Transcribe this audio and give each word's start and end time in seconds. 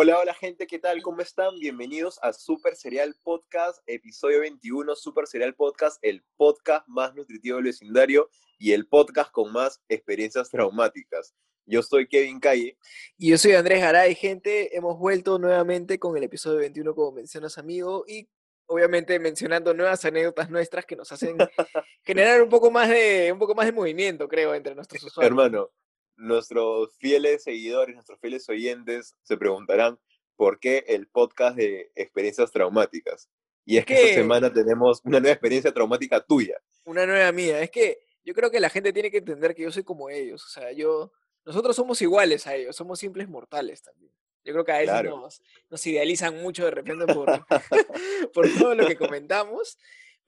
Hola, 0.00 0.20
hola 0.20 0.32
gente, 0.32 0.68
¿qué 0.68 0.78
tal? 0.78 1.02
¿Cómo 1.02 1.22
están? 1.22 1.58
Bienvenidos 1.58 2.20
a 2.22 2.32
Super 2.32 2.76
Serial 2.76 3.16
Podcast, 3.24 3.80
episodio 3.84 4.38
21, 4.42 4.94
Super 4.94 5.26
Serial 5.26 5.56
Podcast, 5.56 5.98
el 6.02 6.22
podcast 6.36 6.86
más 6.86 7.16
nutritivo 7.16 7.56
del 7.56 7.64
vecindario 7.64 8.30
y 8.60 8.74
el 8.74 8.86
podcast 8.86 9.32
con 9.32 9.52
más 9.52 9.82
experiencias 9.88 10.50
traumáticas. 10.50 11.34
Yo 11.66 11.82
soy 11.82 12.06
Kevin 12.06 12.38
Calle. 12.38 12.78
Y 13.16 13.30
yo 13.30 13.38
soy 13.38 13.54
Andrés 13.54 13.80
Garay, 13.80 14.14
gente. 14.14 14.76
Hemos 14.76 14.96
vuelto 15.00 15.36
nuevamente 15.36 15.98
con 15.98 16.16
el 16.16 16.22
episodio 16.22 16.58
21, 16.58 16.94
como 16.94 17.10
mencionas, 17.10 17.58
amigo, 17.58 18.04
y 18.06 18.28
obviamente 18.66 19.18
mencionando 19.18 19.74
nuevas 19.74 20.04
anécdotas 20.04 20.48
nuestras 20.48 20.86
que 20.86 20.94
nos 20.94 21.10
hacen 21.10 21.36
generar 22.04 22.40
un 22.40 22.48
poco 22.48 22.70
más 22.70 22.88
de, 22.88 23.32
un 23.32 23.38
poco 23.40 23.56
más 23.56 23.66
de 23.66 23.72
movimiento, 23.72 24.28
creo, 24.28 24.54
entre 24.54 24.76
nuestros 24.76 25.02
usuarios. 25.02 25.28
Hermano, 25.28 25.72
nuestros 26.18 26.94
fieles 26.98 27.44
seguidores, 27.44 27.94
nuestros 27.94 28.20
fieles 28.20 28.48
oyentes 28.48 29.14
se 29.22 29.36
preguntarán 29.36 29.98
por 30.36 30.60
qué 30.60 30.84
el 30.88 31.08
podcast 31.08 31.56
de 31.56 31.90
experiencias 31.94 32.50
traumáticas. 32.50 33.28
Y 33.64 33.76
es 33.76 33.84
que 33.84 33.94
esta 33.94 34.14
semana 34.14 34.52
tenemos 34.52 35.00
una 35.04 35.20
nueva 35.20 35.32
experiencia 35.32 35.72
traumática 35.72 36.20
tuya. 36.20 36.58
Una 36.84 37.06
nueva 37.06 37.30
mía. 37.32 37.60
Es 37.60 37.70
que 37.70 37.98
yo 38.24 38.34
creo 38.34 38.50
que 38.50 38.60
la 38.60 38.70
gente 38.70 38.92
tiene 38.92 39.10
que 39.10 39.18
entender 39.18 39.54
que 39.54 39.62
yo 39.62 39.70
soy 39.70 39.84
como 39.84 40.10
ellos. 40.10 40.44
O 40.44 40.48
sea, 40.48 40.72
yo, 40.72 41.12
nosotros 41.44 41.76
somos 41.76 42.00
iguales 42.02 42.46
a 42.46 42.54
ellos, 42.54 42.76
somos 42.76 42.98
simples 42.98 43.28
mortales 43.28 43.82
también. 43.82 44.12
Yo 44.44 44.52
creo 44.54 44.64
que 44.64 44.72
a 44.72 44.78
veces 44.78 45.04
nos, 45.04 45.42
nos, 45.68 45.86
idealizan 45.86 46.40
mucho 46.40 46.64
de 46.64 46.70
repente 46.70 47.12
por, 47.12 47.28
por 48.32 48.48
todo 48.58 48.74
lo 48.74 48.86
que 48.86 48.96
comentamos. 48.96 49.76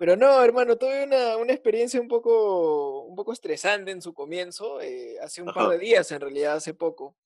Pero 0.00 0.16
no, 0.16 0.42
hermano, 0.42 0.78
tuve 0.78 1.04
una, 1.04 1.36
una, 1.36 1.52
experiencia 1.52 2.00
un 2.00 2.08
poco, 2.08 3.02
un 3.02 3.14
poco 3.14 3.34
estresante 3.34 3.90
en 3.90 4.00
su 4.00 4.14
comienzo, 4.14 4.80
eh, 4.80 5.16
hace 5.20 5.42
un 5.42 5.52
par 5.52 5.68
de 5.68 5.78
días, 5.78 6.10
en 6.10 6.20
realidad, 6.22 6.54
hace 6.54 6.72
poco. 6.72 7.18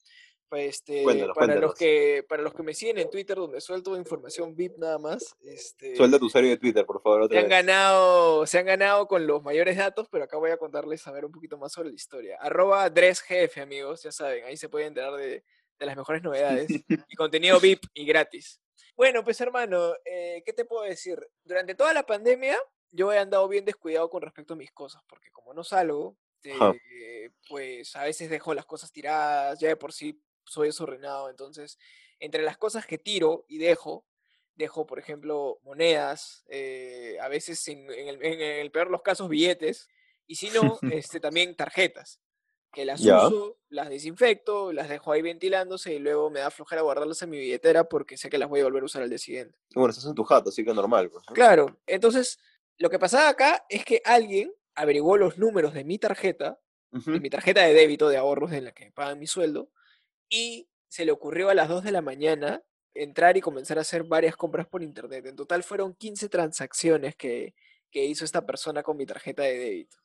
Este, 0.51 1.05
para, 1.37 1.55
Los 1.55 1.77
que, 1.77 2.25
para 2.29 2.43
los 2.43 2.53
que 2.53 2.65
me 2.65 2.75
siguen 2.75 2.99
en 2.99 3.11
Twitter, 3.11 3.37
donde 3.37 3.61
suelto 3.61 3.97
información 3.97 4.57
VIP 4.57 4.77
nada 4.79 4.99
más. 4.99 5.37
Este, 5.45 5.95
Suelta 5.95 6.19
tu 6.19 6.27
usuario 6.27 6.51
de 6.51 6.57
Twitter, 6.57 6.85
por 6.85 7.01
favor. 7.01 7.23
Otra 7.23 7.39
se, 7.39 7.45
Han 7.45 7.49
ganado, 7.49 8.45
se 8.45 8.59
han 8.59 8.67
ganado 8.67 9.07
con 9.07 9.25
los 9.25 9.41
mayores 9.45 9.77
datos, 9.77 10.09
pero 10.11 10.25
acá 10.25 10.37
voy 10.37 10.51
a 10.51 10.57
contarles 10.57 11.07
a 11.07 11.13
ver 11.13 11.25
un 11.25 11.31
poquito 11.31 11.57
más 11.57 11.71
sobre 11.71 11.91
la 11.91 11.95
historia. 11.95 12.39
Arroba 12.41 12.91
DresGF, 12.91 13.57
amigos, 13.59 14.03
ya 14.03 14.11
saben, 14.11 14.47
ahí 14.47 14.57
se 14.57 14.69
pueden 14.69 14.89
enterar 14.89 15.15
de, 15.15 15.45
de 15.79 15.87
las 15.87 15.97
mejores 15.97 16.25
novedades 16.25 16.67
y 17.09 17.15
contenido 17.15 17.61
VIP 17.61 17.85
y 17.95 18.05
gratis. 18.05 18.61
Bueno, 18.97 19.25
pues 19.25 19.41
hermano, 19.41 19.95
eh, 20.05 20.43
¿qué 20.47 20.53
te 20.53 20.65
puedo 20.65 20.85
decir? 20.85 21.19
Durante 21.43 21.75
toda 21.75 21.93
la 21.93 22.07
pandemia 22.07 22.57
yo 22.93 23.13
he 23.13 23.19
andado 23.19 23.49
bien 23.49 23.65
descuidado 23.65 24.09
con 24.09 24.23
respecto 24.23 24.55
a 24.55 24.57
mis 24.57 24.71
cosas, 24.71 25.03
porque 25.09 25.33
como 25.33 25.53
no 25.53 25.65
salgo, 25.65 26.17
eh, 26.45 27.31
pues 27.49 27.97
a 27.97 28.05
veces 28.05 28.31
dejo 28.31 28.55
las 28.55 28.67
cosas 28.67 28.93
tiradas, 28.93 29.59
ya 29.59 29.69
de 29.69 29.77
por 29.77 29.93
sí 29.93 30.23
soy 30.45 30.69
desordenado, 30.69 31.29
entonces 31.29 31.79
entre 32.21 32.43
las 32.43 32.57
cosas 32.57 32.87
que 32.87 32.99
tiro 32.99 33.45
y 33.49 33.59
dejo, 33.59 34.07
dejo, 34.55 34.87
por 34.87 35.01
ejemplo, 35.01 35.59
monedas, 35.63 36.45
eh, 36.49 37.17
a 37.21 37.29
veces 37.29 37.67
en, 37.67 37.91
el, 37.91 38.25
en, 38.25 38.41
el, 38.41 38.71
peor 38.71 38.87
de 38.87 38.93
los 38.93 39.03
casos 39.03 39.29
billetes, 39.29 39.89
y 40.27 40.37
si 40.37 40.51
no, 40.51 40.79
este, 40.93 41.19
también 41.19 41.57
tarjetas 41.57 42.21
que 42.75 42.85
las 42.85 43.01
uso, 43.01 43.59
las 43.69 43.89
desinfecto, 43.89 44.73
las 44.73 44.89
dejo 44.89 45.13
ahí 45.13 45.23
ventilándose 45.23 45.95
y 45.95 45.99
luego 45.99 46.29
me 46.29 46.41
da 46.41 46.51
flojera 46.51 46.83
guardarlas 46.83 47.23
en 47.23 47.31
mi 47.31 47.39
billetera 47.39 47.85
porque 47.85 48.17
sé 48.17 48.29
que 48.29 48.39
las 48.39 48.49
voy 48.49 48.61
a 48.61 48.65
volver 48.65 48.83
a 48.83 48.87
usar 48.87 49.03
al 49.03 49.09
día 49.09 49.19
siguiente. 49.19 49.57
Bueno, 49.75 49.91
estás 49.91 50.07
en 50.07 50.15
tu 50.15 50.25
jato, 50.25 50.51
así 50.51 50.65
que 50.65 50.75
normal. 50.75 51.11
Pues, 51.11 51.25
claro, 51.27 51.79
entonces 51.87 52.39
lo 52.77 52.91
que 52.91 52.99
pasaba 52.99 53.29
acá 53.29 53.65
es 53.69 53.85
que 53.85 54.03
alguien 54.05 54.53
averiguó 54.75 55.17
los 55.17 55.39
números 55.39 55.73
de 55.73 55.85
mi 55.85 55.99
tarjeta, 55.99 56.61
de 56.91 57.21
mi 57.21 57.31
tarjeta 57.31 57.63
de 57.63 57.75
débito 57.75 58.09
de 58.09 58.17
ahorros 58.17 58.53
en 58.53 58.65
la 58.65 58.73
que 58.73 58.93
pagan 58.93 59.19
mi 59.19 59.27
sueldo, 59.27 59.71
y 60.29 60.69
se 60.89 61.05
le 61.05 61.13
ocurrió 61.13 61.49
a 61.49 61.55
las 61.55 61.69
2 61.69 61.85
de 61.85 61.93
la 61.93 62.03
mañana 62.03 62.63
entrar 62.95 63.37
y 63.37 63.41
comenzar 63.41 63.79
a 63.79 63.83
hacer 63.83 64.05
varias 64.05 64.37
compras 64.37 64.67
por 64.67 64.83
internet. 64.83 65.27
En 65.27 65.37
total 65.37 65.63
fueron 65.63 65.95
15 65.95 66.29
transacciones 66.29 67.17
que, 67.17 67.55
que 67.91 68.05
hizo 68.05 68.25
esta 68.25 68.47
persona 68.47 68.83
con 68.83 68.97
mi 68.97 69.07
tarjeta 69.07 69.43
de 69.43 69.59
débito. 69.59 69.97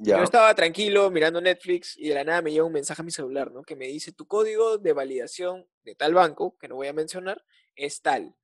Yo 0.00 0.22
estaba 0.22 0.54
tranquilo 0.54 1.10
mirando 1.10 1.40
Netflix 1.40 1.96
y 1.96 2.08
de 2.08 2.14
la 2.14 2.24
nada 2.24 2.40
me 2.40 2.52
llega 2.52 2.64
un 2.64 2.72
mensaje 2.72 3.02
a 3.02 3.04
mi 3.04 3.10
celular, 3.10 3.50
¿no? 3.50 3.62
Que 3.62 3.74
me 3.74 3.88
dice, 3.88 4.12
tu 4.12 4.26
código 4.26 4.78
de 4.78 4.92
validación 4.92 5.66
de 5.82 5.96
tal 5.96 6.14
banco, 6.14 6.56
que 6.58 6.68
no 6.68 6.76
voy 6.76 6.86
a 6.86 6.92
mencionar, 6.92 7.44
es 7.74 8.00
tal. 8.00 8.36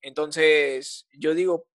Entonces, 0.00 1.08
yo 1.12 1.34
digo, 1.34 1.66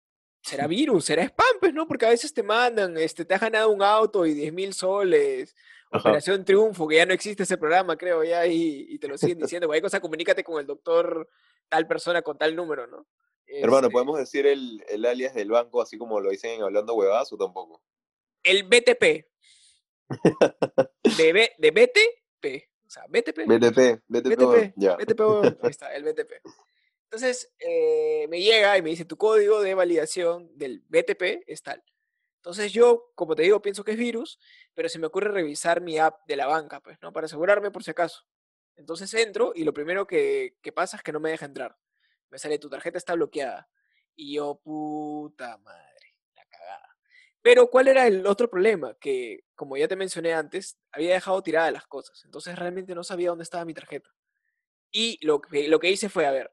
¿será 0.43 0.69
virus? 0.69 1.07
¿Será 1.07 1.25
spam? 1.25 1.59
Pues, 1.59 1.75
¿no? 1.75 1.89
Porque 1.89 2.07
a 2.07 2.11
veces 2.11 2.33
te 2.33 2.45
mandan, 2.45 2.97
este, 2.99 3.25
te 3.25 3.35
has 3.35 3.41
ganado 3.41 3.71
un 3.71 3.83
auto 3.83 4.27
y 4.27 4.35
10 4.35 4.53
mil 4.53 4.73
soles, 4.75 5.57
Operación 5.91 6.45
Triunfo, 6.45 6.87
que 6.87 6.97
ya 6.97 7.07
no 7.07 7.13
existe 7.13 7.43
ese 7.43 7.59
programa, 7.59 7.97
creo, 7.97 8.23
ya, 8.23 8.47
y, 8.47 8.99
te 8.99 9.09
lo 9.09 9.19
siguen 9.19 9.39
diciendo, 9.39 9.67
cualquier 9.67 9.85
cosa, 9.85 10.01
comunícate 10.01 10.45
con 10.45 10.61
el 10.61 10.67
doctor 10.67 11.29
tal 11.69 11.87
persona 11.89 12.23
con 12.23 12.39
tal 12.39 12.55
número, 12.55 12.87
¿no? 12.87 13.07
Hermano, 13.47 13.87
este 13.87 13.93
¿podemos 13.93 14.19
decir 14.19 14.47
el, 14.47 14.85
el, 14.89 15.05
alias 15.05 15.35
del 15.35 15.51
banco 15.51 15.81
así 15.81 15.97
como 15.97 16.21
lo 16.21 16.31
dicen 16.31 16.63
Hablando 16.63 16.95
Huevadas 16.95 17.33
o 17.33 17.37
tampoco? 17.37 17.81
El 18.47 18.63
BTP. 18.65 19.27
De, 21.19 21.53
de 21.59 21.71
BTP. 21.71 22.69
O 22.87 22.91
sea, 22.91 23.05
BTP. 23.09 23.47
BTP, 23.47 24.03
BTP. 24.07 24.75
ya. 24.77 24.97
BTP, 24.97 25.21
ahí 25.63 25.71
está, 25.71 25.95
el 25.95 26.05
BTP. 26.05 26.33
Entonces, 27.05 27.53
eh, 27.59 28.27
me 28.29 28.41
llega 28.41 28.79
y 28.79 28.83
me 28.83 28.91
dice, 28.91 29.05
tu 29.05 29.17
código 29.17 29.61
de 29.61 29.75
validación 29.75 30.51
del 30.57 30.85
BTP 30.89 31.43
es 31.47 31.63
tal. 31.63 31.83
Entonces 32.37 32.73
yo, 32.73 33.11
como 33.17 33.35
te 33.35 33.43
digo, 33.43 33.61
pienso 33.61 33.83
que 33.83 33.93
es 33.93 33.99
virus, 33.99 34.39
pero 34.75 34.89
se 34.89 35.01
me 35.01 35.09
ocurre 35.09 35.31
revisar 35.31 35.81
mi 35.81 35.99
app 35.99 36.25
de 36.29 36.37
la 36.37 36.47
banca, 36.47 36.81
pues, 36.81 36.99
¿no? 37.03 37.13
Para 37.13 37.27
asegurarme 37.27 37.73
por 37.73 37.83
si 37.83 37.91
acaso. 37.91 38.25
Entonces 38.77 39.13
entro 39.15 39.53
y 39.55 39.65
lo 39.65 39.73
primero 39.73 40.07
que, 40.07 40.57
que 40.63 40.71
pasa 40.71 40.97
es 40.97 41.03
que 41.03 41.13
no 41.13 41.19
me 41.19 41.31
deja 41.31 41.47
entrar. 41.47 41.77
Me 42.31 42.39
sale, 42.39 42.59
tu 42.59 42.69
tarjeta 42.69 42.99
está 42.99 43.15
bloqueada. 43.15 43.69
Y 44.15 44.35
yo, 44.35 44.61
puta 44.63 45.59
madre. 45.59 45.96
Pero 47.47 47.71
¿cuál 47.71 47.87
era 47.87 48.09
el 48.09 48.27
otro 48.27 48.51
problema? 48.51 48.97
Que, 48.99 49.45
como 49.55 49.77
ya 49.77 49.87
te 49.87 49.95
mencioné 49.95 50.35
antes, 50.35 50.81
había 50.91 51.15
dejado 51.15 51.41
tiradas 51.45 51.73
las 51.73 51.87
cosas. 51.87 52.25
Entonces 52.25 52.59
realmente 52.59 52.93
no 52.93 53.05
sabía 53.05 53.29
dónde 53.29 53.45
estaba 53.45 53.65
mi 53.65 53.73
tarjeta. 53.73 54.11
Y 54.91 55.25
lo 55.25 55.41
que, 55.41 55.69
lo 55.69 55.79
que 55.79 55.89
hice 55.89 56.09
fue, 56.09 56.27
a 56.27 56.33
ver, 56.33 56.53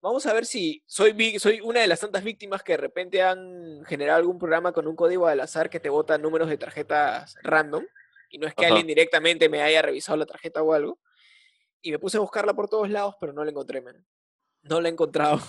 vamos 0.00 0.24
a 0.26 0.32
ver 0.32 0.46
si 0.46 0.84
soy, 0.86 1.36
soy 1.40 1.60
una 1.62 1.80
de 1.80 1.88
las 1.88 1.98
tantas 1.98 2.22
víctimas 2.22 2.62
que 2.62 2.74
de 2.74 2.76
repente 2.76 3.22
han 3.22 3.84
generado 3.86 4.20
algún 4.20 4.38
programa 4.38 4.70
con 4.70 4.86
un 4.86 4.94
código 4.94 5.26
al 5.26 5.40
azar 5.40 5.68
que 5.68 5.80
te 5.80 5.88
bota 5.88 6.16
números 6.16 6.48
de 6.48 6.58
tarjetas 6.58 7.34
random. 7.42 7.84
Y 8.30 8.38
no 8.38 8.46
es 8.46 8.54
que 8.54 8.66
alguien 8.66 8.86
directamente 8.86 9.48
me 9.48 9.62
haya 9.62 9.82
revisado 9.82 10.16
la 10.16 10.26
tarjeta 10.26 10.62
o 10.62 10.74
algo. 10.74 11.00
Y 11.82 11.90
me 11.90 11.98
puse 11.98 12.18
a 12.18 12.20
buscarla 12.20 12.54
por 12.54 12.68
todos 12.68 12.88
lados, 12.88 13.16
pero 13.18 13.32
no 13.32 13.42
la 13.42 13.50
encontré, 13.50 13.80
man. 13.80 14.06
No 14.62 14.80
la 14.80 14.88
he 14.88 14.92
encontrado 14.92 15.40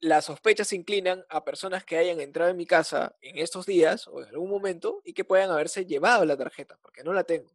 las 0.00 0.26
sospechas 0.26 0.68
se 0.68 0.76
inclinan 0.76 1.24
a 1.28 1.44
personas 1.44 1.84
que 1.84 1.96
hayan 1.96 2.20
entrado 2.20 2.50
en 2.50 2.56
mi 2.56 2.66
casa 2.66 3.16
en 3.20 3.38
estos 3.38 3.66
días 3.66 4.06
o 4.08 4.22
en 4.22 4.28
algún 4.28 4.50
momento 4.50 5.00
y 5.04 5.12
que 5.12 5.24
puedan 5.24 5.50
haberse 5.50 5.84
llevado 5.84 6.24
la 6.24 6.36
tarjeta, 6.36 6.78
porque 6.80 7.02
no 7.02 7.12
la 7.12 7.24
tengo. 7.24 7.50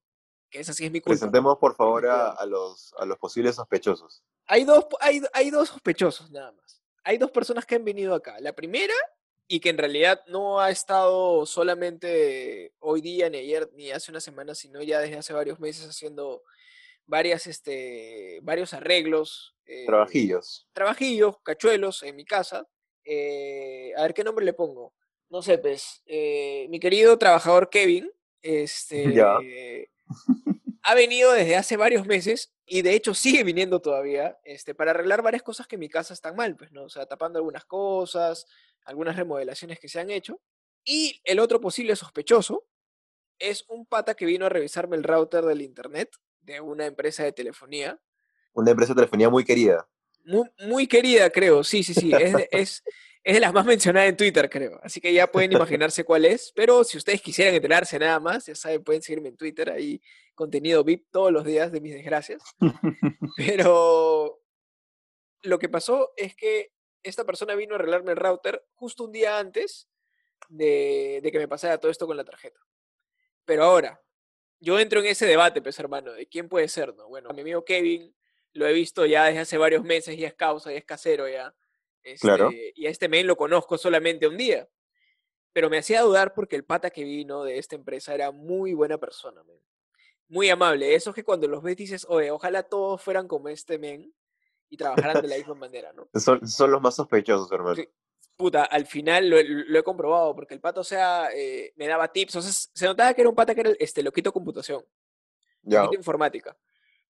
Que 0.50 0.60
esa 0.60 0.74
sí 0.74 0.86
es 0.86 0.92
mi 0.92 1.00
culpa. 1.00 1.14
Presentemos, 1.14 1.58
por 1.58 1.76
favor, 1.76 2.08
a, 2.08 2.46
los, 2.46 2.94
a 2.98 3.06
los 3.06 3.18
posibles 3.18 3.56
sospechosos. 3.56 4.24
Hay 4.46 4.66
dos, 4.66 4.86
hay, 5.00 5.22
hay 5.34 5.50
dos 5.50 5.70
sospechosos 5.70 6.30
nada 6.32 6.52
más. 6.52 6.82
Hay 7.04 7.18
dos 7.18 7.32
personas 7.32 7.66
que 7.66 7.76
han 7.76 7.86
venido 7.86 8.14
acá. 8.14 8.40
La 8.40 8.54
primera, 8.54 8.94
y 9.48 9.60
que 9.60 9.70
en 9.70 9.78
realidad 9.78 10.22
no 10.28 10.60
ha 10.60 10.70
estado 10.70 11.46
solamente 11.46 12.74
hoy 12.80 13.02
día, 13.02 13.30
ni 13.30 13.40
ayer, 13.40 13.70
ni 13.74 13.92
hace 13.92 14.12
una 14.12 14.22
semana, 14.22 14.54
sino 14.56 14.82
ya 14.82 15.00
desde 15.00 15.18
hace 15.18 15.34
varios 15.34 15.60
meses 15.60 15.90
haciendo 15.90 16.44
varias, 17.06 17.48
este, 17.48 18.40
varios 18.44 18.74
arreglos. 18.74 19.56
Eh, 19.66 19.86
trabajillos. 19.86 20.68
Trabajillos, 20.74 21.38
cachuelos 21.44 22.04
en 22.04 22.16
mi 22.16 22.26
casa. 22.26 22.68
Eh, 23.06 23.92
a 23.98 24.04
ver 24.04 24.14
qué 24.14 24.24
nombre 24.24 24.46
le 24.46 24.54
pongo. 24.54 24.94
No 25.30 25.42
sé, 25.42 25.58
pues, 25.58 26.04
eh, 26.06 26.68
mi 26.70 26.80
querido 26.80 27.18
trabajador 27.18 27.70
Kevin, 27.70 28.12
este, 28.42 29.90
ha 30.84 30.96
venido 30.96 31.32
desde 31.32 31.56
hace 31.56 31.78
varios 31.78 32.06
meses 32.06 32.54
y 32.66 32.82
de 32.82 32.94
hecho 32.94 33.14
sigue 33.14 33.44
viniendo 33.44 33.82
todavía, 33.82 34.38
este, 34.44 34.76
para 34.76 34.92
arreglar 34.92 35.22
varias 35.22 35.44
cosas 35.44 35.66
que 35.68 35.76
en 35.76 35.82
mi 35.82 35.90
casa 35.90 36.14
están 36.14 36.36
mal, 36.36 36.56
pues, 36.56 36.72
¿no? 36.72 36.84
O 36.84 36.90
sea, 36.90 37.06
tapando 37.06 37.40
algunas 37.40 37.66
cosas, 37.66 38.46
algunas 38.86 39.16
remodelaciones 39.16 39.80
que 39.80 39.90
se 39.90 40.00
han 40.00 40.12
hecho. 40.12 40.42
Y 40.86 41.22
el 41.24 41.40
otro 41.40 41.62
posible 41.62 41.96
sospechoso 41.96 42.68
es 43.40 43.66
un 43.70 43.86
pata 43.86 44.16
que 44.16 44.26
vino 44.26 44.46
a 44.46 44.50
revisarme 44.50 44.98
el 44.98 45.04
router 45.04 45.46
del 45.46 45.62
internet 45.62 46.16
de 46.44 46.62
una 46.62 46.86
empresa 46.86 47.24
de 47.24 47.32
telefonía. 47.32 48.00
Una 48.54 48.72
empresa 48.72 48.94
de 48.94 48.98
telefonía 48.98 49.30
muy 49.30 49.44
querida. 49.44 49.88
Muy, 50.26 50.50
muy 50.60 50.88
querida, 50.88 51.30
creo, 51.30 51.64
sí, 51.64 51.84
sí, 51.84 51.94
sí. 51.94 52.12
Es 52.14 52.34
de, 52.34 52.48
es, 52.52 52.84
es 53.24 53.34
de 53.34 53.40
las 53.40 53.54
más 53.54 53.66
mencionadas 53.66 54.10
en 54.10 54.18
Twitter, 54.18 54.50
creo. 54.50 54.80
Así 54.84 55.02
que 55.02 55.14
ya 55.14 55.32
pueden 55.32 55.52
imaginarse 55.52 56.04
cuál 56.04 56.26
es. 56.26 56.52
Pero 56.56 56.84
si 56.84 56.98
ustedes 56.98 57.22
quisieran 57.22 57.56
enterarse 57.56 57.98
nada 58.00 58.20
más, 58.20 58.46
ya 58.46 58.56
saben, 58.56 58.84
pueden 58.84 59.02
seguirme 59.02 59.30
en 59.30 59.38
Twitter. 59.38 59.72
Ahí 59.72 60.02
contenido 60.36 60.84
VIP 60.84 61.08
todos 61.12 61.32
los 61.32 61.44
días 61.44 61.72
de 61.72 61.82
mis 61.82 61.94
desgracias. 61.94 62.42
Pero 63.38 64.42
lo 65.42 65.60
que 65.60 65.70
pasó 65.70 66.12
es 66.16 66.36
que 66.36 66.72
esta 67.02 67.26
persona 67.26 67.56
vino 67.56 67.74
a 67.74 67.78
arreglarme 67.78 68.12
el 68.12 68.18
router 68.18 68.66
justo 68.76 69.04
un 69.04 69.12
día 69.12 69.38
antes 69.38 69.90
de, 70.48 71.20
de 71.22 71.32
que 71.32 71.40
me 71.40 71.48
pasara 71.48 71.78
todo 71.78 71.92
esto 71.92 72.08
con 72.08 72.18
la 72.18 72.24
tarjeta. 72.24 72.60
Pero 73.46 73.64
ahora, 73.64 74.02
yo 74.64 74.80
entro 74.80 75.02
en 75.02 75.08
ese 75.08 75.26
debate, 75.26 75.62
pues 75.62 75.78
hermano, 75.78 76.14
de 76.14 76.26
quién 76.26 76.48
puede 76.48 76.70
ser, 76.70 76.96
¿no? 76.96 77.10
Bueno, 77.10 77.30
a 77.30 77.34
mi 77.34 77.42
amigo 77.42 77.66
Kevin 77.66 78.16
lo 78.54 78.66
he 78.66 78.72
visto 78.72 79.06
ya 79.06 79.26
desde 79.26 79.40
hace 79.40 79.58
varios 79.58 79.84
meses 79.84 80.18
y 80.18 80.24
es 80.24 80.34
causa 80.36 80.72
y 80.72 80.78
es 80.78 80.86
casero 80.86 81.28
ya. 81.28 81.54
Claro. 82.22 82.50
Este, 82.50 82.72
Y 82.76 82.88
a 82.88 82.90
este 82.90 83.10
men 83.10 83.28
lo 83.28 83.36
conozco 83.36 83.78
solamente 83.78 84.26
un 84.26 84.38
día. 84.38 84.70
Pero 85.52 85.70
me 85.70 85.78
hacía 85.78 86.02
dudar 86.02 86.34
porque 86.34 86.56
el 86.56 86.64
pata 86.64 86.90
que 86.92 87.04
vino 87.04 87.44
de 87.44 87.58
esta 87.58 87.76
empresa 87.76 88.16
era 88.16 88.32
muy 88.32 88.74
buena 88.74 88.98
persona, 88.98 89.44
men. 89.44 89.60
Muy 90.30 90.50
amable. 90.50 90.96
Eso 90.96 91.10
es 91.10 91.16
que 91.16 91.26
cuando 91.26 91.48
los 91.48 91.62
ves 91.62 91.76
dices, 91.76 92.06
oye, 92.10 92.32
ojalá 92.32 92.64
todos 92.64 93.02
fueran 93.02 93.28
como 93.28 93.50
este 93.50 93.78
men 93.78 94.14
y 94.70 94.78
trabajaran 94.78 95.22
de 95.22 95.28
la 95.28 95.38
misma 95.38 95.56
manera, 95.56 95.92
¿no? 95.92 96.08
Son, 96.14 96.48
son 96.48 96.72
los 96.72 96.82
más 96.82 96.96
sospechosos, 96.96 97.52
hermano. 97.52 97.76
Sí. 97.76 97.90
Puta, 98.36 98.64
al 98.64 98.86
final 98.88 99.30
lo, 99.30 99.38
he- 99.38 99.44
lo 99.44 99.80
he 99.80 99.84
comprobado 99.84 100.34
porque 100.36 100.54
el 100.54 100.60
pata, 100.60 100.82
o 100.82 100.84
sea, 100.84 101.30
eh, 101.34 101.72
me 101.76 101.88
daba 101.88 102.12
tips. 102.12 102.36
O 102.38 102.42
sea, 102.42 102.52
se 102.52 102.86
notaba 102.86 103.14
que 103.14 103.22
era 103.22 103.30
un 103.30 103.36
pata 103.36 103.54
que 103.54 103.62
era 103.62 103.72
este, 103.80 104.02
loquito 104.04 104.34
computación, 104.34 104.84
Ya. 105.62 105.84
loquito 105.84 106.00
informática. 106.00 106.58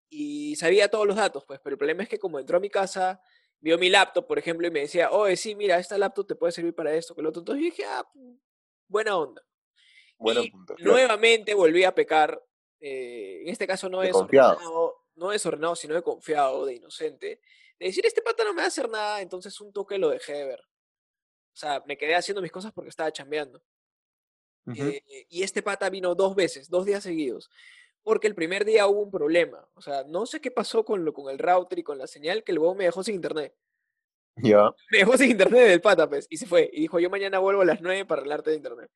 Y 0.08 0.56
sabía 0.56 0.88
todos 0.90 1.06
los 1.06 1.16
datos, 1.16 1.44
pues, 1.46 1.60
pero 1.62 1.74
el 1.74 1.78
problema 1.78 2.02
es 2.02 2.08
que 2.08 2.18
como 2.18 2.38
entró 2.38 2.56
a 2.56 2.60
mi 2.60 2.68
casa, 2.68 3.20
vio 3.60 3.78
mi 3.78 3.88
laptop, 3.88 4.26
por 4.26 4.38
ejemplo, 4.38 4.66
y 4.66 4.70
me 4.70 4.80
decía, 4.80 5.10
oye, 5.10 5.36
sí, 5.36 5.54
mira, 5.54 5.78
esta 5.78 5.96
laptop 5.96 6.26
te 6.26 6.34
puede 6.34 6.52
servir 6.52 6.74
para 6.74 6.92
esto, 6.94 7.14
que 7.14 7.22
lo 7.22 7.28
otro. 7.30 7.40
Entonces 7.40 7.62
yo 7.64 7.70
dije, 7.70 7.84
ah, 7.86 8.04
pu- 8.12 8.38
buena 8.88 9.16
onda. 9.16 9.42
Buen 10.18 10.38
Y 10.38 10.52
nuevamente 10.78 11.54
volví 11.54 11.84
a 11.84 11.94
pecar, 11.94 12.42
eh, 12.80 13.40
en 13.42 13.48
este 13.48 13.66
caso 13.66 13.88
no 13.88 14.00
desordenado, 14.00 14.56
confiado. 14.58 14.96
no 15.14 15.30
desordenado, 15.30 15.76
sino 15.76 15.94
de 15.94 16.02
confiado, 16.02 16.66
de 16.66 16.74
inocente, 16.74 17.40
de 17.78 17.86
decir, 17.86 18.04
este 18.04 18.22
pata 18.22 18.44
no 18.44 18.52
me 18.52 18.58
va 18.58 18.64
a 18.64 18.68
hacer 18.68 18.88
nada, 18.90 19.20
entonces 19.22 19.58
un 19.60 19.72
toque 19.72 19.98
lo 19.98 20.10
dejé 20.10 20.32
de 20.34 20.44
ver. 20.44 20.60
O 21.52 21.56
sea, 21.56 21.82
me 21.86 21.96
quedé 21.96 22.14
haciendo 22.14 22.42
mis 22.42 22.52
cosas 22.52 22.72
porque 22.72 22.90
estaba 22.90 23.12
chambeando. 23.12 23.62
Ujú. 24.66 24.82
Eh, 24.82 25.26
y 25.28 25.42
este 25.42 25.62
pata 25.62 25.90
vino 25.90 26.14
dos 26.14 26.34
veces, 26.34 26.70
dos 26.70 26.86
días 26.86 27.02
seguidos, 27.02 27.50
porque 28.02 28.26
el 28.26 28.34
primer 28.34 28.64
día 28.64 28.86
hubo 28.86 29.02
un 29.02 29.10
problema. 29.10 29.68
O 29.74 29.82
sea, 29.82 30.04
no 30.04 30.26
sé 30.26 30.40
qué 30.40 30.50
pasó 30.50 30.84
con, 30.84 31.04
lo, 31.04 31.12
con 31.12 31.30
el 31.30 31.38
router 31.38 31.78
y 31.78 31.82
con 31.82 31.98
la 31.98 32.06
señal, 32.06 32.44
que 32.44 32.52
el 32.52 32.58
huevón 32.58 32.78
me 32.78 32.84
dejó 32.84 33.02
sin 33.02 33.16
internet. 33.16 33.54
Ya. 34.36 34.70
Me 34.90 34.98
dejó 34.98 35.16
sin 35.16 35.30
internet 35.30 35.68
del 35.68 35.80
pata, 35.80 36.08
pues, 36.08 36.26
y 36.30 36.38
se 36.38 36.46
fue. 36.46 36.70
Y 36.72 36.82
dijo, 36.82 36.98
yo 36.98 37.10
mañana 37.10 37.38
vuelvo 37.38 37.62
a 37.62 37.66
las 37.66 37.82
9 37.82 38.06
para 38.06 38.20
arreglarte 38.20 38.50
de 38.50 38.56
internet. 38.56 38.90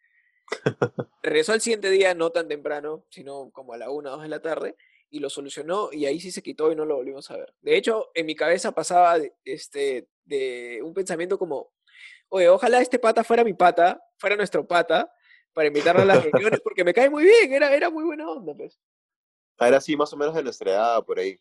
Regresó 1.22 1.52
al 1.52 1.60
siguiente 1.60 1.90
día, 1.90 2.14
no 2.14 2.30
tan 2.30 2.48
temprano, 2.48 3.04
sino 3.10 3.50
como 3.50 3.74
a 3.74 3.76
la 3.76 3.90
1 3.90 4.08
o 4.08 4.12
2 4.12 4.22
de 4.22 4.28
la 4.28 4.40
tarde, 4.40 4.76
y 5.10 5.20
lo 5.20 5.28
solucionó, 5.28 5.90
y 5.92 6.06
ahí 6.06 6.20
sí 6.20 6.30
se 6.30 6.42
quitó 6.42 6.72
y 6.72 6.76
no 6.76 6.84
lo 6.84 6.96
volvimos 6.96 7.30
a 7.30 7.36
ver. 7.36 7.54
De 7.60 7.76
hecho, 7.76 8.10
en 8.14 8.26
mi 8.26 8.34
cabeza 8.34 8.72
pasaba 8.72 9.18
de, 9.18 9.34
este, 9.44 10.08
de 10.24 10.80
un 10.82 10.94
pensamiento 10.94 11.38
como, 11.38 11.72
oye, 12.28 12.48
ojalá 12.48 12.80
este 12.80 12.98
pata 12.98 13.24
fuera 13.24 13.44
mi 13.44 13.54
pata, 13.54 14.02
fuera 14.18 14.36
nuestro 14.36 14.66
pata, 14.66 15.12
para 15.52 15.68
invitarlo 15.68 16.02
a 16.02 16.04
las 16.04 16.22
reuniones, 16.22 16.60
porque 16.60 16.84
me 16.84 16.92
cae 16.92 17.08
muy 17.08 17.24
bien, 17.24 17.52
era, 17.52 17.74
era 17.74 17.90
muy 17.90 18.04
buena 18.04 18.28
onda, 18.28 18.54
pues. 18.54 18.78
Era 19.58 19.78
así, 19.78 19.96
más 19.96 20.12
o 20.12 20.16
menos 20.16 20.34
de 20.34 20.42
nuestra 20.42 20.70
edad, 20.70 21.04
por 21.04 21.18
ahí. 21.18 21.38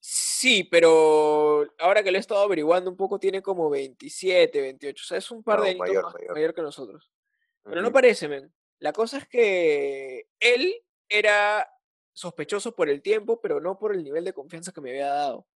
Sí, 0.00 0.64
pero 0.64 1.66
ahora 1.78 2.02
que 2.02 2.10
lo 2.10 2.18
he 2.18 2.20
estado 2.20 2.42
averiguando 2.42 2.90
un 2.90 2.96
poco, 2.96 3.18
tiene 3.18 3.40
como 3.40 3.70
27, 3.70 4.60
28, 4.60 5.02
o 5.02 5.06
sea, 5.06 5.16
es 5.18 5.30
un 5.30 5.42
par 5.42 5.62
de 5.62 5.74
No, 5.74 5.82
añitos 5.82 6.02
mayor, 6.02 6.14
mayor. 6.20 6.34
mayor 6.34 6.54
que 6.54 6.62
nosotros. 6.62 7.10
Pero 7.62 7.80
no 7.80 7.90
parece, 7.90 8.28
men. 8.28 8.52
La 8.80 8.92
cosa 8.92 9.16
es 9.16 9.26
que 9.26 10.28
él 10.40 10.84
era 11.08 11.66
sospechoso 12.12 12.74
por 12.74 12.90
el 12.90 13.00
tiempo, 13.00 13.40
pero 13.40 13.60
no 13.60 13.78
por 13.78 13.94
el 13.94 14.04
nivel 14.04 14.24
de 14.24 14.34
confianza 14.34 14.72
que 14.72 14.82
me 14.82 14.90
había 14.90 15.08
dado. 15.08 15.46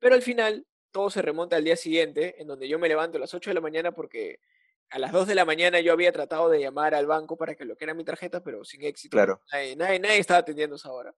Pero 0.00 0.16
al 0.16 0.22
final, 0.22 0.66
todo 0.96 1.10
se 1.10 1.20
remonta 1.20 1.56
al 1.56 1.64
día 1.64 1.76
siguiente, 1.76 2.40
en 2.40 2.46
donde 2.46 2.66
yo 2.66 2.78
me 2.78 2.88
levanto 2.88 3.18
a 3.18 3.20
las 3.20 3.34
8 3.34 3.50
de 3.50 3.54
la 3.54 3.60
mañana 3.60 3.92
porque 3.92 4.40
a 4.88 4.98
las 4.98 5.12
2 5.12 5.26
de 5.26 5.34
la 5.34 5.44
mañana 5.44 5.78
yo 5.80 5.92
había 5.92 6.10
tratado 6.10 6.48
de 6.48 6.58
llamar 6.58 6.94
al 6.94 7.06
banco 7.06 7.36
para 7.36 7.54
que 7.54 7.64
bloquearan 7.64 7.98
mi 7.98 8.02
tarjeta, 8.02 8.42
pero 8.42 8.64
sin 8.64 8.82
éxito. 8.82 9.14
Claro. 9.14 9.42
Nadie, 9.52 9.76
nadie, 9.76 9.98
nadie 9.98 10.18
estaba 10.20 10.40
atendiendo 10.40 10.76
esa 10.76 10.90
hora. 10.90 11.14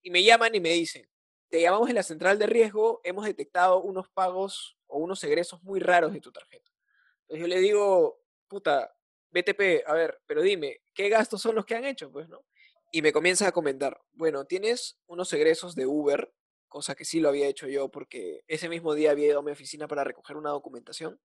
Y 0.00 0.10
me 0.10 0.22
llaman 0.22 0.54
y 0.54 0.60
me 0.60 0.70
dicen, 0.70 1.06
te 1.50 1.60
llamamos 1.60 1.88
de 1.88 1.92
la 1.92 2.02
central 2.02 2.38
de 2.38 2.46
riesgo, 2.46 3.02
hemos 3.04 3.26
detectado 3.26 3.82
unos 3.82 4.08
pagos 4.08 4.78
o 4.86 4.96
unos 4.96 5.22
egresos 5.24 5.62
muy 5.62 5.78
raros 5.78 6.14
de 6.14 6.22
tu 6.22 6.32
tarjeta. 6.32 6.70
Entonces 7.24 7.42
yo 7.42 7.48
le 7.48 7.60
digo, 7.60 8.22
puta, 8.48 8.96
BTP, 9.28 9.86
a 9.86 9.92
ver, 9.92 10.22
pero 10.24 10.40
dime, 10.40 10.80
¿qué 10.94 11.10
gastos 11.10 11.42
son 11.42 11.54
los 11.54 11.66
que 11.66 11.74
han 11.74 11.84
hecho? 11.84 12.10
Pues, 12.10 12.30
¿no? 12.30 12.46
Y 12.92 13.02
me 13.02 13.12
comienza 13.12 13.46
a 13.46 13.52
comentar, 13.52 14.00
bueno, 14.12 14.46
tienes 14.46 14.98
unos 15.06 15.30
egresos 15.34 15.74
de 15.74 15.84
Uber, 15.84 16.32
cosa 16.68 16.94
que 16.94 17.04
sí 17.04 17.20
lo 17.20 17.28
había 17.28 17.48
hecho 17.48 17.66
yo 17.66 17.90
porque 17.90 18.44
ese 18.46 18.68
mismo 18.68 18.94
día 18.94 19.10
había 19.10 19.28
ido 19.28 19.40
a 19.40 19.42
mi 19.42 19.50
oficina 19.50 19.88
para 19.88 20.04
recoger 20.04 20.36
una 20.36 20.50
documentación. 20.50 21.20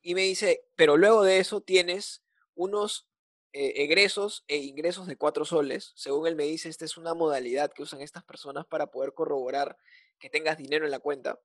Y 0.00 0.14
me 0.14 0.22
dice, 0.22 0.64
pero 0.76 0.96
luego 0.96 1.24
de 1.24 1.38
eso 1.38 1.60
tienes 1.60 2.22
unos 2.54 3.08
eh, 3.52 3.82
egresos 3.82 4.44
e 4.46 4.58
ingresos 4.58 5.06
de 5.06 5.16
cuatro 5.16 5.44
soles. 5.44 5.92
Según 5.96 6.26
él 6.26 6.36
me 6.36 6.44
dice, 6.44 6.68
esta 6.68 6.84
es 6.84 6.96
una 6.96 7.14
modalidad 7.14 7.72
que 7.72 7.82
usan 7.82 8.00
estas 8.00 8.22
personas 8.24 8.66
para 8.66 8.88
poder 8.88 9.14
corroborar 9.14 9.76
que 10.18 10.30
tengas 10.30 10.58
dinero 10.58 10.84
en 10.84 10.90
la 10.90 11.00
cuenta, 11.00 11.40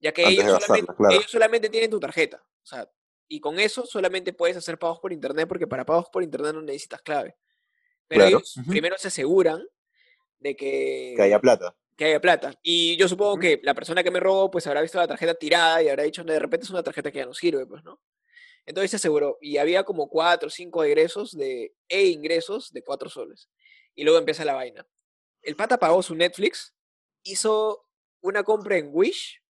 ya 0.00 0.12
que 0.12 0.22
ellos 0.22 0.44
solamente, 0.44 0.66
gastarla, 0.66 0.96
claro. 0.96 1.14
ellos 1.14 1.30
solamente 1.30 1.68
tienen 1.68 1.90
tu 1.90 1.98
tarjeta. 1.98 2.44
O 2.62 2.66
sea, 2.66 2.90
y 3.28 3.40
con 3.40 3.58
eso 3.58 3.86
solamente 3.86 4.32
puedes 4.32 4.56
hacer 4.56 4.78
pagos 4.78 5.00
por 5.00 5.12
internet, 5.12 5.48
porque 5.48 5.66
para 5.66 5.84
pagos 5.84 6.08
por 6.10 6.22
internet 6.22 6.54
no 6.54 6.62
necesitas 6.62 7.02
clave. 7.02 7.36
Pero 8.06 8.22
Claro, 8.22 8.38
ellos 8.38 8.54
primero 8.68 8.96
se 8.98 9.08
aseguran 9.08 9.66
de 10.40 10.56
que, 10.56 11.14
Que 11.16 11.22
haya 11.22 11.40
plata. 11.40 11.76
que 11.96 12.04
haya 12.06 12.20
plata. 12.20 12.54
Y 12.62 12.96
yo 12.96 13.08
supongo 13.08 13.38
que 13.38 13.60
la 13.62 13.74
persona 13.74 14.02
que 14.02 14.10
me 14.10 14.20
robó, 14.20 14.50
pues 14.50 14.66
habrá 14.66 14.82
visto 14.82 14.98
la 14.98 15.08
tarjeta 15.08 15.34
tirada 15.34 15.82
y 15.82 15.88
habrá 15.88 16.04
dicho, 16.04 16.24
de 16.24 16.38
repente 16.38 16.64
es 16.64 16.70
una 16.70 16.82
tarjeta 16.82 17.10
que 17.10 17.18
ya 17.18 17.26
no 17.26 17.34
sirve, 17.34 17.66
pues, 17.66 17.82
¿no? 17.84 18.00
Entonces 18.66 18.90
se 18.90 18.96
aseguró. 18.96 19.38
Y 19.40 19.56
había 19.56 19.84
como 19.84 20.08
cuatro 20.08 20.48
o 20.48 20.50
cinco 20.50 20.84
egresos 20.84 21.36
de, 21.36 21.74
e 21.88 22.04
ingresos 22.06 22.70
de 22.72 22.82
cuatro 22.84 23.08
soles. 23.08 23.48
Y 23.94 24.04
luego 24.04 24.18
empieza 24.18 24.44
la 24.44 24.54
vaina. 24.54 24.86
El 25.42 25.56
pata 25.56 25.78
pagó 25.78 26.02
su 26.02 26.14
Netflix, 26.14 26.74
hizo 27.22 27.86
una 28.20 28.42
compra 28.44 28.76
en 28.76 28.90
Wish, 28.92 29.42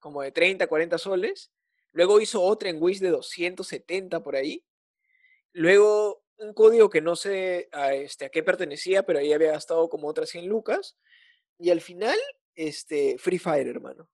como 0.00 0.22
de 0.22 0.32
30, 0.32 0.66
40 0.66 0.98
soles. 0.98 1.52
Luego 1.92 2.20
hizo 2.20 2.42
otra 2.42 2.68
en 2.68 2.82
Wish 2.82 2.98
de 2.98 3.10
270 3.10 4.22
por 4.22 4.34
ahí. 4.36 4.64
Luego 5.52 6.23
un 6.38 6.54
código 6.54 6.90
que 6.90 7.00
no 7.00 7.16
sé 7.16 7.68
a, 7.72 7.94
este, 7.94 8.26
a 8.26 8.28
qué 8.28 8.42
pertenecía, 8.42 9.04
pero 9.04 9.18
ahí 9.18 9.32
había 9.32 9.52
gastado 9.52 9.88
como 9.88 10.08
otras 10.08 10.28
100 10.30 10.46
lucas. 10.46 10.96
Y 11.58 11.70
al 11.70 11.80
final, 11.80 12.18
este, 12.54 13.16
Free 13.18 13.38
Fire, 13.38 13.68
hermano. 13.68 14.08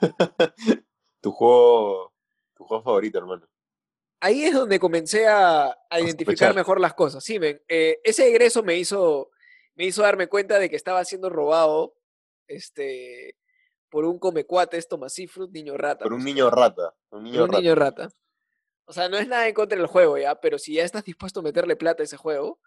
Tu 1.20 1.32
juego, 1.32 2.12
tu 2.54 2.64
juego 2.64 2.82
favorito, 2.82 3.16
hermano. 3.16 3.48
Ahí 4.20 4.44
es 4.44 4.52
donde 4.52 4.78
comencé 4.78 5.26
a, 5.26 5.68
a 5.88 5.98
identificar 5.98 6.48
sospechar. 6.48 6.54
mejor 6.54 6.80
las 6.80 6.92
cosas. 6.92 7.24
Sí, 7.24 7.38
men, 7.38 7.62
eh, 7.66 7.98
ese 8.04 8.28
egreso 8.28 8.62
me 8.62 8.76
hizo, 8.76 9.30
me 9.74 9.86
hizo 9.86 10.02
darme 10.02 10.26
cuenta 10.26 10.58
de 10.58 10.68
que 10.68 10.76
estaba 10.76 11.02
siendo 11.06 11.30
robado 11.30 11.96
este, 12.46 13.38
por 13.88 14.04
un 14.04 14.18
comecuates, 14.18 14.86
Tomasifrut, 14.86 15.50
niño 15.50 15.78
rata. 15.78 16.02
Por 16.02 16.12
un 16.12 16.18
pues, 16.18 16.26
niño 16.26 16.50
rata. 16.50 16.94
Un 17.08 17.08
por 17.08 17.22
niño 17.22 17.44
un 17.44 17.48
rata. 17.48 17.60
niño 17.60 17.74
rata. 17.74 18.10
O 18.86 18.92
sea, 18.92 19.08
no 19.08 19.16
es 19.16 19.26
nada 19.28 19.48
en 19.48 19.54
contra 19.54 19.78
del 19.78 19.86
juego, 19.86 20.18
¿ya? 20.18 20.40
Pero 20.40 20.58
si 20.58 20.74
ya 20.74 20.84
estás 20.84 21.04
dispuesto 21.04 21.40
a 21.40 21.42
meterle 21.42 21.76
plata 21.76 22.02
a 22.02 22.04
ese 22.04 22.16
juego, 22.16 22.60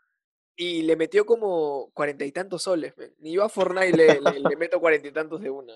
y 0.60 0.82
le 0.82 0.96
metió 0.96 1.26
como 1.26 1.92
cuarenta 1.94 2.26
y 2.26 2.32
tantos 2.32 2.64
soles, 2.64 2.98
men. 2.98 3.14
Ni 3.20 3.34
yo 3.34 3.44
a 3.44 3.50
Fortnite 3.50 3.96
le, 3.96 4.20
le- 4.20 4.40
le 4.40 4.56
meto 4.56 4.80
cuarenta 4.80 5.08
y 5.08 5.12
tantos 5.12 5.40
de 5.42 5.52
una. 5.52 5.74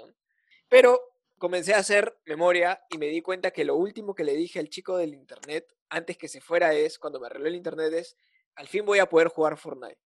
Pero 0.67 0.99
comencé 1.37 1.75
a 1.75 1.77
hacer 1.77 2.17
memoria 2.25 2.83
y 2.89 2.97
me 2.97 3.05
di 3.07 3.21
cuenta 3.21 3.51
que 3.51 3.63
lo 3.63 3.75
último 3.75 4.15
que 4.15 4.23
le 4.23 4.33
dije 4.33 4.57
al 4.57 4.69
chico 4.69 4.97
del 4.97 5.13
internet, 5.13 5.71
antes 5.89 6.17
que 6.17 6.27
se 6.27 6.41
fuera, 6.41 6.73
es, 6.73 6.97
cuando 6.97 7.19
me 7.19 7.27
arregló 7.27 7.47
el 7.47 7.55
internet, 7.55 7.93
es, 7.93 8.17
al 8.55 8.67
fin 8.67 8.83
voy 8.83 8.97
a 8.97 9.07
poder 9.07 9.27
jugar 9.27 9.55
Fortnite. 9.57 9.99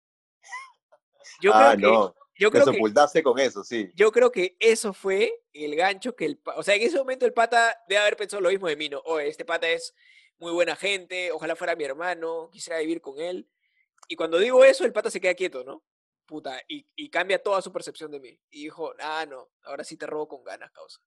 Yo 1.41 1.51
ah, 1.53 1.73
creo 1.75 1.91
que, 1.91 1.95
no. 1.95 2.15
yo 2.37 2.49
Te 2.51 2.61
creo 2.61 2.65
que 2.65 3.23
con 3.23 3.39
eso, 3.39 3.63
sí. 3.63 3.91
yo 3.95 4.11
creo 4.11 4.31
que 4.31 4.57
eso 4.59 4.93
fue 4.93 5.41
el 5.53 5.75
gancho 5.75 6.15
que 6.15 6.25
el... 6.25 6.41
O 6.57 6.63
sea, 6.63 6.75
en 6.75 6.81
ese 6.83 6.97
momento 6.97 7.25
el 7.25 7.33
pata 7.33 7.77
debe 7.87 8.01
haber 8.01 8.17
pensado 8.17 8.41
lo 8.41 8.49
mismo 8.49 8.67
de 8.67 8.75
mí, 8.75 8.89
¿no? 8.89 8.99
Oye, 9.05 9.29
este 9.29 9.45
pata 9.45 9.69
es 9.69 9.93
muy 10.37 10.51
buena 10.51 10.75
gente, 10.75 11.31
ojalá 11.31 11.55
fuera 11.55 11.75
mi 11.75 11.83
hermano, 11.83 12.49
quisiera 12.51 12.79
vivir 12.79 13.01
con 13.01 13.19
él. 13.19 13.49
Y 14.07 14.15
cuando 14.15 14.37
digo 14.37 14.63
eso, 14.63 14.85
el 14.85 14.93
pata 14.93 15.09
se 15.09 15.21
queda 15.21 15.33
quieto, 15.33 15.63
¿no? 15.63 15.83
Puta, 16.25 16.59
y, 16.67 16.85
y 16.95 17.09
cambia 17.09 17.41
toda 17.41 17.61
su 17.61 17.71
percepción 17.71 18.11
de 18.11 18.19
mí. 18.19 18.39
Y 18.49 18.63
dijo, 18.63 18.93
ah, 18.99 19.25
no, 19.27 19.49
ahora 19.63 19.83
sí 19.83 19.97
te 19.97 20.05
robo 20.05 20.27
con 20.27 20.43
ganas, 20.43 20.71
causa. 20.71 20.99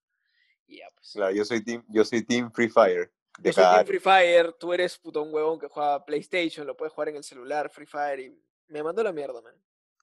Y 0.65 0.77
ya, 0.77 0.89
pues. 0.93 1.11
Claro, 1.13 1.33
yo 1.33 1.45
soy 1.45 1.63
Team, 1.63 1.83
yo 1.89 2.05
soy 2.05 2.23
team 2.23 2.51
Free 2.51 2.69
Fire. 2.69 3.11
Yo 3.41 3.53
soy 3.53 3.63
Team 3.63 3.85
Free 3.85 3.99
Fire, 3.99 4.53
tú 4.53 4.73
eres 4.73 4.97
puta 4.97 5.19
un 5.19 5.33
huevón 5.33 5.59
que 5.59 5.67
juega 5.67 6.05
PlayStation, 6.05 6.65
lo 6.65 6.75
puedes 6.75 6.93
jugar 6.93 7.09
en 7.09 7.17
el 7.17 7.23
celular, 7.23 7.69
Free 7.69 7.85
Fire, 7.85 8.19
y 8.19 8.41
me 8.67 8.83
mandó 8.83 9.03
la 9.03 9.11
mierda, 9.11 9.41
man. 9.41 9.55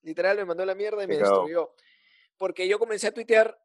Literal, 0.03 0.37
me 0.37 0.45
mandó 0.45 0.65
la 0.65 0.75
mierda 0.75 1.03
y 1.03 1.07
me 1.07 1.17
destruyó. 1.17 1.75
Porque 2.37 2.69
yo 2.69 2.79
comencé 2.79 3.09
a 3.09 3.13
tuitear 3.13 3.59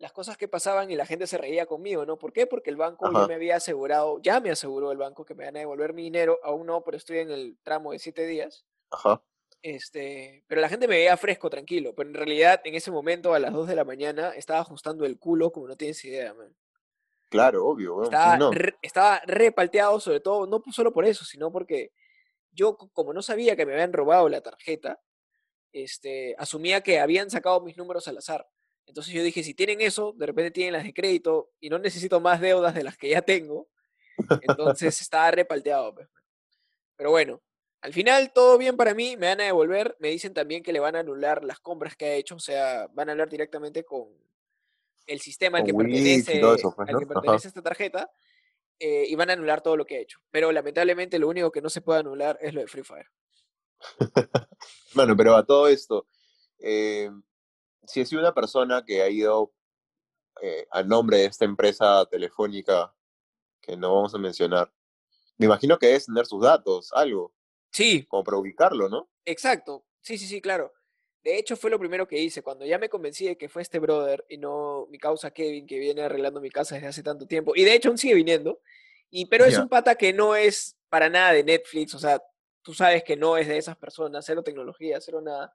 las 0.00 0.12
cosas 0.12 0.36
que 0.38 0.48
pasaban 0.48 0.90
y 0.90 0.96
la 0.96 1.06
gente 1.06 1.28
se 1.28 1.38
reía 1.38 1.66
conmigo, 1.66 2.06
¿no? 2.06 2.18
¿Por 2.18 2.32
qué? 2.32 2.48
Porque 2.48 2.70
el 2.70 2.76
banco 2.76 3.12
ya 3.12 3.24
me 3.26 3.34
había 3.34 3.56
asegurado, 3.56 4.20
ya 4.22 4.40
me 4.40 4.50
aseguró 4.50 4.92
el 4.92 4.98
banco 4.98 5.24
que 5.26 5.36
me 5.36 5.44
van 5.46 5.56
a 5.56 5.60
devolver 5.60 5.94
mi 5.94 6.02
dinero, 6.04 6.40
aún 6.42 6.66
no, 6.66 6.82
pero 6.84 6.96
estoy 6.98 7.18
en 7.20 7.30
el 7.30 7.58
tramo 7.62 7.92
de 7.92 8.00
siete 8.00 8.26
días. 8.26 8.66
Ajá. 8.90 9.22
Este, 9.62 10.42
pero 10.48 10.60
la 10.62 10.70
gente 10.70 10.88
me 10.88 10.96
veía 10.96 11.16
fresco, 11.18 11.50
tranquilo, 11.50 11.94
pero 11.94 12.08
en 12.08 12.14
realidad 12.14 12.62
en 12.64 12.74
ese 12.74 12.90
momento 12.90 13.34
a 13.34 13.38
las 13.38 13.52
2 13.52 13.68
de 13.68 13.74
la 13.76 13.84
mañana 13.84 14.30
estaba 14.34 14.60
ajustando 14.60 15.04
el 15.04 15.18
culo 15.18 15.52
como 15.52 15.68
no 15.68 15.76
tienes 15.76 16.02
idea, 16.04 16.32
man. 16.34 16.56
Claro, 17.28 17.66
obvio. 17.66 17.96
¿quién 17.96 18.04
Estaba, 18.04 18.36
no? 18.38 18.50
re, 18.50 18.74
estaba 18.82 19.20
re 19.26 19.52
palteado, 19.52 20.00
sobre 20.00 20.20
todo, 20.20 20.46
no 20.46 20.62
solo 20.72 20.92
por 20.92 21.04
eso, 21.04 21.24
sino 21.26 21.52
porque 21.52 21.92
yo, 22.52 22.76
co- 22.76 22.90
como 22.92 23.12
no 23.14 23.22
sabía 23.22 23.56
que 23.56 23.66
me 23.66 23.74
habían 23.74 23.92
robado 23.92 24.28
la 24.28 24.40
tarjeta, 24.42 25.00
este, 25.72 26.34
asumía 26.38 26.82
que 26.82 27.00
habían 27.00 27.30
sacado 27.30 27.60
mis 27.62 27.76
números 27.76 28.08
al 28.08 28.18
azar. 28.18 28.48
Entonces 28.86 29.14
yo 29.14 29.22
dije, 29.22 29.42
si 29.42 29.54
tienen 29.54 29.80
eso, 29.80 30.14
de 30.16 30.26
repente 30.26 30.50
tienen 30.50 30.72
las 30.72 30.84
de 30.84 30.92
crédito 30.92 31.50
y 31.60 31.70
no 31.70 31.78
necesito 31.78 32.20
más 32.20 32.40
deudas 32.40 32.74
de 32.74 32.82
las 32.82 32.96
que 32.96 33.10
ya 33.10 33.22
tengo. 33.22 33.68
Entonces 34.42 35.00
estaba 35.00 35.30
repalteado. 35.30 35.94
Pues. 35.94 36.08
Pero 36.96 37.10
bueno, 37.10 37.40
al 37.82 37.92
final 37.92 38.32
todo 38.32 38.58
bien 38.58 38.76
para 38.76 38.94
mí, 38.94 39.16
me 39.16 39.28
van 39.28 39.40
a 39.40 39.44
devolver, 39.44 39.96
me 40.00 40.08
dicen 40.08 40.34
también 40.34 40.62
que 40.62 40.72
le 40.72 40.80
van 40.80 40.96
a 40.96 41.00
anular 41.00 41.44
las 41.44 41.60
compras 41.60 41.96
que 41.96 42.04
ha 42.04 42.14
hecho, 42.14 42.34
o 42.34 42.40
sea, 42.40 42.88
van 42.92 43.08
a 43.08 43.12
hablar 43.12 43.30
directamente 43.30 43.84
con 43.84 44.08
el 45.06 45.20
sistema 45.20 45.58
al 45.58 45.64
que 45.64 45.74
pertenece, 45.74 46.40
pues, 46.40 46.64
al 46.88 46.98
que 46.98 47.06
pertenece 47.06 47.48
esta 47.48 47.62
tarjeta 47.62 48.10
eh, 48.78 49.06
y 49.08 49.14
van 49.14 49.30
a 49.30 49.32
anular 49.32 49.62
todo 49.62 49.76
lo 49.76 49.86
que 49.86 49.96
ha 49.96 50.00
hecho. 50.00 50.20
Pero 50.30 50.52
lamentablemente 50.52 51.18
lo 51.18 51.28
único 51.28 51.50
que 51.50 51.62
no 51.62 51.70
se 51.70 51.80
puede 51.80 52.00
anular 52.00 52.38
es 52.40 52.54
lo 52.54 52.60
de 52.60 52.66
Free 52.66 52.84
Fire. 52.84 53.08
bueno, 54.94 55.16
pero 55.16 55.34
a 55.34 55.44
todo 55.44 55.68
esto, 55.68 56.06
eh, 56.58 57.10
si 57.90 58.00
es 58.00 58.12
una 58.12 58.32
persona 58.32 58.84
que 58.84 59.02
ha 59.02 59.08
ido 59.08 59.52
eh, 60.40 60.66
a 60.70 60.82
nombre 60.82 61.18
de 61.18 61.24
esta 61.26 61.44
empresa 61.44 62.06
telefónica 62.06 62.94
que 63.60 63.76
no 63.76 63.94
vamos 63.94 64.14
a 64.14 64.18
mencionar, 64.18 64.72
me 65.36 65.46
imagino 65.46 65.78
que 65.78 65.86
debe 65.86 66.00
tener 66.00 66.26
sus 66.26 66.42
datos, 66.42 66.92
algo. 66.92 67.34
Sí. 67.72 68.04
Como 68.06 68.24
para 68.24 68.36
ubicarlo, 68.36 68.88
¿no? 68.88 69.10
Exacto. 69.24 69.84
Sí, 70.00 70.18
sí, 70.18 70.26
sí, 70.26 70.40
claro. 70.40 70.72
De 71.22 71.38
hecho, 71.38 71.56
fue 71.56 71.70
lo 71.70 71.78
primero 71.78 72.06
que 72.06 72.18
hice. 72.18 72.42
Cuando 72.42 72.64
ya 72.64 72.78
me 72.78 72.88
convencí 72.88 73.26
de 73.26 73.36
que 73.36 73.48
fue 73.48 73.62
este 73.62 73.78
brother 73.78 74.24
y 74.28 74.38
no 74.38 74.86
mi 74.90 74.98
causa 74.98 75.30
Kevin, 75.30 75.66
que 75.66 75.78
viene 75.78 76.02
arreglando 76.02 76.40
mi 76.40 76.50
casa 76.50 76.76
desde 76.76 76.88
hace 76.88 77.02
tanto 77.02 77.26
tiempo. 77.26 77.52
Y 77.54 77.64
de 77.64 77.74
hecho, 77.74 77.88
aún 77.88 77.98
sigue 77.98 78.14
viniendo. 78.14 78.60
Y, 79.10 79.26
pero 79.26 79.44
es 79.44 79.58
un 79.58 79.68
pata 79.68 79.96
que 79.96 80.12
no 80.12 80.36
es 80.36 80.76
para 80.88 81.08
nada 81.08 81.32
de 81.32 81.42
Netflix. 81.42 81.94
O 81.94 81.98
sea, 81.98 82.22
tú 82.62 82.72
sabes 82.72 83.02
que 83.02 83.16
no 83.16 83.36
es 83.36 83.48
de 83.48 83.58
esas 83.58 83.76
personas, 83.76 84.24
cero 84.24 84.42
tecnología, 84.42 85.00
cero 85.00 85.20
nada, 85.20 85.52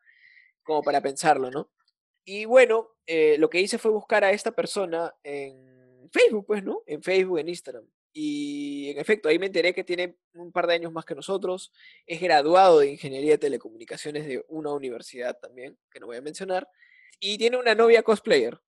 como 0.63 0.83
para 0.83 1.01
pensarlo, 1.01 1.49
¿no? 1.49 1.69
Y 2.25 2.45
bueno, 2.45 2.89
eh, 3.05 3.37
lo 3.37 3.49
que 3.49 3.61
hice 3.61 3.77
fue 3.77 3.91
buscar 3.91 4.23
a 4.23 4.31
esta 4.31 4.51
persona 4.51 5.13
en 5.23 6.09
Facebook, 6.11 6.45
pues, 6.47 6.63
¿no? 6.63 6.81
En 6.87 7.03
Facebook, 7.03 7.39
en 7.39 7.49
Instagram. 7.49 7.87
Y 8.11 8.89
en 8.91 8.97
efecto, 8.97 9.29
ahí 9.29 9.37
me 9.37 9.47
enteré 9.47 9.73
que 9.73 9.83
tiene 9.83 10.17
un 10.33 10.51
par 10.51 10.67
de 10.67 10.73
años 10.73 10.91
más 10.91 11.05
que 11.05 11.13
nosotros, 11.13 11.71
es 12.07 12.21
graduado 12.21 12.79
de 12.79 12.91
Ingeniería 12.91 13.31
de 13.31 13.37
Telecomunicaciones 13.37 14.25
de 14.25 14.43
una 14.47 14.71
universidad 14.71 15.37
también, 15.37 15.77
que 15.91 15.99
no 15.99 16.07
voy 16.07 16.17
a 16.17 16.21
mencionar, 16.21 16.67
y 17.19 17.37
tiene 17.37 17.57
una 17.57 17.75
novia 17.75 18.03
cosplayer. 18.03 18.59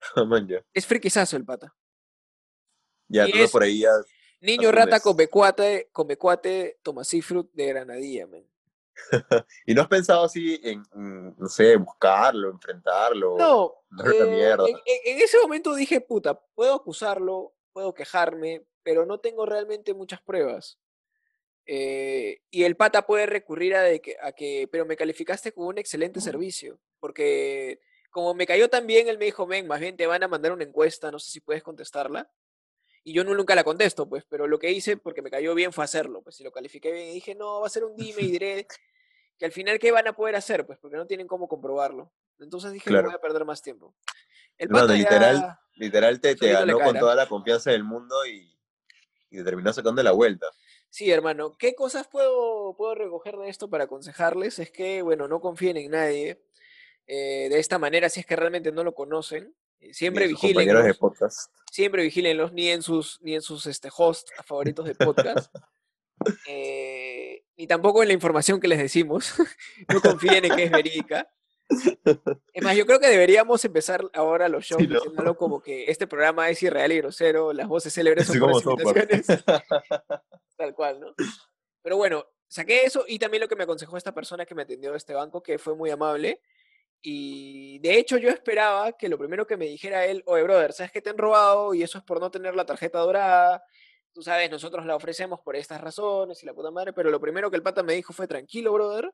es 0.72 0.86
friquizazo 0.86 1.36
el 1.36 1.44
pata. 1.44 1.74
Ya, 3.08 3.30
todo 3.30 3.48
por 3.50 3.62
ahí 3.62 3.80
ya. 3.80 3.90
Niño 4.40 4.72
rata 4.72 5.00
con 5.00 5.16
becuate, 5.16 5.88
con 5.92 6.06
becuate, 6.06 6.78
Fruit 7.22 7.50
de 7.52 7.66
Granadilla, 7.66 8.26
man. 8.26 8.44
¿Y 9.66 9.74
no 9.74 9.82
has 9.82 9.88
pensado 9.88 10.24
así 10.24 10.60
en, 10.62 10.82
no 11.38 11.48
sé, 11.48 11.76
buscarlo, 11.76 12.50
enfrentarlo? 12.50 13.36
No, 13.36 13.74
eh, 14.04 14.62
en, 15.04 15.18
ese 15.18 15.38
momento 15.40 15.74
dije, 15.74 16.00
puta, 16.00 16.40
puedo 16.54 16.74
acusarlo, 16.74 17.54
puedo 17.72 17.94
quejarme, 17.94 18.64
pero 18.82 19.06
no 19.06 19.20
tengo 19.20 19.46
realmente 19.46 19.94
muchas 19.94 20.20
pruebas. 20.22 20.78
Eh, 21.66 22.42
y 22.50 22.64
el 22.64 22.76
pata 22.76 23.06
puede 23.06 23.26
recurrir 23.26 23.74
a, 23.74 23.98
que, 23.98 24.16
a 24.22 24.32
que, 24.32 24.68
pero 24.70 24.86
me 24.86 24.96
calificaste 24.96 25.52
como 25.52 25.68
un 25.68 25.78
excelente 25.78 26.20
servicio, 26.20 26.78
porque 27.00 27.80
como 28.10 28.34
me 28.34 28.46
cayó 28.46 28.70
tan 28.70 28.86
bien, 28.86 29.08
él 29.08 29.18
me 29.18 29.26
dijo, 29.26 29.46
ven, 29.46 29.66
más 29.66 29.80
bien 29.80 29.96
te 29.96 30.06
van 30.06 30.22
a 30.22 30.28
mandar 30.28 30.52
una 30.52 30.64
encuesta, 30.64 31.10
no 31.10 31.18
sé 31.18 31.30
si 31.30 31.40
puedes 31.40 31.62
contestarla. 31.62 32.30
Y 33.08 33.12
yo 33.12 33.22
nunca 33.22 33.54
la 33.54 33.62
contesto, 33.62 34.08
pues, 34.08 34.24
pero 34.28 34.48
lo 34.48 34.58
que 34.58 34.72
hice, 34.72 34.96
porque 34.96 35.22
me 35.22 35.30
cayó 35.30 35.54
bien, 35.54 35.72
fue 35.72 35.84
hacerlo. 35.84 36.22
Pues 36.22 36.34
si 36.34 36.42
lo 36.42 36.50
califiqué 36.50 36.90
bien 36.90 37.10
y 37.10 37.12
dije, 37.12 37.36
no, 37.36 37.60
va 37.60 37.68
a 37.68 37.70
ser 37.70 37.84
un 37.84 37.94
dime 37.94 38.22
y 38.22 38.32
diré 38.32 38.66
que 39.38 39.44
al 39.44 39.52
final, 39.52 39.78
¿qué 39.78 39.92
van 39.92 40.08
a 40.08 40.12
poder 40.12 40.34
hacer? 40.34 40.66
Pues 40.66 40.80
porque 40.80 40.96
no 40.96 41.06
tienen 41.06 41.28
cómo 41.28 41.46
comprobarlo. 41.46 42.12
Entonces 42.40 42.72
dije, 42.72 42.90
no 42.90 43.04
voy 43.04 43.14
a 43.14 43.20
perder 43.20 43.44
más 43.44 43.62
tiempo. 43.62 43.94
El 44.58 44.70
literal, 44.88 45.56
literal 45.74 46.20
te, 46.20 46.34
te 46.34 46.50
ganó 46.50 46.80
con 46.80 46.98
toda 46.98 47.14
la 47.14 47.28
confianza 47.28 47.70
del 47.70 47.84
mundo 47.84 48.26
y, 48.26 48.58
y 49.30 49.36
te 49.36 49.44
terminó 49.44 49.72
sacando 49.72 50.02
la 50.02 50.10
vuelta. 50.10 50.48
Sí, 50.90 51.08
hermano. 51.08 51.56
¿Qué 51.56 51.76
cosas 51.76 52.08
puedo, 52.08 52.74
puedo 52.76 52.96
recoger 52.96 53.36
de 53.36 53.48
esto 53.48 53.70
para 53.70 53.84
aconsejarles? 53.84 54.58
Es 54.58 54.72
que, 54.72 55.02
bueno, 55.02 55.28
no 55.28 55.40
confíen 55.40 55.76
en 55.76 55.92
nadie. 55.92 56.42
Eh, 57.06 57.46
de 57.50 57.58
esta 57.60 57.78
manera, 57.78 58.08
si 58.08 58.18
es 58.18 58.26
que 58.26 58.34
realmente 58.34 58.72
no 58.72 58.82
lo 58.82 58.94
conocen, 58.94 59.54
siempre 59.92 60.26
vigilen. 60.26 60.66
de 60.66 60.94
podcast. 60.94 61.50
Siempre 61.70 62.02
vigilenlos, 62.02 62.52
ni 62.52 62.68
en 62.68 62.82
sus, 62.82 63.20
ni 63.22 63.34
en 63.34 63.42
sus 63.42 63.66
este, 63.66 63.88
hosts 63.94 64.32
favoritos 64.44 64.86
de 64.86 64.94
podcast. 64.94 65.54
eh, 66.48 67.44
ni 67.56 67.66
tampoco 67.66 68.02
en 68.02 68.08
la 68.08 68.14
información 68.14 68.60
que 68.60 68.68
les 68.68 68.78
decimos. 68.78 69.34
no 69.88 70.00
confíen 70.00 70.44
en 70.44 70.56
que 70.56 70.64
es 70.64 70.70
verídica. 70.70 71.30
Es 72.52 72.62
más, 72.62 72.76
yo 72.76 72.86
creo 72.86 73.00
que 73.00 73.08
deberíamos 73.08 73.64
empezar 73.64 74.08
ahora 74.14 74.48
los 74.48 74.64
shows 74.64 74.88
diciéndolo 74.88 75.36
como 75.36 75.60
que 75.60 75.90
este 75.90 76.06
programa 76.06 76.48
es 76.48 76.62
irreal 76.62 76.92
y 76.92 76.98
grosero, 76.98 77.52
las 77.52 77.66
voces 77.66 77.92
célebres 77.92 78.26
son 78.26 78.38
por 78.38 78.62
imitaciones. 78.62 79.26
Tal 80.56 80.74
cual, 80.74 81.00
¿no? 81.00 81.14
Pero 81.82 81.96
bueno, 81.96 82.24
saqué 82.48 82.84
eso 82.84 83.04
y 83.06 83.18
también 83.18 83.40
lo 83.42 83.48
que 83.48 83.56
me 83.56 83.64
aconsejó 83.64 83.96
esta 83.96 84.14
persona 84.14 84.46
que 84.46 84.54
me 84.54 84.62
atendió 84.62 84.92
de 84.92 84.96
este 84.96 85.14
banco, 85.14 85.42
que 85.42 85.58
fue 85.58 85.74
muy 85.74 85.90
amable. 85.90 86.40
Y 87.02 87.78
de 87.80 87.98
hecho 87.98 88.18
yo 88.18 88.28
esperaba 88.30 88.92
que 88.92 89.08
lo 89.08 89.18
primero 89.18 89.46
que 89.46 89.56
me 89.56 89.66
dijera 89.66 90.06
él, 90.06 90.22
oye, 90.26 90.42
brother, 90.42 90.72
¿sabes 90.72 90.92
que 90.92 91.02
te 91.02 91.10
han 91.10 91.18
robado? 91.18 91.74
Y 91.74 91.82
eso 91.82 91.98
es 91.98 92.04
por 92.04 92.20
no 92.20 92.30
tener 92.30 92.56
la 92.56 92.66
tarjeta 92.66 92.98
dorada. 92.98 93.62
Tú 94.12 94.22
sabes, 94.22 94.50
nosotros 94.50 94.86
la 94.86 94.96
ofrecemos 94.96 95.40
por 95.40 95.56
estas 95.56 95.80
razones 95.80 96.42
y 96.42 96.46
la 96.46 96.54
puta 96.54 96.70
madre. 96.70 96.92
Pero 96.92 97.10
lo 97.10 97.20
primero 97.20 97.50
que 97.50 97.56
el 97.56 97.62
pata 97.62 97.82
me 97.82 97.94
dijo 97.94 98.12
fue, 98.12 98.26
tranquilo, 98.26 98.72
brother, 98.72 99.12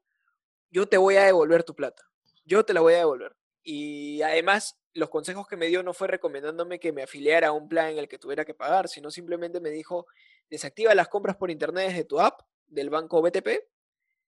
yo 0.70 0.86
te 0.88 0.96
voy 0.96 1.16
a 1.16 1.24
devolver 1.24 1.64
tu 1.64 1.74
plata 1.74 2.02
yo 2.44 2.64
te 2.64 2.74
la 2.74 2.80
voy 2.80 2.94
a 2.94 2.98
devolver. 2.98 3.34
Y 3.62 4.22
además, 4.22 4.78
los 4.94 5.08
consejos 5.08 5.46
que 5.46 5.56
me 5.56 5.66
dio 5.66 5.82
no 5.82 5.94
fue 5.94 6.08
recomendándome 6.08 6.80
que 6.80 6.92
me 6.92 7.02
afiliara 7.02 7.48
a 7.48 7.52
un 7.52 7.68
plan 7.68 7.88
en 7.90 7.98
el 7.98 8.08
que 8.08 8.18
tuviera 8.18 8.44
que 8.44 8.54
pagar, 8.54 8.88
sino 8.88 9.10
simplemente 9.10 9.60
me 9.60 9.70
dijo, 9.70 10.06
desactiva 10.50 10.94
las 10.94 11.08
compras 11.08 11.36
por 11.36 11.50
internet 11.50 11.88
desde 11.88 12.04
tu 12.04 12.20
app 12.20 12.40
del 12.66 12.90
banco 12.90 13.22
BTP. 13.22 13.48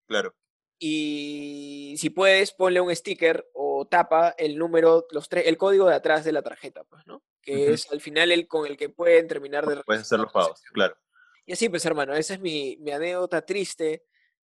Claro. 0.07 0.35
Y 0.79 1.95
si 1.99 2.11
puedes, 2.11 2.53
ponle 2.53 2.81
un 2.81 2.95
sticker 2.95 3.49
o 3.55 3.87
tapa 3.87 4.35
el 4.37 4.59
número, 4.59 5.07
los 5.11 5.29
tres, 5.29 5.47
el 5.47 5.57
código 5.57 5.89
de 5.89 5.95
atrás 5.95 6.25
de 6.25 6.33
la 6.33 6.43
tarjeta, 6.43 6.85
pues, 6.85 7.07
¿no? 7.07 7.23
Que 7.41 7.73
es 7.73 7.91
al 7.91 8.01
final 8.01 8.33
el 8.33 8.49
con 8.49 8.67
el 8.67 8.77
que 8.77 8.89
pueden 8.89 9.29
terminar 9.29 9.67
de... 9.67 9.83
Puedes 9.85 10.03
hacer 10.03 10.19
los 10.19 10.33
pagos, 10.33 10.61
claro. 10.73 10.97
Y 11.47 11.53
así, 11.53 11.69
pues, 11.69 11.85
hermano, 11.85 12.15
esa 12.15 12.35
es 12.35 12.41
mi, 12.41 12.77
mi 12.81 12.91
anécdota 12.91 13.43
triste. 13.43 14.05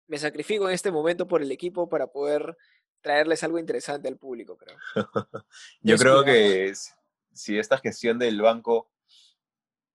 Me 0.07 0.17
sacrifico 0.17 0.67
en 0.67 0.75
este 0.75 0.91
momento 0.91 1.27
por 1.27 1.41
el 1.41 1.51
equipo 1.51 1.89
para 1.89 2.07
poder 2.07 2.57
traerles 3.01 3.43
algo 3.43 3.59
interesante 3.59 4.07
al 4.07 4.17
público, 4.17 4.57
creo. 4.57 4.77
Yo 5.81 5.97
creo 5.97 6.23
que 6.23 6.73
si 7.33 7.57
esta 7.57 7.77
gestión 7.77 8.19
del 8.19 8.41
banco 8.41 8.91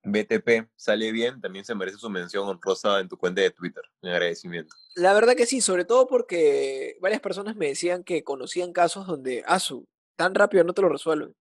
BTP 0.06 0.68
sale 0.76 1.10
bien, 1.12 1.40
también 1.40 1.64
se 1.64 1.74
merece 1.74 1.98
su 1.98 2.08
mención 2.08 2.48
honrosa 2.48 3.00
en 3.00 3.08
tu 3.08 3.16
cuenta 3.16 3.40
de 3.40 3.50
Twitter. 3.50 3.82
Mi 4.02 4.10
agradecimiento. 4.10 4.74
La 4.94 5.12
verdad 5.12 5.34
que 5.34 5.46
sí, 5.46 5.60
sobre 5.60 5.84
todo 5.84 6.06
porque 6.06 6.96
varias 7.00 7.20
personas 7.20 7.56
me 7.56 7.66
decían 7.68 8.04
que 8.04 8.22
conocían 8.22 8.72
casos 8.72 9.06
donde, 9.06 9.42
ASU, 9.46 9.86
tan 10.16 10.34
rápido 10.34 10.64
no 10.64 10.72
te 10.72 10.82
lo 10.82 10.88
resuelven. 10.88 11.34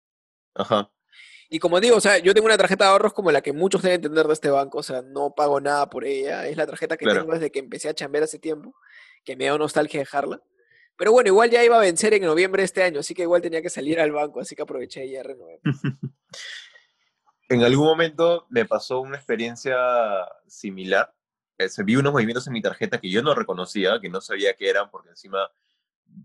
Ajá. 0.55 0.91
Y 1.47 1.59
como 1.59 1.79
digo, 1.79 1.97
o 1.97 2.01
sea, 2.01 2.17
yo 2.17 2.33
tengo 2.33 2.47
una 2.47 2.57
tarjeta 2.57 2.85
de 2.85 2.91
ahorros 2.91 3.13
como 3.13 3.31
la 3.31 3.41
que 3.41 3.53
muchos 3.53 3.83
deben 3.83 3.97
entender 3.97 4.25
de 4.25 4.33
este 4.33 4.49
banco, 4.49 4.79
o 4.79 4.83
sea, 4.83 5.03
no 5.03 5.35
pago 5.35 5.61
nada 5.61 5.89
por 5.89 6.03
ella. 6.03 6.47
Es 6.47 6.57
la 6.57 6.65
tarjeta 6.65 6.97
que 6.97 7.05
tengo 7.05 7.33
desde 7.33 7.51
que 7.51 7.59
empecé 7.59 7.89
a 7.89 7.93
chambear 7.93 8.23
hace 8.23 8.39
tiempo, 8.39 8.75
que 9.23 9.35
me 9.35 9.45
da 9.45 9.57
nostalgia 9.57 9.99
dejarla. 9.99 10.41
Pero 10.97 11.11
bueno, 11.11 11.27
igual 11.27 11.49
ya 11.49 11.63
iba 11.63 11.75
a 11.75 11.81
vencer 11.81 12.13
en 12.13 12.23
noviembre 12.23 12.61
de 12.61 12.65
este 12.65 12.81
año, 12.81 13.01
así 13.01 13.13
que 13.13 13.23
igual 13.23 13.41
tenía 13.41 13.61
que 13.61 13.69
salir 13.69 13.99
al 13.99 14.11
banco, 14.11 14.39
así 14.39 14.55
que 14.55 14.61
aproveché 14.61 15.05
y 15.05 15.11
ya 15.11 15.23
renové. 15.23 15.59
en 17.49 17.63
algún 17.63 17.85
momento 17.85 18.45
me 18.49 18.65
pasó 18.65 18.99
una 18.99 19.17
experiencia 19.17 19.77
similar. 20.47 21.13
Eh, 21.57 21.69
se 21.69 21.83
vi 21.83 21.95
unos 21.95 22.11
movimientos 22.11 22.47
en 22.47 22.53
mi 22.53 22.61
tarjeta 22.61 22.99
que 22.99 23.09
yo 23.09 23.21
no 23.21 23.33
reconocía, 23.33 23.99
que 23.99 24.09
no 24.09 24.21
sabía 24.21 24.55
qué 24.55 24.69
eran, 24.69 24.89
porque 24.89 25.09
encima 25.09 25.49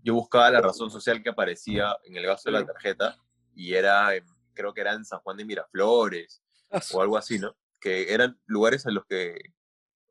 yo 0.03 0.13
buscaba 0.13 0.51
la 0.51 0.61
razón 0.61 0.91
social 0.91 1.21
que 1.23 1.29
aparecía 1.29 1.95
en 2.03 2.15
el 2.15 2.25
gasto 2.25 2.51
de 2.51 2.59
la 2.59 2.65
tarjeta 2.65 3.17
y 3.55 3.73
era, 3.73 4.09
creo 4.53 4.73
que 4.73 4.81
era 4.81 4.93
en 4.93 5.05
San 5.05 5.19
Juan 5.19 5.37
de 5.37 5.45
Miraflores 5.45 6.43
ah, 6.71 6.81
o 6.93 7.01
algo 7.01 7.17
así, 7.17 7.39
¿no? 7.39 7.55
Que 7.79 8.13
eran 8.13 8.39
lugares 8.45 8.85
a 8.85 8.91
los 8.91 9.05
que, 9.05 9.39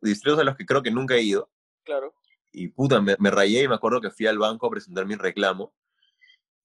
distritos 0.00 0.40
a 0.40 0.45
los 0.45 0.57
que 0.57 0.67
creo 0.67 0.83
que 0.83 0.90
nunca 0.90 1.14
he 1.14 1.23
ido. 1.23 1.50
Claro 1.85 2.14
y 2.52 2.69
puta, 2.69 3.00
me, 3.00 3.31
rayé 3.31 3.62
y 3.62 3.69
me 3.69 3.75
acuerdo 3.75 4.00
que 4.00 4.11
fui 4.11 4.26
al 4.26 4.38
banco 4.38 4.67
a 4.67 4.71
presentar 4.71 5.07
mi 5.07 5.14
reclamo. 5.14 5.73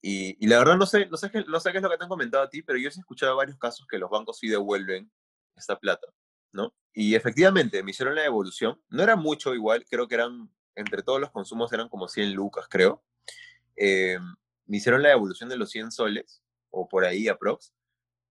Y, 0.02 0.38
y, 0.44 0.48
la 0.48 0.60
verdad 0.60 0.78
no 0.78 0.86
sé, 0.86 1.08
no, 1.08 1.18
sé 1.18 1.32
qué, 1.32 1.44
no 1.48 1.60
sé 1.60 1.72
qué 1.72 1.78
es 1.78 1.84
lo 1.84 1.90
que 1.90 1.98
te 1.98 2.04
han 2.04 2.10
comentado 2.10 2.44
a 2.44 2.50
ti, 2.50 2.62
pero 2.62 2.78
yo 2.78 2.92
sí 2.92 3.00
he 3.00 3.02
escuchado 3.02 3.36
varios 3.36 3.58
casos 3.58 3.88
que 3.90 3.98
los 3.98 4.10
bancos 4.10 4.38
sí 4.38 4.48
devuelven 4.48 5.12
esta 5.56 5.80
plata, 5.80 6.08
¿no? 6.52 6.74
Y 6.94 7.16
efectivamente, 7.16 7.84
me 7.84 7.92
hicieron 7.92 8.16
la 8.16 8.22
devolución. 8.22 8.80
No 8.90 9.04
era 9.04 9.16
mucho 9.16 9.54
igual, 9.56 9.84
creo 9.90 10.08
que 10.08 10.16
eran, 10.16 10.50
entre 10.76 11.04
todos 11.04 11.20
los 11.20 11.32
consumos 11.32 11.74
eran 11.74 11.90
como 11.90 12.08
100 12.08 12.34
lucas, 12.34 12.68
creo. 12.70 13.04
Eh, 13.76 14.18
me 14.66 14.78
hicieron 14.78 15.02
la 15.02 15.10
devolución 15.10 15.50
de 15.50 15.58
los 15.58 15.72
100 15.72 15.92
soles, 15.92 16.44
o 16.70 16.88
por 16.88 17.06
ahí 17.06 17.28
aprox. 17.28 17.74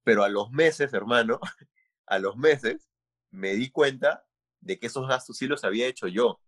Pero 0.02 0.22
a 0.22 0.28
los 0.28 0.50
meses, 0.50 0.92
hermano, 0.92 1.40
a 2.06 2.18
los 2.18 2.36
meses, 2.36 2.88
me 3.30 3.54
di 3.54 3.70
cuenta 3.70 4.24
de 4.60 4.78
que 4.78 4.86
esos 4.86 5.08
gastos 5.08 5.36
sí 5.36 5.46
los 5.46 5.64
había 5.64 5.86
hecho 5.86 6.06
yo. 6.08 6.40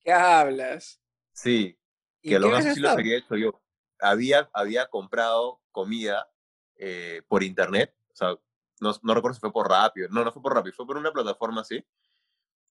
¿Qué 0.00 0.12
hablas? 0.12 1.00
Sí, 1.32 1.78
que 2.20 2.38
los 2.38 2.50
gastos 2.50 2.74
sí 2.74 2.80
los 2.80 2.92
había 2.92 3.18
hecho 3.18 3.36
yo. 3.36 3.61
Había, 4.02 4.50
había 4.52 4.86
comprado 4.88 5.60
comida 5.70 6.28
eh, 6.76 7.22
por 7.28 7.42
internet, 7.42 7.94
o 8.12 8.16
sea, 8.16 8.36
no, 8.80 8.92
no 9.02 9.14
recuerdo 9.14 9.34
si 9.34 9.40
fue 9.40 9.52
por 9.52 9.68
Rappi, 9.70 10.00
no, 10.10 10.24
no 10.24 10.32
fue 10.32 10.42
por 10.42 10.54
Rappi, 10.54 10.72
fue 10.72 10.86
por 10.86 10.96
una 10.96 11.12
plataforma 11.12 11.60
así, 11.62 11.84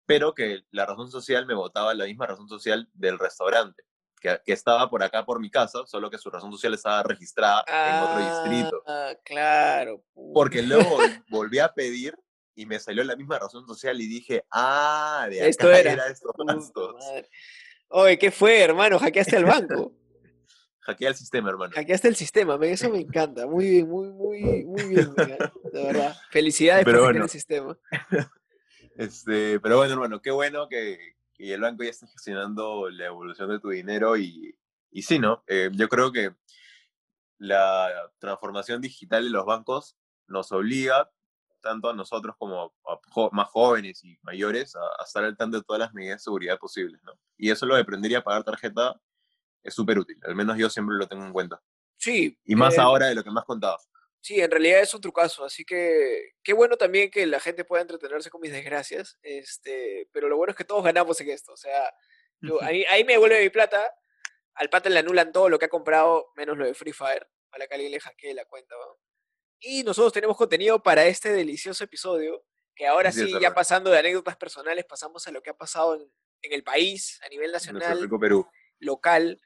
pero 0.06 0.34
que 0.34 0.64
la 0.72 0.86
razón 0.86 1.10
social 1.10 1.46
me 1.46 1.54
votaba 1.54 1.94
la 1.94 2.06
misma 2.06 2.26
razón 2.28 2.50
social 2.50 2.90
del 2.94 3.18
restaurante, 3.18 3.84
que, 4.20 4.40
que 4.46 4.52
estaba 4.54 4.90
por 4.90 5.02
acá 5.04 5.26
por 5.26 5.40
mi 5.40 5.50
casa, 5.50 5.86
solo 5.88 6.10
que 6.10 6.18
su 6.18 6.30
razón 6.30 6.52
social 6.52 6.74
estaba 6.74 7.02
registrada 7.04 7.64
en 7.68 8.00
otro 8.02 8.20
distrito. 8.20 8.84
Ah, 8.86 9.14
claro. 9.24 10.04
Porque 10.34 10.62
luego 10.62 10.98
vol- 10.98 11.24
volví 11.30 11.60
a 11.60 11.74
pedir 11.74 12.14
y 12.54 12.66
me 12.66 12.78
salió 12.80 13.04
la 13.06 13.16
misma 13.16 13.40
razón 13.40 13.66
social 13.66 14.00
y 14.02 14.08
dije, 14.08 14.44
ah, 14.52 15.26
de 15.30 15.40
acá 15.40 15.48
Esto 15.48 15.72
era. 15.72 16.08
estos 16.08 16.34
Puta 16.36 16.54
gastos. 16.56 16.96
Oye, 17.88 18.20
¿qué 18.20 18.32
fue, 18.32 18.60
hermano? 18.62 19.00
Hackeaste 19.00 19.38
el 19.38 19.46
banco. 19.46 19.94
Hackea 20.82 21.10
el 21.10 21.16
sistema, 21.16 21.50
hermano. 21.50 21.74
Hackeaste 21.76 22.08
el 22.08 22.16
sistema, 22.16 22.58
eso 22.64 22.90
me 22.90 23.00
encanta. 23.00 23.46
Muy 23.48 23.70
bien, 23.70 23.88
muy, 23.90 24.10
muy, 24.10 24.66
muy 24.66 24.84
bien, 24.88 25.14
¿eh? 25.18 25.38
de 25.72 25.84
verdad. 25.84 26.16
Felicidades 26.32 26.86
Pero 26.86 27.00
por 27.00 27.08
bueno. 27.12 27.24
el 27.26 27.30
sistema. 27.30 27.78
Este, 28.96 29.60
pero 29.60 29.78
bueno, 29.78 29.94
hermano, 29.94 30.22
qué 30.22 30.32
bueno 30.32 30.68
que, 30.68 31.16
que 31.34 31.54
el 31.54 31.62
banco 31.62 31.84
ya 31.84 31.92
esté 31.92 32.08
gestionando 32.08 32.90
la 32.90 33.06
evolución 33.06 33.50
de 33.50 33.60
tu 33.60 33.70
dinero 33.70 34.18
y, 34.18 34.58
y 34.92 35.02
sí, 35.04 35.18
¿no? 35.20 35.44
Eh, 35.48 35.70
yo 35.74 35.88
creo 35.88 36.12
que 36.12 36.34
la 37.38 37.90
transformación 38.20 38.82
digital 38.82 39.24
de 39.24 39.30
los 39.30 39.46
bancos 39.46 39.98
nos 40.28 40.52
obliga, 40.52 41.10
tanto 41.62 41.90
a 41.90 41.94
nosotros 41.94 42.36
como 42.38 42.74
a 42.88 43.00
jo- 43.10 43.30
más 43.32 43.48
jóvenes 43.50 44.04
y 44.04 44.18
mayores, 44.24 44.76
a, 44.76 44.80
a 45.00 45.04
estar 45.06 45.24
al 45.24 45.38
tanto 45.38 45.58
de 45.58 45.64
todas 45.64 45.80
las 45.80 45.94
medidas 45.94 46.16
de 46.20 46.24
seguridad 46.24 46.58
posibles, 46.60 47.02
¿no? 47.04 47.14
Y 47.38 47.50
eso 47.52 47.66
lo 47.66 47.76
de 47.76 47.82
aprender 47.82 48.16
a 48.16 48.24
pagar 48.24 48.44
tarjeta 48.44 49.00
es 49.64 49.74
súper 49.74 50.00
útil, 50.00 50.18
al 50.24 50.36
menos 50.36 50.58
yo 50.58 50.70
siempre 50.70 50.96
lo 50.96 51.08
tengo 51.08 51.26
en 51.26 51.34
cuenta. 51.34 51.62
Sí. 51.98 52.38
Y 52.46 52.56
más 52.56 52.78
eh, 52.78 52.82
ahora 52.82 53.08
de 53.08 53.16
lo 53.16 53.24
que 53.24 53.30
más 53.30 53.46
contabas. 53.46 53.88
Sí, 54.20 54.40
en 54.40 54.52
realidad 54.52 54.82
es 54.82 54.94
un 54.94 55.02
trucazo, 55.02 55.44
así 55.44 55.66
que 55.66 56.34
qué 56.44 56.54
bueno 56.54 56.78
también 56.78 57.10
que 57.10 57.26
la 57.26 57.40
gente 57.40 57.66
pueda 57.66 57.82
entretenerse 57.82 58.30
con 58.30 58.42
mis 58.42 58.52
desgracias, 58.52 59.18
este, 59.24 60.08
pero 60.12 60.30
lo 60.30 60.38
bueno 60.38 60.52
es 60.52 60.58
que 60.58 60.64
todos 60.64 60.84
ganamos 60.84 61.20
en 61.22 61.30
esto, 61.30 61.54
o 61.54 61.58
sea, 61.58 61.92
yo, 62.40 62.62
ahí, 62.62 62.86
ahí 62.90 63.04
me 63.04 63.14
devuelve 63.14 63.42
mi 63.42 63.50
plata, 63.50 63.84
al 64.56 64.70
pata 64.70 64.90
le 64.90 65.00
anulan 65.00 65.32
todo 65.32 65.50
lo 65.50 65.58
que 65.58 65.66
ha 65.66 65.70
comprado, 65.70 66.32
menos 66.36 66.58
lo 66.58 66.66
de 66.66 66.74
Free 66.74 66.94
Fire, 66.94 67.28
para 67.50 67.68
que 67.68 67.76
alguien 67.76 67.92
le 67.92 68.00
hackee 68.00 68.34
la 68.34 68.46
cuenta. 68.46 68.76
Y 69.60 69.84
nosotros 69.84 70.14
tenemos 70.14 70.38
contenido 70.38 70.82
para 70.82 71.06
este 71.06 71.32
delicioso 71.32 71.84
episodio, 71.84 72.44
que 72.76 72.88
ahora 72.88 73.12
sí, 73.12 73.32
ya 73.40 73.54
pasando 73.54 73.92
de 73.92 74.00
anécdotas 74.00 74.38
personales, 74.38 74.86
pasamos 74.86 75.28
a 75.28 75.32
lo 75.32 75.42
que 75.42 75.52
ha 75.52 75.58
pasado 75.58 75.96
en, 75.96 76.12
en 76.42 76.54
el 76.54 76.64
país, 76.64 77.20
a 77.24 77.30
nivel 77.30 77.52
nacional, 77.52 78.10
local. 78.80 79.42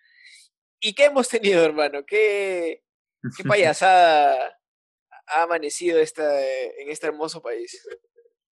¿Y 0.86 0.94
qué 0.94 1.06
hemos 1.06 1.28
tenido, 1.28 1.66
hermano? 1.66 2.06
¿Qué, 2.06 2.84
qué 3.36 3.44
payasada 3.44 4.56
ha 5.26 5.42
amanecido 5.42 5.98
esta, 5.98 6.40
en 6.46 6.92
este 6.92 7.08
hermoso 7.08 7.42
país? 7.42 7.84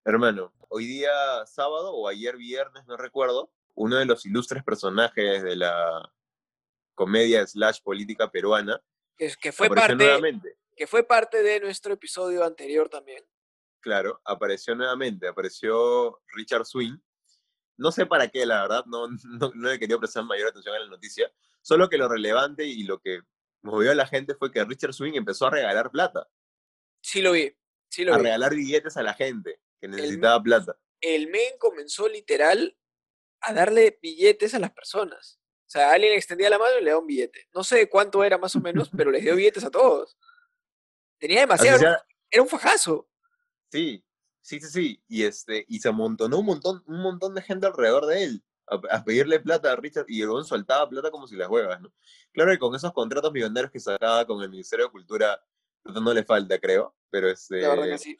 Hermano, 0.02 0.50
hoy 0.70 0.86
día 0.86 1.12
sábado 1.44 1.92
o 1.92 2.08
ayer 2.08 2.38
viernes, 2.38 2.86
no 2.86 2.96
recuerdo, 2.96 3.52
uno 3.74 3.98
de 3.98 4.06
los 4.06 4.24
ilustres 4.24 4.64
personajes 4.64 5.42
de 5.42 5.56
la 5.56 6.10
comedia 6.94 7.46
slash 7.46 7.82
política 7.82 8.30
peruana 8.30 8.82
Que, 9.18 9.34
que 9.38 9.52
fue 9.52 9.68
parte, 9.68 9.94
nuevamente. 9.96 10.56
que 10.74 10.86
fue 10.86 11.04
parte 11.04 11.42
de 11.42 11.60
nuestro 11.60 11.92
episodio 11.92 12.44
anterior 12.44 12.88
también. 12.88 13.22
Claro, 13.80 14.22
apareció 14.24 14.74
nuevamente, 14.74 15.28
apareció 15.28 16.22
Richard 16.34 16.64
Swing. 16.64 16.96
No 17.82 17.90
sé 17.92 18.06
para 18.06 18.28
qué, 18.28 18.46
la 18.46 18.62
verdad, 18.62 18.84
no, 18.86 19.08
no, 19.08 19.52
no 19.54 19.68
le 19.68 19.78
quería 19.78 19.98
prestar 19.98 20.24
mayor 20.24 20.48
atención 20.48 20.74
a 20.74 20.78
la 20.78 20.86
noticia, 20.86 21.30
solo 21.60 21.88
que 21.88 21.98
lo 21.98 22.08
relevante 22.08 22.64
y 22.64 22.84
lo 22.84 23.00
que 23.00 23.20
movió 23.62 23.90
a 23.90 23.94
la 23.94 24.06
gente 24.06 24.34
fue 24.36 24.52
que 24.52 24.64
Richard 24.64 24.94
Swing 24.94 25.14
empezó 25.14 25.46
a 25.46 25.50
regalar 25.50 25.90
plata, 25.90 26.28
Sí 27.02 27.20
lo 27.20 27.32
vi, 27.32 27.52
sí 27.88 28.04
lo 28.04 28.14
a 28.14 28.18
vi. 28.18 28.22
regalar 28.24 28.54
billetes 28.54 28.96
a 28.96 29.02
la 29.02 29.14
gente 29.14 29.60
que 29.80 29.88
necesitaba 29.88 30.40
plata. 30.42 30.78
El 31.00 31.28
men 31.28 31.58
comenzó 31.58 32.08
literal 32.08 32.78
a 33.40 33.52
darle 33.52 33.98
billetes 34.00 34.54
a 34.54 34.60
las 34.60 34.70
personas. 34.70 35.40
O 35.66 35.70
sea, 35.72 35.90
alguien 35.90 36.12
extendía 36.12 36.48
la 36.48 36.58
mano 36.58 36.78
y 36.78 36.84
le 36.84 36.90
daba 36.90 37.00
un 37.00 37.08
billete. 37.08 37.48
No 37.52 37.64
sé 37.64 37.88
cuánto 37.88 38.22
era 38.22 38.38
más 38.38 38.54
o 38.54 38.60
menos, 38.60 38.88
pero 38.96 39.10
les 39.10 39.22
dio 39.22 39.34
billetes 39.34 39.64
a 39.64 39.70
todos. 39.70 40.16
Tenía 41.18 41.40
demasiado, 41.46 41.80
sea, 41.80 42.06
era 42.30 42.42
un 42.42 42.48
fajazo. 42.48 43.08
Sí, 43.72 44.04
sí, 44.42 44.60
sí, 44.60 44.68
sí. 44.68 45.02
Y 45.08 45.24
este, 45.24 45.64
y 45.68 45.80
se 45.80 45.88
amontonó 45.88 46.40
un 46.40 46.46
montón, 46.46 46.82
un 46.86 47.00
montón 47.00 47.34
de 47.34 47.42
gente 47.42 47.66
alrededor 47.66 48.06
de 48.06 48.24
él 48.24 48.44
a, 48.66 48.96
a 48.96 49.04
pedirle 49.04 49.40
plata 49.40 49.72
a 49.72 49.76
Richard 49.76 50.06
y 50.08 50.22
el 50.22 50.28
soltaba 50.44 50.88
plata 50.88 51.10
como 51.10 51.26
si 51.26 51.36
las 51.36 51.48
huevas, 51.48 51.80
¿no? 51.80 51.92
Claro 52.32 52.50
que 52.50 52.58
con 52.58 52.74
esos 52.74 52.92
contratos 52.92 53.32
millonarios 53.32 53.70
que 53.70 53.80
sacaba 53.80 54.26
con 54.26 54.42
el 54.42 54.50
Ministerio 54.50 54.86
de 54.86 54.92
Cultura, 54.92 55.40
no 55.84 56.14
le 56.14 56.24
falta, 56.24 56.58
creo, 56.58 56.94
pero 57.10 57.28
este, 57.28 57.60
La 57.60 57.70
verdad 57.70 57.86
que 57.86 57.98
sí. 57.98 58.16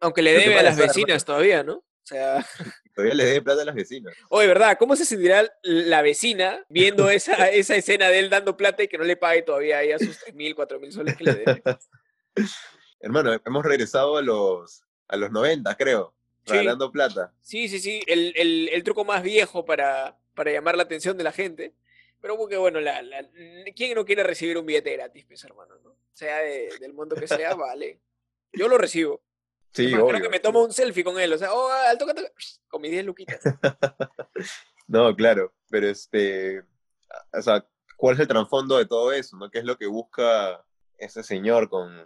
Aunque 0.00 0.22
le 0.22 0.32
debe 0.32 0.58
a 0.58 0.62
las 0.62 0.76
vecinas 0.76 1.24
todavía, 1.24 1.62
¿no? 1.62 1.76
O 1.76 2.06
sea, 2.06 2.44
todavía 2.94 3.14
le 3.14 3.24
debe 3.24 3.42
plata 3.42 3.62
a 3.62 3.64
las 3.64 3.74
vecinas. 3.74 4.14
oye, 4.28 4.46
¿verdad? 4.46 4.76
¿Cómo 4.78 4.94
se 4.94 5.06
sentirá 5.06 5.50
la 5.62 6.02
vecina 6.02 6.62
viendo 6.68 7.08
esa, 7.08 7.32
esa 7.50 7.76
escena 7.76 8.08
de 8.08 8.18
él 8.18 8.30
dando 8.30 8.56
plata 8.56 8.82
y 8.82 8.88
que 8.88 8.98
no 8.98 9.04
le 9.04 9.16
pague 9.16 9.42
todavía 9.42 9.78
ahí 9.78 9.92
a 9.92 9.98
sus 9.98 10.20
3.000, 10.26 10.54
4.000 10.54 10.90
soles 10.90 11.16
que 11.16 11.24
le 11.24 11.34
debe? 11.34 11.62
Hermano, 13.00 13.40
hemos 13.44 13.64
regresado 13.64 14.16
a 14.16 14.22
los, 14.22 14.82
a 15.08 15.16
los 15.16 15.30
90, 15.30 15.74
creo, 15.76 16.14
Sí. 16.46 16.52
regalando 16.52 16.90
plata. 16.92 17.32
Sí, 17.40 17.68
sí, 17.68 17.78
sí, 17.80 18.02
el, 18.06 18.32
el- 18.36 18.68
el 18.72 18.82
truco 18.84 19.04
más 19.04 19.22
viejo 19.22 19.64
para, 19.64 20.18
para 20.34 20.52
llamar 20.52 20.76
la 20.76 20.82
atención 20.82 21.16
de 21.16 21.24
la 21.24 21.32
gente. 21.32 21.74
Pero 22.20 22.36
porque, 22.38 22.56
bueno, 22.56 22.80
la, 22.80 23.02
la- 23.02 23.28
¿quién 23.76 23.94
no 23.94 24.04
quiere 24.04 24.22
recibir 24.22 24.56
un 24.58 24.66
billete 24.66 24.92
gratis, 24.94 25.24
pues, 25.26 25.42
hermano? 25.44 25.74
¿no? 25.82 25.96
Sea 26.12 26.38
de- 26.38 26.70
del 26.80 26.92
mundo 26.94 27.16
que 27.16 27.26
sea, 27.28 27.54
vale. 27.54 28.00
Yo 28.52 28.68
lo 28.68 28.78
recibo. 28.78 29.22
Sí, 29.72 29.86
Es 29.86 29.92
más, 29.92 30.04
creo 30.04 30.22
que 30.22 30.28
me 30.28 30.38
tomo 30.40 30.62
un 30.62 30.72
selfie 30.72 31.02
con 31.02 31.18
él. 31.18 31.32
O 31.32 31.38
sea, 31.38 31.52
oh, 31.52 31.68
al 31.70 31.98
toque, 31.98 32.14
toque, 32.14 32.30
con 32.68 32.80
mis 32.82 32.90
10 32.92 33.04
luquitas. 33.04 33.40
No, 34.86 35.16
claro, 35.16 35.54
pero 35.70 35.88
este, 35.88 36.62
o 37.32 37.40
sea, 37.42 37.66
¿cuál 37.96 38.14
es 38.16 38.20
el 38.20 38.28
trasfondo 38.28 38.76
de 38.76 38.84
todo 38.84 39.12
eso, 39.12 39.34
no? 39.38 39.50
¿Qué 39.50 39.60
es 39.60 39.64
lo 39.64 39.78
que 39.78 39.86
busca 39.86 40.62
ese 40.98 41.22
señor 41.22 41.70
con 41.70 42.04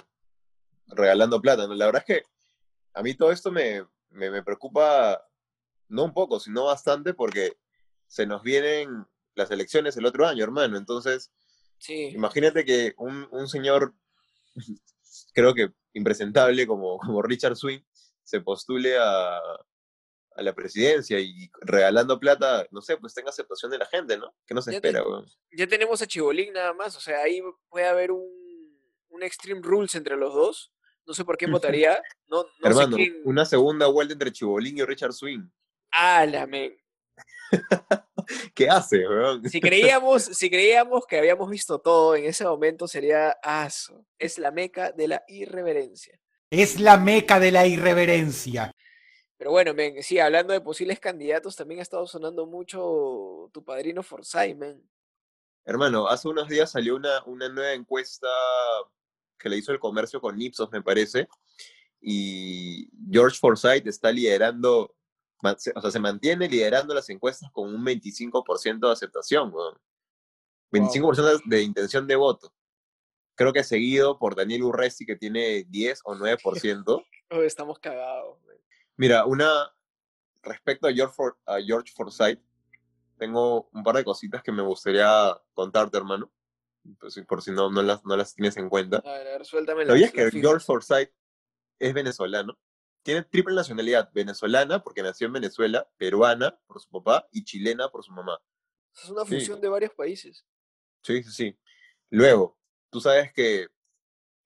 regalando 0.87 1.41
plata? 1.41 1.67
¿no? 1.67 1.75
La 1.75 1.87
verdad 1.87 2.05
es 2.07 2.21
que 2.21 2.27
a 2.95 3.03
mí 3.03 3.15
todo 3.15 3.31
esto 3.33 3.51
me, 3.51 3.85
me, 4.11 4.31
me 4.31 4.43
preocupa 4.43 5.25
no 5.89 6.05
un 6.05 6.13
poco, 6.15 6.39
sino 6.41 6.65
bastante 6.65 7.15
porque 7.15 7.57
se 8.07 8.27
nos 8.27 8.43
vienen 8.43 9.07
las 9.35 9.51
elecciones 9.51 9.97
el 9.97 10.07
otro 10.07 10.27
año, 10.27 10.45
hermano. 10.45 10.77
Entonces, 10.77 11.33
Sí. 11.79 12.09
imagínate 12.09 12.65
que 12.65 12.95
un, 12.99 13.29
un 13.31 13.47
señor, 13.49 13.95
creo 15.33 15.55
que 15.55 15.73
impresentable 15.93 16.67
como, 16.67 16.99
como 16.99 17.23
Richard 17.23 17.57
Swing, 17.57 17.81
se 18.25 18.41
postule 18.41 18.99
a, 18.99 19.37
a 19.39 20.43
la 20.43 20.55
presidencia 20.55 21.19
y 21.19 21.51
regalando 21.63 22.19
plata, 22.21 22.67
no 22.71 22.81
sé, 22.83 22.97
pues 22.97 23.15
tenga 23.15 23.31
aceptación 23.31 23.71
de 23.71 23.79
la 23.79 23.87
gente, 23.87 24.19
¿no? 24.19 24.35
Que 24.47 24.55
no 24.55 24.61
se 24.63 24.73
Ya 24.73 24.77
espera. 24.77 25.03
Ya 25.53 25.67
tenemos 25.67 26.03
a 26.03 26.07
Chibolín 26.07 26.53
nada 26.53 26.75
más. 26.75 26.97
O 26.97 27.01
sea, 27.01 27.23
ahí 27.23 27.41
puede 27.69 27.87
haber 27.87 28.11
un, 28.11 28.29
un 29.09 29.23
Extreme 29.23 29.63
Rules 29.63 29.95
entre 29.95 30.17
los 30.17 30.35
dos. 30.35 30.73
No 31.09 31.15
sé 31.15 31.25
por 31.25 31.39
quién 31.39 31.51
votaría. 31.51 32.03
No, 32.27 32.43
no 32.43 32.69
Hermano, 32.69 32.97
sé 32.99 33.03
quién. 33.03 33.23
una 33.25 33.47
segunda 33.47 33.87
vuelta 33.87 34.13
entre 34.13 34.31
Chibolín 34.31 34.77
y 34.77 34.85
Richard 34.85 35.15
Swing. 35.15 35.49
¡Ala, 35.91 36.47
men! 36.47 36.77
¿Qué 38.55 38.69
hace, 38.69 39.09
weón? 39.09 39.49
Si 39.49 39.59
creíamos, 39.59 40.23
si 40.37 40.51
creíamos 40.51 41.07
que 41.07 41.17
habíamos 41.17 41.49
visto 41.49 41.79
todo 41.81 42.15
en 42.15 42.27
ese 42.27 42.45
momento, 42.45 42.87
sería 42.87 43.31
aso. 43.43 44.05
Es 44.19 44.37
la 44.37 44.51
meca 44.51 44.93
de 44.93 45.09
la 45.09 45.25
irreverencia. 45.29 46.21
Es 46.51 46.79
la 46.79 46.99
meca 46.99 47.41
de 47.41 47.53
la 47.53 47.67
irreverencia. 47.67 48.71
Pero 49.39 49.51
bueno, 49.53 49.73
men, 49.73 50.03
sí, 50.03 50.19
hablando 50.19 50.53
de 50.53 50.61
posibles 50.61 51.01
candidatos, 51.01 51.57
también 51.57 51.81
ha 51.81 51.85
estado 51.85 52.07
sonando 52.07 52.45
mucho 52.45 53.49
tu 53.51 53.65
padrino 53.65 54.03
Forsyth, 54.03 54.57
men. 54.59 54.87
Hermano, 55.65 56.07
hace 56.07 56.29
unos 56.29 56.49
días 56.49 56.71
salió 56.71 56.97
una, 56.97 57.23
una 57.25 57.49
nueva 57.49 57.73
encuesta 57.73 58.29
que 59.39 59.49
le 59.49 59.57
hizo 59.57 59.73
el 59.73 59.79
comercio 59.79 60.21
con 60.21 60.41
Ipsos, 60.41 60.71
me 60.73 60.83
parece, 60.83 61.29
y 62.01 62.89
George 63.11 63.39
Forsyth 63.39 63.87
está 63.87 64.11
liderando, 64.13 64.95
o 65.43 65.57
sea, 65.57 65.91
se 65.91 66.01
mantiene 66.01 66.49
liderando 66.49 66.95
las 66.95 67.09
encuestas 67.11 67.51
con 67.53 67.75
un 67.75 67.85
25% 67.85 68.87
de 68.87 68.93
aceptación, 68.93 69.53
weón. 69.53 69.79
25% 70.71 71.43
de 71.47 71.63
intención 71.63 72.07
de 72.07 72.17
voto. 72.17 72.53
Creo 73.35 73.53
que 73.53 73.65
seguido 73.65 74.19
por 74.19 74.35
Daniel 74.35 74.65
Urresti, 74.65 75.07
que 75.07 75.17
tiene 75.17 75.65
10 75.65 76.01
o 76.05 76.15
9%. 76.15 77.05
Oh, 77.31 77.43
estamos 77.43 77.79
cagados. 77.79 78.39
Mira, 78.97 79.25
una 79.25 79.73
respecto 80.43 80.89
a 80.89 80.93
George, 80.93 81.15
For- 81.15 81.39
a 81.47 81.59
George 81.61 81.93
Forsyth, 81.95 82.41
tengo 83.17 83.69
un 83.73 83.83
par 83.83 83.97
de 83.97 84.05
cositas 84.05 84.43
que 84.43 84.53
me 84.53 84.63
gustaría 84.63 85.37
contarte, 85.55 85.97
hermano. 85.97 86.31
Pues, 86.99 87.21
por 87.29 87.43
si 87.43 87.51
no, 87.51 87.71
no, 87.71 87.83
las, 87.83 88.05
no 88.05 88.17
las 88.17 88.35
tienes 88.35 88.57
en 88.57 88.69
cuenta. 88.69 88.99
A 88.99 89.13
ver, 89.13 89.27
a 89.29 89.31
ver, 89.33 89.45
suéltame 89.45 89.85
la 89.85 89.93
¿Sabías 89.93 90.13
que 90.13 90.31
George 90.31 90.65
Forsyth 90.65 91.13
es 91.79 91.95
venezolano? 91.95 92.59
Tiene 93.03 93.23
triple 93.23 93.55
nacionalidad, 93.55 94.11
venezolana 94.13 94.83
porque 94.83 95.03
nació 95.03 95.27
en 95.29 95.35
Venezuela, 95.35 95.89
peruana 95.97 96.59
por 96.67 96.81
su 96.81 96.89
papá 96.91 97.29
y 97.31 97.45
chilena 97.45 97.89
por 97.89 98.05
su 98.05 98.13
mamá. 98.13 98.41
Es 98.95 99.09
una 99.11 99.25
Sí. 99.25 99.35
fusión 99.37 99.61
de 99.61 99.69
varios 99.69 99.93
países. 99.95 100.45
Sí, 101.03 101.23
sí, 101.23 101.31
sí. 101.31 101.59
Luego, 102.11 102.59
tú 102.91 103.01
sabes 103.01 103.33
que 103.33 103.69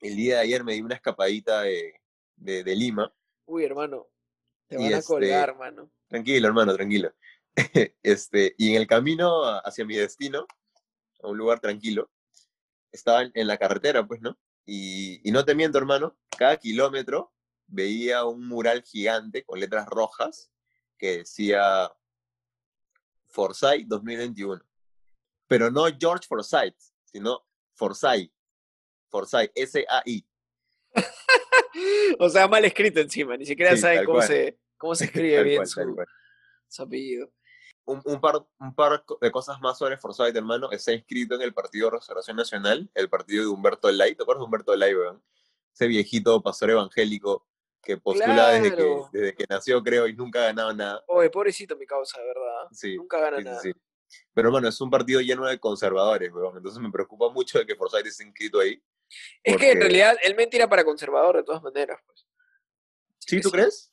el 0.00 0.16
día 0.16 0.36
de 0.36 0.40
ayer 0.42 0.64
me 0.64 0.74
di 0.74 0.80
una 0.82 0.94
escapadita 0.96 1.62
de, 1.62 2.00
de, 2.36 2.62
de 2.64 2.76
Lima. 2.76 3.12
Uy, 3.46 3.64
hermano, 3.64 4.08
te 4.68 4.76
van 4.76 4.86
a 4.94 4.98
este- 4.98 5.06
colgar, 5.06 5.48
hermano. 5.50 5.90
Tranquilo, 6.08 6.46
hermano, 6.48 6.74
tranquilo. 6.74 7.12
este, 8.02 8.54
y 8.58 8.74
en 8.74 8.80
el 8.80 8.86
camino 8.86 9.44
hacia 9.64 9.84
mi 9.84 9.96
destino, 9.96 10.46
a 11.22 11.28
un 11.28 11.38
lugar 11.38 11.60
tranquilo, 11.60 12.10
estaba 12.92 13.22
en, 13.22 13.46
la 13.46 13.58
carretera, 13.58 14.06
pues, 14.06 14.20
¿no? 14.20 14.38
Y, 14.64 15.26
y 15.28 15.32
no 15.32 15.44
te 15.44 15.54
miento, 15.54 15.78
hermano, 15.78 16.16
cada 16.36 16.56
kilómetro 16.56 17.32
veía 17.66 18.24
un 18.24 18.46
mural 18.46 18.82
gigante 18.82 19.44
con 19.44 19.58
letras 19.58 19.86
rojas 19.86 20.52
que 20.98 21.18
decía 21.18 21.90
Forsyth 23.26 23.86
2021. 23.86 24.62
Pero 25.48 25.70
no 25.70 25.86
George 25.98 26.26
Forsyth, 26.28 26.76
sino 27.04 27.44
Forsyth. 27.74 28.32
Forsyth, 29.08 29.50
S-A-I. 29.54 30.26
O 32.18 32.28
sea, 32.28 32.46
mal 32.48 32.62
escrito 32.66 33.00
encima, 33.00 33.34
ni 33.34 33.46
siquiera 33.46 33.74
Sí, 33.74 33.78
saben 33.78 33.98
tal 33.98 34.04
cómo 34.04 34.18
cual. 34.18 34.28
se, 34.28 34.58
cómo 34.76 34.94
se 34.94 35.04
escribe 35.06 35.42
bien 35.42 35.56
cual, 35.56 36.06
su 36.68 36.82
apellido. 36.82 37.32
Un, 37.84 38.00
un 38.04 38.20
par, 38.20 38.44
un 38.58 38.74
par 38.74 39.04
de 39.20 39.30
cosas 39.30 39.60
más 39.60 39.78
sobre 39.78 39.96
Forsyth, 39.96 40.36
hermano. 40.36 40.70
Está 40.70 40.92
inscrito 40.92 41.34
en 41.34 41.42
el 41.42 41.52
Partido 41.52 41.90
de 41.90 41.96
Restauración 41.96 42.36
Nacional, 42.36 42.90
el 42.94 43.08
partido 43.08 43.42
de 43.44 43.48
Humberto 43.48 43.90
Lay. 43.90 44.14
¿Te 44.14 44.22
acuerdas 44.22 44.40
de 44.40 44.44
Humberto 44.44 44.76
Lay, 44.76 44.94
weón? 44.94 45.22
Ese 45.74 45.86
viejito 45.86 46.42
pastor 46.42 46.70
evangélico 46.70 47.46
que 47.82 47.96
postula 47.96 48.50
desde, 48.50 48.76
que, 48.76 49.02
desde 49.12 49.34
que 49.34 49.44
nació, 49.48 49.82
creo, 49.82 50.06
y 50.06 50.14
nunca 50.14 50.40
ha 50.40 50.46
ganado 50.46 50.72
nada. 50.72 51.04
Oye, 51.08 51.30
pobrecito 51.30 51.76
mi 51.76 51.86
causa, 51.86 52.20
de 52.20 52.26
verdad. 52.26 52.68
Sí, 52.70 52.96
Nunca 52.96 53.18
gana 53.18 53.38
sí, 53.38 53.44
nada. 53.44 53.60
sí. 53.60 53.72
Pero, 54.34 54.48
hermano, 54.48 54.68
es 54.68 54.80
un 54.80 54.90
partido 54.90 55.20
lleno 55.20 55.46
de 55.46 55.58
conservadores, 55.58 56.32
weón. 56.32 56.56
Entonces 56.56 56.80
me 56.80 56.90
preocupa 56.90 57.30
mucho 57.30 57.58
de 57.58 57.66
que 57.66 57.74
Forsyth 57.74 58.06
esté 58.06 58.24
inscrito 58.24 58.60
ahí. 58.60 58.80
Es 59.42 59.56
que 59.56 59.72
en 59.72 59.80
realidad 59.80 60.16
él 60.22 60.34
mentira 60.36 60.68
para 60.68 60.84
conservador 60.84 61.36
de 61.36 61.42
todas 61.42 61.62
maneras, 61.62 61.98
pues. 62.06 62.26
¿Sí, 63.18 63.40
tú 63.40 63.50
crees? 63.50 63.92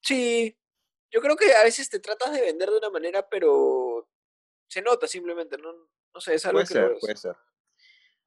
Sí, 0.00 0.56
yo 1.10 1.20
creo 1.20 1.36
que 1.36 1.52
a 1.54 1.64
veces 1.64 1.88
te 1.88 2.00
tratas 2.00 2.32
de 2.32 2.40
vender 2.42 2.70
de 2.70 2.78
una 2.78 2.90
manera, 2.90 3.28
pero 3.28 4.08
se 4.68 4.82
nota 4.82 5.06
simplemente, 5.06 5.56
no, 5.58 5.72
no 6.14 6.20
sé, 6.20 6.34
es 6.34 6.44
algo 6.46 6.56
Puede 6.58 6.66
que 6.68 6.74
ser, 6.74 6.96
puede 7.00 7.16
ser. 7.16 7.36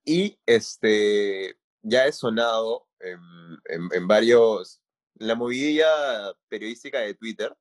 Y 0.03 0.39
este 0.45 1.57
ya 1.83 2.05
he 2.05 2.11
sonado 2.11 2.87
en, 2.99 3.19
en- 3.65 3.89
en 3.91 4.07
varios, 4.07 4.81
en 5.19 5.27
la 5.27 5.35
movidilla 5.35 6.33
periodística 6.47 6.99
de 6.99 7.13
Twitter, 7.15 7.55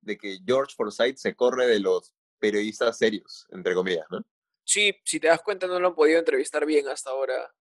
de 0.00 0.16
que 0.16 0.38
George 0.46 0.74
Forsyth 0.76 1.16
se 1.16 1.34
corre 1.34 1.66
de 1.66 1.80
los 1.80 2.14
periodistas 2.38 2.96
serios, 2.98 3.46
entre 3.50 3.74
comillas, 3.74 4.06
¿no? 4.10 4.24
Sí, 4.64 4.94
si 5.04 5.18
te 5.20 5.26
das 5.28 5.42
cuenta 5.42 5.66
no 5.66 5.78
lo 5.80 5.88
han 5.88 5.94
podido 5.94 6.18
entrevistar 6.20 6.64
bien 6.64 6.88
hasta 6.88 7.10
ahora, 7.10 7.52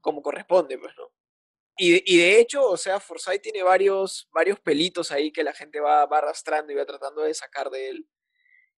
como 0.00 0.22
corresponde, 0.22 0.76
pues, 0.78 0.94
¿no? 0.96 1.10
Y 1.78 1.92
de, 1.92 2.02
y 2.06 2.18
de 2.18 2.40
hecho, 2.40 2.68
o 2.68 2.76
sea, 2.76 2.98
Forsyth 2.98 3.40
tiene 3.40 3.62
varios, 3.62 4.28
varios 4.32 4.58
pelitos 4.60 5.12
ahí 5.12 5.30
que 5.32 5.44
la 5.44 5.52
gente 5.52 5.78
va, 5.78 6.04
va 6.06 6.18
arrastrando 6.18 6.72
y 6.72 6.76
va 6.76 6.84
tratando 6.84 7.22
de 7.22 7.32
sacar 7.32 7.70
de 7.70 7.88
él. 7.88 8.08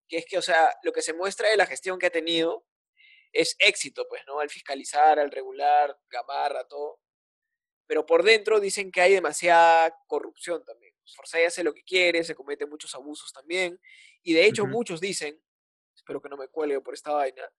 Que 0.06 0.18
es 0.18 0.26
que, 0.26 0.36
o 0.36 0.42
sea, 0.42 0.70
lo 0.82 0.92
que 0.92 1.00
se 1.00 1.14
muestra 1.14 1.48
de 1.48 1.56
la 1.56 1.66
gestión 1.66 1.98
que 1.98 2.06
ha 2.06 2.10
tenido 2.10 2.66
es 3.32 3.56
éxito, 3.58 4.06
pues, 4.08 4.22
¿no? 4.26 4.40
Al 4.40 4.50
fiscalizar, 4.50 5.18
al 5.18 5.30
regular, 5.30 5.98
gamarra, 6.10 6.68
todo. 6.68 7.00
Pero 7.86 8.04
por 8.04 8.22
dentro 8.22 8.60
dicen 8.60 8.92
que 8.92 9.00
hay 9.00 9.14
demasiada 9.14 9.96
corrupción 10.06 10.62
también. 10.64 10.94
Forsyth 11.16 11.46
hace 11.46 11.64
lo 11.64 11.72
que 11.72 11.82
quiere, 11.82 12.22
se 12.22 12.34
cometen 12.34 12.68
muchos 12.68 12.94
abusos 12.94 13.32
también. 13.32 13.80
Y 14.22 14.34
de 14.34 14.44
hecho, 14.44 14.66
muchos 14.66 15.00
dicen, 15.00 15.42
espero 15.96 16.20
que 16.20 16.28
no 16.28 16.36
me 16.36 16.48
cuelgue 16.48 16.80
por 16.82 16.92
esta 16.94 17.12
vaina, 17.12 17.50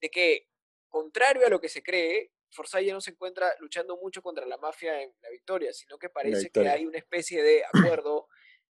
de 0.00 0.10
que, 0.10 0.48
contrario 0.88 1.44
a 1.44 1.50
lo 1.50 1.60
que 1.60 1.68
se 1.68 1.82
cree, 1.82 2.30
Forsyth 2.50 2.84
ya 2.86 2.94
no 2.94 3.00
se 3.00 3.10
encuentra 3.10 3.52
luchando 3.60 3.96
mucho 3.96 4.22
contra 4.22 4.46
la 4.46 4.56
mafia 4.56 5.02
en 5.02 5.14
la 5.22 5.30
victoria, 5.30 5.72
sino 5.72 5.98
que 5.98 6.08
parece 6.08 6.50
que 6.50 6.68
hay 6.68 6.86
una 6.86 6.98
especie 6.98 7.42
de 7.42 7.64
acuerdo, 7.64 8.28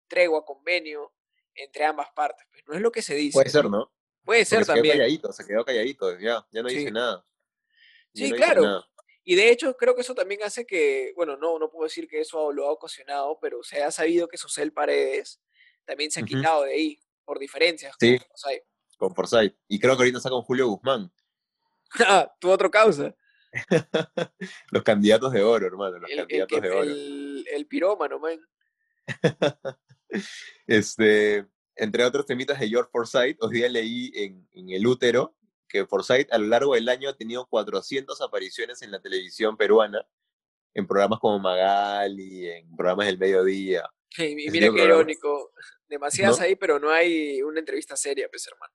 tregua, 0.08 0.44
convenio 0.44 1.12
entre 1.54 1.84
ambas 1.84 2.08
partes. 2.14 2.46
Pues 2.50 2.64
no 2.66 2.74
es 2.74 2.80
lo 2.80 2.90
que 2.92 3.02
se 3.02 3.14
dice. 3.14 3.34
Puede 3.34 3.50
ser, 3.50 3.66
¿no? 3.66 3.92
Puede 4.24 4.44
ser 4.44 4.58
Porque 4.58 4.64
se 4.66 4.72
quedó 4.72 4.74
también. 4.76 4.92
calladito, 4.98 5.32
se 5.32 5.46
quedó 5.46 5.64
calladito, 5.64 6.18
ya, 6.18 6.46
ya 6.50 6.62
no 6.62 6.68
Sí. 6.68 6.76
dice 6.78 6.90
nada. 6.90 7.24
Ya 8.12 8.24
Sí, 8.26 8.30
no 8.32 8.36
claro. 8.36 8.62
nada. 8.62 8.86
Y 9.24 9.34
de 9.34 9.50
hecho, 9.50 9.76
creo 9.76 9.94
que 9.94 10.00
eso 10.02 10.14
también 10.14 10.42
hace 10.42 10.66
que, 10.66 11.12
bueno, 11.16 11.36
no, 11.36 11.58
no 11.58 11.70
puedo 11.70 11.84
decir 11.84 12.08
que 12.08 12.20
eso 12.20 12.52
lo 12.52 12.66
ha 12.66 12.72
ocasionado, 12.72 13.38
pero 13.40 13.62
se 13.62 13.82
ha 13.82 13.90
sabido 13.90 14.28
que 14.28 14.36
Susel 14.38 14.72
Paredes 14.72 15.40
también 15.84 16.10
se 16.10 16.20
ha 16.20 16.22
quitado 16.24 16.62
de 16.64 16.72
ahí, 16.74 17.00
por 17.24 17.38
diferencias. 17.38 17.94
Sí. 18.00 18.18
con 18.18 18.28
Forsyth. 18.28 18.62
Con 18.98 19.14
Forsyth. 19.14 19.56
Y 19.68 19.78
creo 19.80 19.96
que 19.96 20.02
ahorita 20.02 20.18
está 20.18 20.30
con 20.30 20.42
Julio 20.42 20.68
Guzmán. 20.68 21.12
Ah, 22.08 22.34
tu 22.40 22.50
otro 22.50 22.70
causa. 22.70 23.14
los 24.70 24.82
candidatos 24.82 25.32
de 25.32 25.42
oro, 25.42 25.66
hermano, 25.66 25.98
los 25.98 26.10
El, 26.10 26.18
el, 26.18 26.26
candidatos 26.26 26.60
que- 26.60 26.66
de 26.68 26.70
oro. 26.70 26.82
el, 26.82 27.44
el 27.52 27.66
pirómano, 27.66 28.18
man. 28.18 28.40
Este, 30.66 31.44
entre 31.74 32.04
otros 32.04 32.26
temitas 32.26 32.58
de 32.58 32.68
George 32.68 32.90
Forsyth, 32.92 33.36
hoy 33.42 33.54
día 33.56 33.68
leí 33.68 34.10
en, 34.14 34.48
en 34.52 34.70
El 34.70 34.86
Útero 34.86 35.36
que 35.68 35.84
Forsyth 35.84 36.32
a 36.32 36.38
lo 36.38 36.46
largo 36.46 36.74
del 36.74 36.88
año 36.88 37.08
ha 37.08 37.16
tenido 37.16 37.44
400 37.46 38.20
apariciones 38.20 38.82
en 38.82 38.92
la 38.92 39.00
televisión 39.02 39.56
peruana, 39.56 40.06
en 40.74 40.86
programas 40.86 41.18
como 41.18 41.38
Magali, 41.40 42.48
en 42.48 42.74
programas 42.76 43.06
del 43.06 43.18
mediodía. 43.18 43.82
Y, 44.16 44.34
mira 44.50 44.72
qué 44.72 44.84
irónico. 44.84 45.52
Demasiadas 45.88 46.38
¿No? 46.38 46.44
ahí, 46.44 46.54
pero 46.56 46.78
no 46.78 46.90
hay 46.90 47.42
una 47.42 47.58
entrevista 47.58 47.96
seria, 47.96 48.28
pues, 48.30 48.46
hermano. 48.46 48.72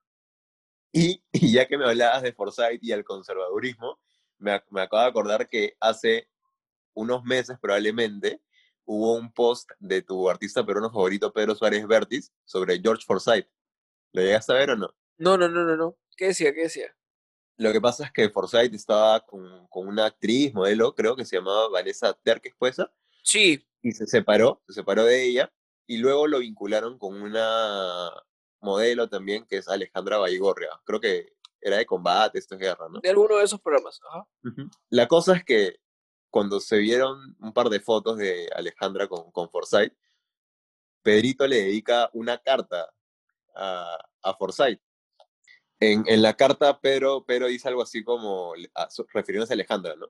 Y, 0.94 1.24
y 1.32 1.54
ya 1.54 1.66
que 1.68 1.78
me 1.78 1.86
hablabas 1.86 2.24
de 2.24 2.34
Forsyth 2.34 2.80
y 2.84 2.92
el 2.92 3.04
conservadurismo, 3.06 4.00
me, 4.42 4.52
ac- 4.54 4.66
me 4.70 4.82
acabo 4.82 5.04
de 5.04 5.10
acordar 5.10 5.48
que 5.50 5.76
hace 5.80 6.28
unos 6.94 7.24
meses 7.24 7.58
probablemente 7.62 8.42
hubo 8.86 9.14
un 9.16 9.32
post 9.32 9.70
de 9.80 10.02
tu 10.02 10.30
artista 10.30 10.66
peruano 10.66 10.92
favorito, 10.92 11.32
Pedro 11.32 11.56
Suárez 11.56 11.88
Vértiz, 11.88 12.32
sobre 12.46 12.80
George 12.82 13.06
Forsyth. 13.06 13.48
¿Lo 14.14 14.22
llegaste 14.22 14.52
a 14.52 14.56
ver 14.56 14.72
o 14.72 14.76
no? 14.76 14.94
No, 15.18 15.38
no, 15.38 15.48
no, 15.48 15.64
no, 15.64 15.78
no. 15.78 15.98
¿Qué 16.18 16.28
decía? 16.28 16.54
¿Qué 16.54 16.64
decía? 16.64 16.96
Lo 17.58 17.72
que 17.72 17.80
pasa 17.80 18.06
es 18.06 18.12
que 18.12 18.30
Forsyth 18.30 18.74
estaba 18.74 19.20
con, 19.26 19.68
con 19.68 19.88
una 19.88 20.06
actriz, 20.08 20.54
modelo, 20.54 20.96
creo 20.96 21.16
que 21.16 21.26
se 21.26 21.38
llamaba 21.38 21.70
Vanessa 21.70 22.14
Terques, 22.14 22.56
¿puede 22.58 22.74
ser? 22.74 22.92
Sí, 23.24 23.66
Y 23.84 23.92
se 23.92 24.08
separó, 24.08 24.62
se 24.68 24.74
separó 24.74 25.04
de 25.06 25.24
ella, 25.24 25.54
y 25.86 25.98
luego 25.98 26.28
lo 26.28 26.40
vincularon 26.40 26.98
con 26.98 27.22
una 27.22 28.12
modelo 28.62 29.10
también, 29.10 29.46
que 29.46 29.58
es 29.58 29.68
Alejandra 29.68 30.18
Baigorria. 30.18 30.70
Creo 30.86 31.00
que 31.00 31.34
era 31.62 31.78
de 31.78 31.86
combate, 31.86 32.40
esto 32.40 32.56
es 32.56 32.62
guerra, 32.62 32.88
¿no? 32.90 33.00
de 33.00 33.10
alguno 33.10 33.38
de 33.38 33.44
esos 33.44 33.62
programas. 33.62 34.00
Ajá. 34.10 34.28
La 34.90 35.08
cosa 35.08 35.36
es 35.36 35.44
que 35.46 35.78
cuando 36.30 36.60
se 36.60 36.78
vieron 36.78 37.36
un 37.40 37.54
par 37.54 37.70
de 37.70 37.80
fotos 37.80 38.18
de 38.18 38.50
Alejandra 38.56 39.08
con, 39.08 39.32
con 39.32 39.50
Forsyth, 39.50 39.94
Pedrito 41.04 41.48
le 41.48 41.58
dedica 41.64 42.10
una 42.14 42.38
carta 42.38 42.92
a, 43.56 43.98
a 44.22 44.34
Forsyth. 44.36 44.82
En, 45.80 46.04
en 46.08 46.22
la 46.22 46.36
carta, 46.36 46.80
Pedro, 46.80 47.26
Pedro 47.26 47.48
dice 47.48 47.68
algo 47.68 47.82
así 47.82 48.04
como, 48.04 48.54
a- 48.76 48.88
refiriéndose 49.14 49.54
a 49.54 49.56
Alejandra, 49.56 49.96
¿no? 49.96 50.08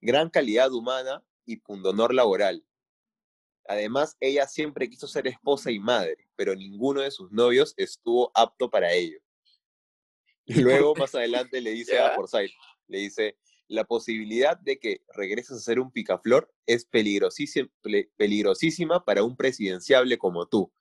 Gran 0.00 0.30
calidad 0.30 0.72
humana 0.72 1.24
y 1.44 1.56
pundonor 1.56 2.14
laboral. 2.14 2.64
Además, 3.66 4.16
ella 4.20 4.46
siempre 4.46 4.88
quiso 4.88 5.08
ser 5.08 5.26
esposa 5.26 5.70
y 5.70 5.78
madre, 5.78 6.28
pero 6.36 6.54
ninguno 6.54 7.00
de 7.00 7.10
sus 7.10 7.32
novios 7.32 7.74
estuvo 7.76 8.30
apto 8.34 8.70
para 8.70 8.92
ello. 8.92 9.18
Y 10.46 10.60
luego, 10.60 10.94
más 10.96 11.14
adelante, 11.14 11.60
le 11.60 11.70
dice 11.70 11.98
a. 11.98 12.14
Forsyth, 12.14 12.52
le 12.88 12.98
dice, 12.98 13.38
la 13.68 13.84
posibilidad 13.84 14.58
de 14.58 14.78
que 14.78 15.02
regreses 15.14 15.56
a 15.56 15.60
ser 15.60 15.80
un 15.80 15.90
picaflor 15.90 16.52
es 16.66 16.84
peligrosísima, 16.84 17.68
peligrosísima 18.16 19.04
para 19.04 19.24
un 19.24 19.36
presidenciable 19.36 20.18
como 20.18 20.46
tú. 20.46 20.72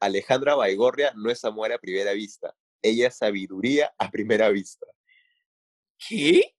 Alejandra 0.00 0.54
Baigorria 0.54 1.12
no 1.16 1.30
es 1.30 1.44
amor 1.44 1.72
a 1.72 1.78
primera 1.78 2.12
vista, 2.12 2.56
ella 2.82 3.08
es 3.08 3.16
sabiduría 3.18 3.94
a 3.98 4.10
primera 4.10 4.48
vista. 4.48 4.86
¿Qué? 6.08 6.54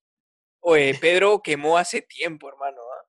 Oye, 0.60 0.94
Pedro 1.00 1.42
quemó 1.42 1.78
hace 1.78 2.02
tiempo, 2.02 2.48
hermano. 2.48 2.78
¿ah? 2.80 3.08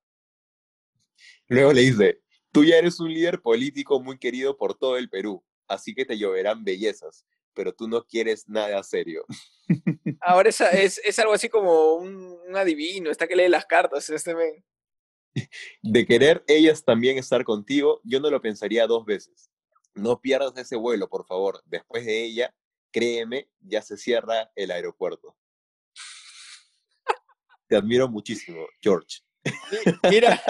Luego 1.48 1.72
le 1.72 1.82
dice, 1.82 2.22
tú 2.50 2.64
ya 2.64 2.76
eres 2.76 2.98
un 2.98 3.12
líder 3.12 3.42
político 3.42 4.00
muy 4.00 4.18
querido 4.18 4.56
por 4.56 4.78
todo 4.78 4.96
el 4.96 5.10
Perú, 5.10 5.44
así 5.68 5.94
que 5.94 6.06
te 6.06 6.16
lloverán 6.16 6.64
bellezas, 6.64 7.26
pero 7.54 7.72
tú 7.74 7.88
no 7.88 8.04
quieres 8.04 8.48
nada 8.48 8.82
serio. 8.82 9.24
Ahora 10.20 10.48
es, 10.48 10.60
es, 10.60 11.00
es 11.04 11.18
algo 11.18 11.32
así 11.32 11.48
como 11.48 11.94
un, 11.94 12.38
un 12.46 12.56
adivino, 12.56 13.10
está 13.10 13.26
que 13.26 13.36
lee 13.36 13.48
las 13.48 13.66
cartas 13.66 14.08
este 14.10 14.34
men. 14.34 14.64
De 15.82 16.06
querer 16.06 16.44
ellas 16.46 16.84
también 16.84 17.16
estar 17.18 17.42
contigo, 17.44 18.00
yo 18.04 18.20
no 18.20 18.28
lo 18.30 18.40
pensaría 18.40 18.86
dos 18.86 19.04
veces. 19.04 19.50
No 19.94 20.20
pierdas 20.20 20.56
ese 20.56 20.76
vuelo, 20.76 21.08
por 21.08 21.26
favor. 21.26 21.62
Después 21.66 22.04
de 22.04 22.22
ella, 22.24 22.54
créeme, 22.90 23.48
ya 23.60 23.80
se 23.82 23.96
cierra 23.96 24.50
el 24.54 24.70
aeropuerto. 24.70 25.36
Te 27.68 27.76
admiro 27.76 28.08
muchísimo, 28.08 28.66
George. 28.80 29.20
Mi- 29.44 30.10
Mira, 30.10 30.42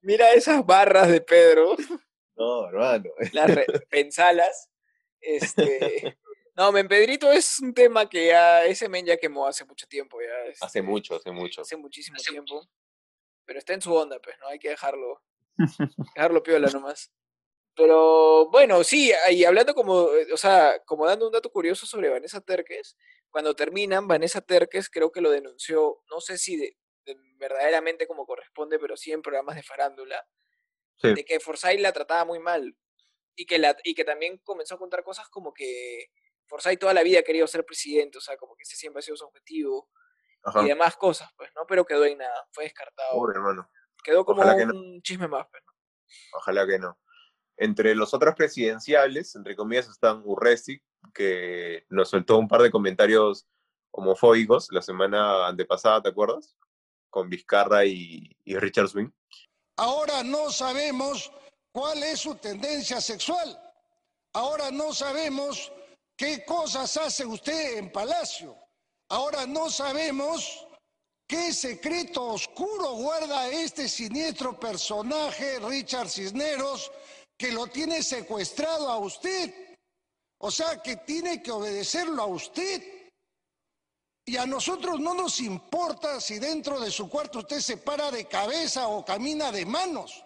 mira 0.00 0.32
esas 0.32 0.64
barras 0.64 1.08
de 1.08 1.20
Pedro, 1.20 1.76
No, 2.36 2.68
hermano. 2.68 3.10
las 3.32 3.58
pensalas. 3.90 4.68
Este, 5.20 6.16
No, 6.58 6.72
men, 6.72 6.88
Pedrito 6.88 7.30
es 7.30 7.60
un 7.60 7.72
tema 7.72 8.08
que 8.08 8.26
ya, 8.26 8.64
ese 8.64 8.88
men 8.88 9.06
ya 9.06 9.16
quemó 9.16 9.46
hace 9.46 9.64
mucho 9.64 9.86
tiempo, 9.86 10.20
ya. 10.20 10.50
Hace 10.50 10.80
este, 10.80 10.82
mucho, 10.82 11.14
hace 11.14 11.30
mucho. 11.30 11.60
Hace 11.62 11.76
muchísimo 11.76 12.18
tiempo. 12.18 12.68
Pero 13.44 13.60
está 13.60 13.74
en 13.74 13.80
su 13.80 13.94
onda, 13.94 14.20
pues, 14.20 14.36
¿no? 14.40 14.48
Hay 14.48 14.58
que 14.58 14.70
dejarlo, 14.70 15.22
dejarlo 16.16 16.42
piola 16.42 16.68
nomás. 16.72 17.12
Pero 17.76 18.50
bueno, 18.50 18.82
sí, 18.82 19.12
y 19.30 19.44
hablando 19.44 19.72
como, 19.72 20.10
eh, 20.12 20.32
o 20.32 20.36
sea, 20.36 20.82
como 20.84 21.06
dando 21.06 21.26
un 21.26 21.32
dato 21.32 21.48
curioso 21.52 21.86
sobre 21.86 22.08
Vanessa 22.08 22.40
Terques, 22.40 22.96
cuando 23.30 23.54
terminan, 23.54 24.08
Vanessa 24.08 24.40
Terques 24.40 24.90
creo 24.90 25.12
que 25.12 25.20
lo 25.20 25.30
denunció, 25.30 26.02
no 26.10 26.20
sé 26.20 26.38
si 26.38 26.56
de, 26.56 26.76
de 27.04 27.16
verdaderamente 27.36 28.08
como 28.08 28.26
corresponde, 28.26 28.80
pero 28.80 28.96
sí 28.96 29.12
en 29.12 29.22
programas 29.22 29.54
de 29.54 29.62
farándula, 29.62 30.26
Sí. 31.00 31.14
de 31.14 31.24
que 31.24 31.38
Forsyth 31.38 31.78
la 31.78 31.92
trataba 31.92 32.24
muy 32.24 32.40
mal 32.40 32.76
y 33.36 33.46
que, 33.46 33.58
la, 33.58 33.76
y 33.84 33.94
que 33.94 34.04
también 34.04 34.38
comenzó 34.38 34.74
a 34.74 34.78
contar 34.78 35.04
cosas 35.04 35.28
como 35.28 35.54
que 35.54 36.06
Forsyth 36.48 36.78
toda 36.78 36.94
la 36.94 37.02
vida 37.02 37.20
ha 37.20 37.22
querido 37.22 37.46
ser 37.46 37.64
presidente, 37.64 38.18
o 38.18 38.20
sea, 38.20 38.36
como 38.36 38.56
que 38.56 38.62
ese 38.62 38.76
siempre 38.76 39.00
ha 39.00 39.02
sido 39.02 39.16
su 39.16 39.26
objetivo 39.26 39.88
Ajá. 40.44 40.62
y 40.62 40.68
demás 40.68 40.96
cosas, 40.96 41.30
pues, 41.36 41.50
¿no? 41.54 41.66
Pero 41.66 41.84
quedó 41.84 42.04
en 42.04 42.18
nada, 42.18 42.46
fue 42.52 42.64
descartado. 42.64 43.12
Pobre 43.12 43.36
hermano. 43.36 43.70
Quedó 44.02 44.24
como 44.24 44.40
Ojalá 44.40 44.56
que 44.56 44.66
no. 44.66 44.74
un 44.74 45.02
chisme 45.02 45.28
más, 45.28 45.46
pues, 45.50 45.62
¿no? 45.66 45.72
Ojalá 46.38 46.66
que 46.66 46.78
no. 46.78 46.98
Entre 47.56 47.94
los 47.94 48.14
otros 48.14 48.34
presidenciales, 48.34 49.34
entre 49.34 49.56
comillas, 49.56 49.88
están 49.88 50.22
Urresti, 50.24 50.80
que 51.12 51.84
nos 51.88 52.10
soltó 52.10 52.38
un 52.38 52.48
par 52.48 52.62
de 52.62 52.70
comentarios 52.70 53.46
homofóbicos 53.90 54.68
la 54.70 54.80
semana 54.82 55.48
antepasada, 55.48 56.02
¿te 56.02 56.08
acuerdas? 56.08 56.56
Con 57.10 57.28
Vizcarra 57.28 57.84
y, 57.84 58.36
y 58.44 58.56
Richard 58.56 58.88
Swing. 58.88 59.10
Ahora 59.76 60.22
no 60.22 60.50
sabemos 60.50 61.32
cuál 61.72 62.02
es 62.02 62.20
su 62.20 62.34
tendencia 62.36 63.00
sexual. 63.00 63.58
Ahora 64.34 64.70
no 64.70 64.92
sabemos 64.92 65.72
qué 66.18 66.44
cosas 66.44 66.94
hace 66.96 67.24
usted 67.24 67.78
en 67.78 67.92
Palacio. 67.92 68.58
Ahora 69.08 69.46
no 69.46 69.70
sabemos 69.70 70.66
qué 71.26 71.52
secreto 71.52 72.26
oscuro 72.26 72.94
guarda 72.94 73.48
este 73.48 73.88
siniestro 73.88 74.58
personaje, 74.58 75.60
Richard 75.60 76.10
Cisneros, 76.10 76.90
que 77.38 77.52
lo 77.52 77.68
tiene 77.68 78.02
secuestrado 78.02 78.90
a 78.90 78.98
usted. 78.98 79.54
O 80.40 80.50
sea, 80.50 80.82
que 80.82 80.96
tiene 80.96 81.42
que 81.42 81.52
obedecerlo 81.52 82.22
a 82.22 82.26
usted. 82.26 82.82
Y 84.26 84.36
a 84.36 84.44
nosotros 84.44 85.00
no 85.00 85.14
nos 85.14 85.40
importa 85.40 86.20
si 86.20 86.38
dentro 86.38 86.80
de 86.80 86.90
su 86.90 87.08
cuarto 87.08 87.38
usted 87.38 87.60
se 87.60 87.76
para 87.78 88.10
de 88.10 88.26
cabeza 88.26 88.88
o 88.88 89.04
camina 89.04 89.50
de 89.52 89.64
manos. 89.64 90.24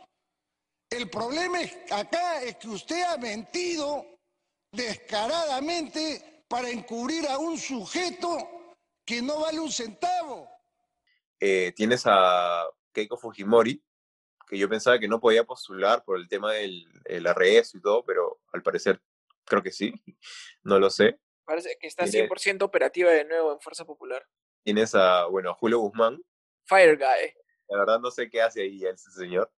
El 0.91 1.09
problema 1.09 1.59
acá 1.91 2.43
es 2.43 2.57
que 2.57 2.69
usted 2.69 3.03
ha 3.05 3.17
mentido 3.17 4.12
descaradamente 4.73 6.45
para 6.49 6.69
encubrir 6.71 7.27
a 7.29 7.39
un 7.39 7.59
sujeto 7.59 8.37
que 9.05 9.23
no 9.23 9.41
vale 9.41 9.61
un 9.61 9.71
centavo. 9.71 10.49
Eh, 11.41 11.73
tienes 11.75 12.03
a 12.07 12.65
Keiko 12.93 13.17
Fujimori, 13.17 13.83
que 14.49 14.59
yo 14.59 14.69
pensaba 14.69 14.99
que 14.99 15.09
no 15.09 15.21
podía 15.21 15.45
postular 15.45 16.05
por 16.05 16.19
el 16.19 16.29
tema 16.29 16.53
del 16.53 16.87
el 17.05 17.27
arresto 17.27 17.79
y 17.79 17.81
todo, 17.83 18.05
pero 18.05 18.41
al 18.53 18.63
parecer 18.63 19.01
creo 19.45 19.63
que 19.63 19.73
sí, 19.73 19.93
no 20.63 20.79
lo 20.79 20.91
sé. 20.91 21.19
Parece 21.45 21.77
que 21.81 21.87
está 21.89 22.05
Tiene- 22.05 22.29
100% 22.29 22.63
operativa 22.63 23.11
de 23.11 23.25
nuevo 23.25 23.53
en 23.53 23.61
Fuerza 23.61 23.85
Popular. 23.85 24.25
Tienes 24.65 24.95
a, 24.95 25.27
bueno, 25.27 25.51
a 25.51 25.55
Julio 25.55 25.79
Guzmán, 25.81 26.23
Fire 26.65 26.97
Guy. 26.97 27.35
la 27.69 27.79
verdad 27.81 27.99
no 27.99 28.11
sé 28.13 28.31
qué 28.31 28.41
hace 28.41 28.63
ahí 28.63 28.85
ese 28.85 29.11
señor. 29.11 29.53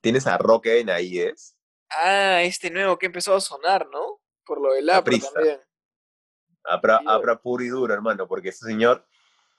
Tienes 0.00 0.26
a 0.26 0.36
Roque 0.38 0.74
Benavides, 0.74 1.56
Ah, 1.92 2.42
este 2.42 2.70
nuevo 2.70 2.96
que 2.98 3.06
empezó 3.06 3.34
a 3.34 3.40
sonar, 3.40 3.88
¿no? 3.88 4.20
Por 4.44 4.60
lo 4.60 4.72
del 4.72 4.88
APRA 4.90 5.18
también. 5.34 5.60
Apra, 6.64 7.00
apra 7.06 7.40
puro 7.40 7.64
y 7.64 7.68
duro, 7.68 7.94
hermano, 7.94 8.28
porque 8.28 8.50
ese 8.50 8.66
señor 8.66 9.06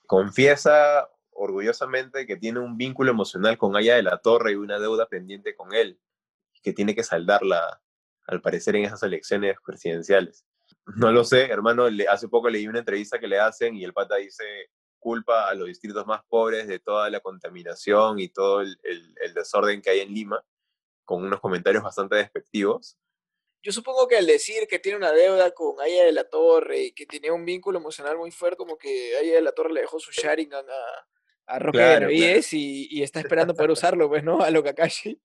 confiesa 0.05 1.09
orgullosamente 1.31 2.25
que 2.27 2.35
tiene 2.37 2.59
un 2.59 2.77
vínculo 2.77 3.11
emocional 3.11 3.57
con 3.57 3.75
Aya 3.75 3.95
de 3.95 4.03
la 4.03 4.17
Torre 4.19 4.51
y 4.51 4.55
una 4.55 4.77
deuda 4.79 5.07
pendiente 5.07 5.55
con 5.55 5.73
él, 5.73 5.99
que 6.61 6.73
tiene 6.73 6.93
que 6.93 7.03
saldarla, 7.03 7.81
al 8.27 8.41
parecer, 8.41 8.75
en 8.75 8.85
esas 8.85 9.01
elecciones 9.03 9.55
presidenciales. 9.65 10.45
No 10.97 11.11
lo 11.11 11.23
sé, 11.23 11.45
hermano, 11.45 11.89
le- 11.89 12.07
hace 12.07 12.27
poco 12.27 12.49
leí 12.49 12.67
una 12.67 12.79
entrevista 12.79 13.19
que 13.19 13.27
le 13.27 13.39
hacen 13.39 13.75
y 13.75 13.83
el 13.83 13.93
pata 13.93 14.15
dice 14.17 14.43
culpa 14.99 15.49
a 15.49 15.55
los 15.55 15.67
distritos 15.67 16.05
más 16.05 16.21
pobres 16.27 16.67
de 16.67 16.77
toda 16.79 17.09
la 17.09 17.19
contaminación 17.21 18.19
y 18.19 18.27
todo 18.29 18.61
el, 18.61 18.77
el- 18.83 19.15
el 19.21 19.33
desorden 19.33 19.81
que 19.81 19.89
hay 19.89 20.01
en 20.01 20.13
Lima, 20.13 20.43
con 21.03 21.23
unos 21.23 21.39
comentarios 21.39 21.83
bastante 21.83 22.15
despectivos. 22.17 22.97
Yo 23.63 23.71
supongo 23.71 24.08
que 24.08 24.17
al 24.17 24.26
decir 24.26 24.67
que 24.67 24.80
tiene 24.80 24.97
una 24.97 25.12
deuda 25.12 25.52
con 25.52 25.80
Aya 25.82 26.04
de 26.06 26.12
la 26.12 26.24
Torre 26.24 26.80
y 26.80 26.91
que 26.93 27.06
tenía 27.06 27.32
un 27.32 27.45
vínculo 27.45 27.78
emocional 27.80 28.17
muy 28.17 28.32
fuerte, 28.32 28.58
como 28.58 28.78
que 28.78 29.15
Aya 29.17 29.36
de 29.36 29.41
la 29.41 29.52
Torre 29.52 29.71
le 29.74 29.82
dejó 29.82 30.00
su 30.00 30.12
Sharingan 30.12 30.65
a, 30.67 31.54
a 31.56 31.60
Roque 31.60 31.78
Claro, 31.78 32.08
Benavides 32.08 32.54
y, 32.54 32.88
y 32.89 33.04
está 33.04 33.19
esperando 33.19 33.54
poder 33.54 33.71
usarlo, 33.71 34.10
pues, 34.10 34.24
¿no? 34.24 34.39
A 34.43 34.50
lo 34.50 34.63
Kakashi. 34.63 35.21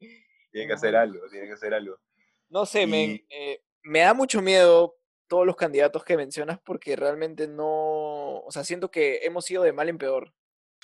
Tiene 0.50 0.66
que 0.68 0.74
hacer 0.74 0.94
algo, 0.96 1.20
tiene 1.30 1.46
que 1.46 1.52
hacer 1.54 1.72
algo. 1.72 1.98
No 2.48 2.66
sé, 2.66 2.86
men, 2.86 3.10
Y- 3.12 3.26
eh, 3.30 3.62
me 3.82 4.00
da 4.00 4.12
mucho 4.14 4.42
miedo 4.42 4.96
todos 5.28 5.46
los 5.46 5.56
candidatos 5.56 6.04
que 6.04 6.16
mencionas 6.16 6.58
porque 6.64 6.94
realmente 6.94 7.48
no, 7.48 8.38
o 8.40 8.48
sea, 8.50 8.64
siento 8.64 8.90
que 8.90 9.20
hemos 9.22 9.50
ido 9.50 9.62
de 9.62 9.72
mal 9.72 9.88
en 9.88 9.98
peor. 9.98 10.32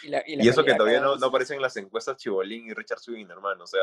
Y, 0.02 0.08
la, 0.08 0.22
y 0.26 0.36
la 0.36 0.44
Y 0.44 0.48
eso 0.48 0.64
que 0.64 0.74
todavía 0.74 1.00
no, 1.00 1.16
no 1.16 1.26
aparecen 1.26 1.56
en 1.56 1.62
las 1.62 1.76
encuestas 1.76 2.16
Chibolín 2.16 2.66
y 2.66 2.72
Richard 2.74 2.98
Swing, 2.98 3.26
hermano. 3.30 3.64
O 3.64 3.66
sea, 3.66 3.82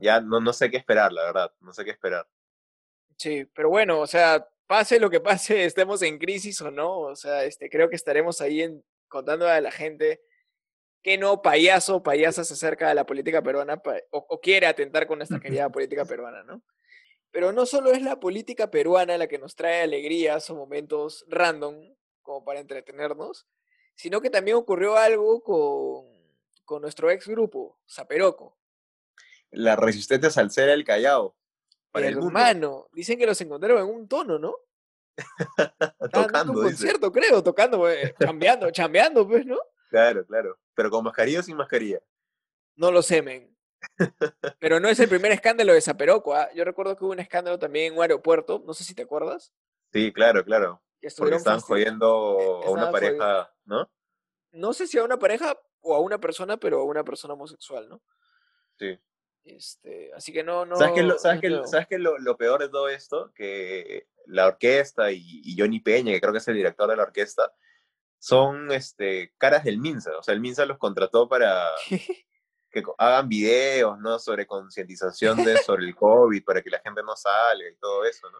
ya 0.00 0.20
no, 0.20 0.40
no 0.40 0.52
sé 0.52 0.70
qué 0.70 0.76
esperar, 0.76 1.12
la 1.12 1.24
verdad. 1.24 1.52
No 1.60 1.72
sé 1.72 1.84
qué 1.84 1.90
esperar. 1.90 2.26
Sí, 3.16 3.44
pero 3.54 3.68
bueno, 3.68 4.00
o 4.00 4.06
sea, 4.06 4.48
pase 4.66 4.98
lo 5.00 5.10
que 5.10 5.20
pase, 5.20 5.64
estemos 5.64 6.02
en 6.02 6.18
crisis 6.18 6.60
o 6.62 6.70
no, 6.70 7.00
o 7.00 7.16
sea, 7.16 7.44
este, 7.44 7.68
creo 7.68 7.90
que 7.90 7.96
estaremos 7.96 8.40
ahí 8.40 8.62
en, 8.62 8.84
contando 9.08 9.48
a 9.48 9.60
la 9.60 9.70
gente 9.70 10.22
que 11.02 11.18
no 11.18 11.42
payaso 11.42 12.02
payasa 12.02 12.44
se 12.44 12.54
acerca 12.54 12.90
a 12.90 12.94
la 12.94 13.06
política 13.06 13.42
peruana 13.42 13.82
o, 14.10 14.26
o 14.28 14.40
quiere 14.40 14.66
atentar 14.66 15.06
con 15.06 15.18
nuestra 15.18 15.40
querida 15.40 15.68
política 15.70 16.04
peruana, 16.04 16.44
¿no? 16.44 16.62
Pero 17.30 17.52
no 17.52 17.64
solo 17.66 17.92
es 17.92 18.02
la 18.02 18.20
política 18.20 18.70
peruana 18.70 19.18
la 19.18 19.26
que 19.26 19.38
nos 19.38 19.54
trae 19.54 19.82
alegrías 19.82 20.50
o 20.50 20.54
momentos 20.54 21.24
random 21.28 21.94
como 22.22 22.44
para 22.44 22.60
entretenernos, 22.60 23.46
sino 23.94 24.20
que 24.20 24.30
también 24.30 24.56
ocurrió 24.56 24.96
algo 24.96 25.42
con, 25.42 26.06
con 26.64 26.82
nuestro 26.82 27.10
ex 27.10 27.28
grupo, 27.28 27.78
Zaperoco. 27.88 28.56
La 29.52 29.76
resistencia 29.76 30.30
salsera 30.30 30.72
del 30.72 30.84
Callao. 30.84 31.36
Para 31.92 32.08
el. 32.08 32.16
Hermano, 32.18 32.88
dicen 32.92 33.18
que 33.18 33.26
los 33.26 33.40
encontraron 33.40 33.78
en 33.88 33.94
un 33.94 34.08
tono, 34.08 34.38
¿no? 34.38 34.54
Tocando, 36.12 36.52
un 36.52 36.58
dice. 36.66 36.76
concierto, 36.76 37.12
creo, 37.12 37.42
tocando, 37.42 37.88
eh, 37.90 38.14
chambeando, 38.20 38.70
chambeando, 38.70 39.26
pues, 39.26 39.44
¿no? 39.44 39.58
Claro, 39.90 40.24
claro. 40.26 40.58
Pero 40.74 40.90
con 40.90 41.04
mascarilla 41.04 41.40
o 41.40 41.42
sin 41.42 41.56
mascarilla. 41.56 42.00
No 42.76 42.90
lo 42.90 43.02
sé, 43.02 43.22
men. 43.22 43.56
Pero 44.58 44.78
no 44.78 44.88
es 44.88 45.00
el 45.00 45.08
primer 45.08 45.32
escándalo 45.32 45.72
de 45.72 45.80
Zaperoco, 45.80 46.34
¿ah? 46.34 46.48
Yo 46.54 46.64
recuerdo 46.64 46.96
que 46.96 47.04
hubo 47.04 47.12
un 47.12 47.20
escándalo 47.20 47.58
también 47.58 47.86
en 47.92 47.96
un 47.98 48.02
aeropuerto, 48.02 48.62
no 48.66 48.74
sé 48.74 48.84
si 48.84 48.94
te 48.94 49.02
acuerdas, 49.02 49.52
Sí, 49.92 50.12
claro, 50.12 50.44
claro. 50.44 50.80
que 51.00 51.08
Porque 51.16 51.36
fasti- 51.38 51.62
jodiendo 51.62 52.62
a 52.64 52.70
una 52.70 52.90
pareja, 52.92 53.52
¿no? 53.64 53.90
no 54.52 54.72
sé 54.72 54.86
si 54.86 54.98
a 54.98 55.04
una 55.04 55.18
pareja 55.18 55.58
o 55.80 55.94
a 55.96 56.00
una 56.00 56.18
persona, 56.20 56.56
pero 56.58 56.80
a 56.80 56.84
una 56.84 57.02
persona 57.04 57.34
homosexual, 57.34 57.88
¿no? 57.88 58.00
Sí. 58.78 58.98
Este, 59.44 60.10
así 60.14 60.32
que 60.32 60.44
no, 60.44 60.64
no. 60.66 60.76
¿Sabes 60.76 60.94
qué, 60.94 61.00
es 61.00 61.06
lo, 61.06 61.14
no 61.14 61.18
sabes 61.18 61.70
sabes 61.70 61.86
lo, 61.98 62.18
lo 62.18 62.36
peor 62.36 62.60
de 62.60 62.68
todo 62.68 62.88
esto? 62.88 63.32
Que 63.34 64.06
la 64.26 64.46
orquesta 64.46 65.10
y, 65.10 65.42
y 65.44 65.56
Johnny 65.58 65.80
Peña, 65.80 66.12
que 66.12 66.20
creo 66.20 66.32
que 66.32 66.38
es 66.38 66.48
el 66.48 66.56
director 66.56 66.88
de 66.88 66.96
la 66.96 67.02
orquesta, 67.02 67.52
son 68.20 68.70
este, 68.70 69.32
caras 69.38 69.64
del 69.64 69.78
Minsa. 69.78 70.16
O 70.18 70.22
sea, 70.22 70.34
el 70.34 70.40
Minsa 70.40 70.66
los 70.66 70.78
contrató 70.78 71.28
para 71.28 71.68
que 72.70 72.82
hagan 72.98 73.28
videos, 73.28 73.98
¿no? 73.98 74.18
Sobre 74.18 74.46
concientización 74.46 75.42
de, 75.42 75.56
sobre 75.58 75.86
el 75.86 75.96
COVID, 75.96 76.44
para 76.44 76.62
que 76.62 76.70
la 76.70 76.80
gente 76.80 77.02
no 77.02 77.16
salga 77.16 77.68
y 77.68 77.76
todo 77.76 78.04
eso, 78.04 78.30
¿no? 78.30 78.38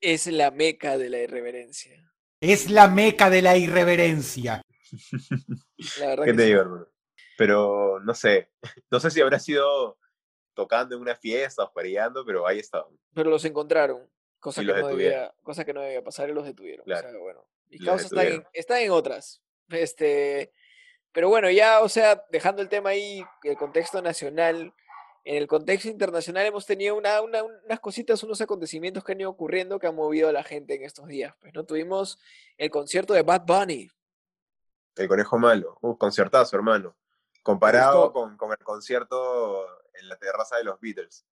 Es 0.00 0.26
la 0.26 0.50
meca 0.50 0.98
de 0.98 1.08
la 1.08 1.18
irreverencia. 1.18 2.12
Es 2.40 2.70
la 2.70 2.88
meca 2.88 3.30
de 3.30 3.40
la 3.40 3.56
irreverencia. 3.56 4.62
La 5.98 6.08
verdad 6.08 6.24
¿Qué 6.24 6.30
que 6.30 6.36
te 6.36 6.42
sí. 6.42 6.48
digo, 6.48 6.60
hermano? 6.60 6.88
Pero 7.38 8.00
no 8.00 8.14
sé. 8.14 8.50
No 8.90 9.00
sé 9.00 9.10
si 9.10 9.20
habrá 9.20 9.38
sido 9.38 9.98
tocando 10.54 10.94
en 10.94 11.00
una 11.02 11.16
fiesta 11.16 11.64
o 11.64 11.72
pareando, 11.72 12.24
pero 12.24 12.46
ahí 12.46 12.58
estaban. 12.58 12.96
Pero 13.12 13.30
los 13.30 13.44
encontraron, 13.44 14.08
cosa, 14.40 14.62
Y 14.62 14.66
que 14.66 14.72
no 14.74 14.88
debía, 14.88 15.34
cosa 15.42 15.64
que 15.64 15.72
no 15.74 15.80
debía 15.82 16.02
pasar 16.02 16.28
y 16.30 16.32
los 16.32 16.44
detuvieron. 16.44 16.84
Claro. 16.84 17.08
O 17.08 17.10
sea, 17.10 17.20
bueno, 17.20 17.46
mis 17.68 17.84
causas 17.84 18.06
están 18.06 18.18
en, 18.20 18.24
detuvieron. 18.24 18.50
están 18.54 18.78
en 18.78 18.90
otras. 18.90 19.42
Este, 19.70 20.52
pero 21.12 21.28
bueno, 21.28 21.50
ya, 21.50 21.80
o 21.82 21.88
sea, 21.88 22.24
dejando 22.30 22.62
el 22.62 22.68
tema 22.68 22.90
ahí, 22.90 23.24
el 23.42 23.56
contexto 23.56 24.00
nacional, 24.02 24.72
en 25.24 25.36
el 25.36 25.46
contexto 25.46 25.88
internacional 25.88 26.44
hemos 26.46 26.66
tenido 26.66 26.96
una, 26.96 27.22
una- 27.22 27.42
unas 27.42 27.80
cositas, 27.80 28.22
unos 28.22 28.40
acontecimientos 28.42 29.02
que 29.02 29.12
han 29.12 29.20
ido 29.20 29.30
ocurriendo 29.30 29.78
que 29.78 29.86
han 29.86 29.94
movido 29.94 30.28
a 30.28 30.32
la 30.32 30.42
gente 30.44 30.74
en 30.74 30.82
estos 30.84 31.06
días. 31.08 31.34
Pues, 31.40 31.54
¿no? 31.54 31.64
Tuvimos 31.64 32.18
el 32.58 32.70
concierto 32.70 33.14
de 33.14 33.22
Bad 33.22 33.42
Bunny. 33.46 33.90
El 34.96 35.08
conejo 35.08 35.38
malo. 35.38 35.78
Uh, 35.80 35.96
conciertazo, 35.96 36.54
hermano. 36.56 36.94
Comparado 37.42 38.12
con, 38.12 38.36
con 38.36 38.50
el 38.52 38.58
concierto 38.58 39.66
en 39.94 40.08
la 40.08 40.16
terraza 40.16 40.56
de 40.56 40.64
los 40.64 40.80
Beatles. 40.80 41.24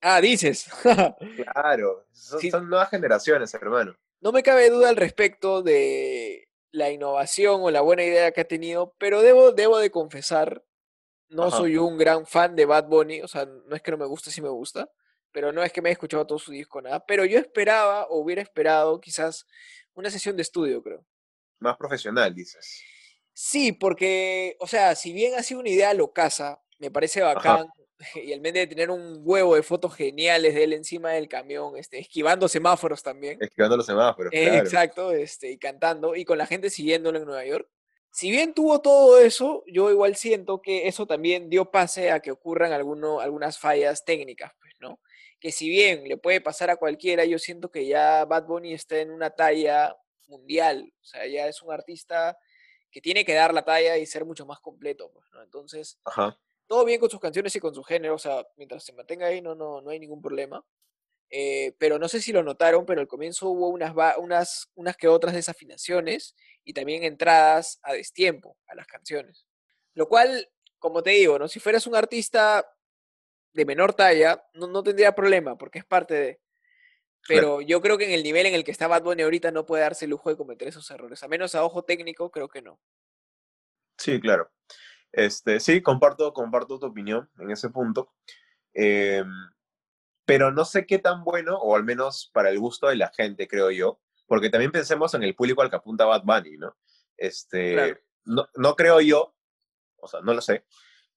Ah, 0.00 0.20
dices. 0.20 0.68
Claro, 1.54 2.06
son, 2.12 2.40
Sí. 2.40 2.50
son 2.50 2.68
nuevas 2.68 2.90
generaciones, 2.90 3.52
hermano. 3.54 3.96
No 4.20 4.32
me 4.32 4.42
cabe 4.42 4.70
duda 4.70 4.88
al 4.88 4.96
respecto 4.96 5.62
de 5.62 6.48
la 6.70 6.90
innovación 6.90 7.60
o 7.62 7.70
la 7.70 7.80
buena 7.80 8.02
idea 8.04 8.32
que 8.32 8.42
ha 8.42 8.48
tenido, 8.48 8.94
pero 8.98 9.22
debo, 9.22 9.52
debo 9.52 9.78
de 9.78 9.90
confesar, 9.90 10.64
no 11.28 11.44
Ajá. 11.44 11.56
soy 11.58 11.76
un 11.78 11.96
gran 11.96 12.26
fan 12.26 12.54
de 12.56 12.66
Bad 12.66 12.86
Bunny, 12.88 13.22
o 13.22 13.28
sea, 13.28 13.46
no 13.46 13.74
es 13.74 13.82
que 13.82 13.90
no 13.90 13.96
me 13.96 14.06
guste, 14.06 14.30
sí 14.30 14.42
me 14.42 14.48
gusta, 14.48 14.90
pero 15.32 15.52
no 15.52 15.62
es 15.62 15.72
que 15.72 15.80
me 15.82 15.88
haya 15.88 15.94
escuchado 15.94 16.26
todo 16.26 16.38
su 16.38 16.52
disco, 16.52 16.80
nada, 16.82 17.04
pero 17.06 17.24
yo 17.24 17.38
esperaba 17.38 18.06
o 18.08 18.18
hubiera 18.18 18.42
esperado 18.42 19.00
quizás 19.00 19.46
una 19.94 20.10
sesión 20.10 20.36
de 20.36 20.42
estudio, 20.42 20.82
creo. 20.82 21.04
Más 21.60 21.76
profesional, 21.76 22.34
dices. 22.34 22.82
Sí, 23.32 23.72
porque, 23.72 24.56
o 24.60 24.66
sea, 24.66 24.94
si 24.94 25.12
bien 25.12 25.34
ha 25.34 25.42
sido 25.42 25.60
una 25.60 25.70
idea 25.70 25.94
locaza, 25.94 26.60
me 26.78 26.90
parece 26.90 27.22
bacán, 27.22 27.66
y 28.14 28.32
el 28.32 28.40
men 28.40 28.54
de 28.54 28.66
tener 28.66 28.90
un 28.90 29.20
huevo 29.24 29.54
de 29.54 29.62
fotos 29.62 29.94
geniales 29.94 30.54
de 30.54 30.64
él 30.64 30.72
encima 30.72 31.12
del 31.12 31.28
camión, 31.28 31.76
este, 31.76 31.98
esquivando 31.98 32.48
semáforos 32.48 33.02
también. 33.02 33.38
Esquivando 33.40 33.76
los 33.76 33.86
semáforos, 33.86 34.32
Eh, 34.32 34.44
claro. 34.44 34.64
Exacto, 34.64 35.12
este, 35.12 35.50
y 35.50 35.58
cantando, 35.58 36.14
y 36.14 36.24
con 36.24 36.38
la 36.38 36.46
gente 36.46 36.70
siguiéndolo 36.70 37.18
en 37.18 37.24
Nueva 37.24 37.44
York. 37.44 37.68
Si 38.10 38.30
bien 38.30 38.54
tuvo 38.54 38.80
todo 38.80 39.18
eso, 39.18 39.62
yo 39.66 39.90
igual 39.90 40.16
siento 40.16 40.62
que 40.62 40.88
eso 40.88 41.06
también 41.06 41.50
dio 41.50 41.70
pase 41.70 42.10
a 42.10 42.20
que 42.20 42.30
ocurran 42.30 42.72
alguno, 42.72 43.20
algunas 43.20 43.58
fallas 43.58 44.04
técnicas, 44.06 44.52
pues, 44.58 44.74
¿no? 44.80 45.00
Que 45.38 45.52
si 45.52 45.68
bien 45.68 46.08
le 46.08 46.16
puede 46.16 46.40
pasar 46.40 46.70
a 46.70 46.76
cualquiera, 46.76 47.26
yo 47.26 47.38
siento 47.38 47.70
que 47.70 47.86
ya 47.86 48.24
Bad 48.24 48.46
Bunny 48.46 48.72
está 48.72 48.98
en 49.00 49.10
una 49.10 49.30
talla 49.30 49.94
mundial, 50.28 50.92
o 50.98 51.04
sea, 51.04 51.26
ya 51.26 51.46
es 51.46 51.60
un 51.60 51.72
artista 51.72 52.38
que 52.90 53.02
tiene 53.02 53.26
que 53.26 53.34
dar 53.34 53.52
la 53.52 53.66
talla 53.66 53.98
y 53.98 54.06
ser 54.06 54.24
mucho 54.24 54.46
más 54.46 54.60
completo, 54.60 55.10
pues, 55.12 55.26
¿no? 55.32 55.42
Entonces, 55.42 56.00
Ajá. 56.04 56.38
Todo 56.66 56.84
bien 56.84 57.00
con 57.00 57.10
sus 57.10 57.20
canciones 57.20 57.54
y 57.56 57.60
con 57.60 57.74
su 57.74 57.82
género, 57.82 58.14
o 58.14 58.18
sea, 58.18 58.46
mientras 58.56 58.84
se 58.84 58.92
mantenga 58.92 59.26
ahí 59.26 59.40
no, 59.40 59.54
no, 59.54 59.80
no 59.80 59.90
hay 59.90 60.00
ningún 60.00 60.20
problema. 60.20 60.64
Eh, 61.28 61.74
pero 61.78 61.98
no 61.98 62.08
sé 62.08 62.20
si 62.20 62.32
lo 62.32 62.42
notaron, 62.42 62.86
pero 62.86 63.00
al 63.00 63.08
comienzo 63.08 63.48
hubo 63.48 63.68
unas, 63.68 63.92
unas, 64.18 64.70
unas 64.74 64.96
que 64.96 65.08
otras 65.08 65.34
desafinaciones 65.34 66.36
y 66.64 66.72
también 66.72 67.02
entradas 67.02 67.80
a 67.82 67.94
destiempo 67.94 68.56
a 68.66 68.74
las 68.74 68.86
canciones. 68.86 69.46
Lo 69.94 70.08
cual, 70.08 70.48
como 70.78 71.02
te 71.02 71.10
digo, 71.10 71.38
¿no? 71.38 71.48
si 71.48 71.58
fueras 71.58 71.86
un 71.86 71.96
artista 71.96 72.64
de 73.52 73.64
menor 73.64 73.94
talla, 73.94 74.44
no, 74.54 74.66
no 74.66 74.82
tendría 74.82 75.14
problema, 75.14 75.56
porque 75.56 75.78
es 75.78 75.84
parte 75.84 76.14
de... 76.14 76.40
Claro. 77.22 77.58
Pero 77.58 77.60
yo 77.62 77.80
creo 77.80 77.98
que 77.98 78.04
en 78.04 78.12
el 78.12 78.22
nivel 78.22 78.46
en 78.46 78.54
el 78.54 78.62
que 78.62 78.70
está 78.70 78.86
Bad 78.86 79.02
Bunny 79.02 79.22
ahorita 79.22 79.50
no 79.50 79.66
puede 79.66 79.82
darse 79.82 80.04
el 80.04 80.12
lujo 80.12 80.30
de 80.30 80.36
cometer 80.36 80.68
esos 80.68 80.88
errores. 80.92 81.24
A 81.24 81.28
menos 81.28 81.56
a 81.56 81.64
ojo 81.64 81.82
técnico, 81.82 82.30
creo 82.30 82.48
que 82.48 82.62
no. 82.62 82.78
Sí, 83.98 84.20
claro. 84.20 84.52
Este, 85.12 85.60
sí, 85.60 85.82
comparto, 85.82 86.32
comparto 86.32 86.78
tu 86.78 86.86
opinión 86.86 87.30
en 87.38 87.50
ese 87.50 87.70
punto. 87.70 88.12
Em, 88.74 89.26
pero 90.24 90.50
no 90.50 90.64
sé 90.64 90.86
qué 90.86 90.98
tan 90.98 91.24
bueno, 91.24 91.56
o 91.58 91.76
al 91.76 91.84
menos 91.84 92.30
para 92.34 92.50
el 92.50 92.58
gusto 92.58 92.88
de 92.88 92.96
la 92.96 93.10
gente, 93.16 93.48
creo 93.48 93.70
yo, 93.70 94.00
porque 94.26 94.50
también 94.50 94.72
pensemos 94.72 95.14
en 95.14 95.22
el 95.22 95.34
público 95.34 95.62
al 95.62 95.70
que 95.70 95.76
apunta 95.76 96.04
Bad 96.04 96.24
Bunny, 96.24 96.58
¿no? 96.58 96.76
Este, 97.16 97.74
Claro. 97.74 98.00
no, 98.24 98.48
no 98.56 98.74
creo 98.74 99.00
yo, 99.00 99.34
o 99.96 100.08
sea, 100.08 100.20
no 100.20 100.34
lo 100.34 100.40
sé, 100.40 100.64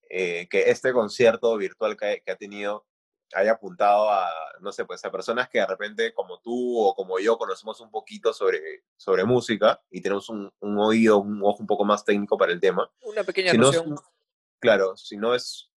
eh, 0.09 0.47
que 0.49 0.69
este 0.69 0.93
concierto 0.93 1.57
virtual 1.57 1.97
que, 1.97 2.21
que 2.25 2.31
ha 2.31 2.35
tenido 2.35 2.85
haya 3.33 3.51
apuntado 3.53 4.09
a, 4.09 4.29
no 4.59 4.71
sé, 4.71 4.85
pues 4.85 5.03
a 5.05 5.11
personas 5.11 5.49
que 5.49 5.59
de 5.59 5.65
repente 5.67 6.13
como 6.13 6.39
tú 6.39 6.79
o 6.79 6.95
como 6.95 7.19
yo 7.19 7.37
conocemos 7.37 7.79
un 7.81 7.91
poquito 7.91 8.33
sobre, 8.33 8.83
sobre 8.97 9.23
música 9.23 9.81
y 9.89 10.01
tenemos 10.01 10.29
un, 10.29 10.51
un 10.59 10.77
oído, 10.79 11.19
un 11.19 11.41
ojo 11.43 11.57
un 11.59 11.67
poco 11.67 11.85
más 11.85 12.03
técnico 12.03 12.37
para 12.37 12.51
el 12.51 12.59
tema. 12.59 12.89
Una 13.03 13.23
pequeña 13.23 13.51
Si 13.51 13.57
no 13.57 13.69
es 13.69 13.75
noción. 13.77 13.93
un- 13.93 13.99
claro, 14.59 14.97
si 14.97 15.15
no 15.17 15.35
es 15.35 15.71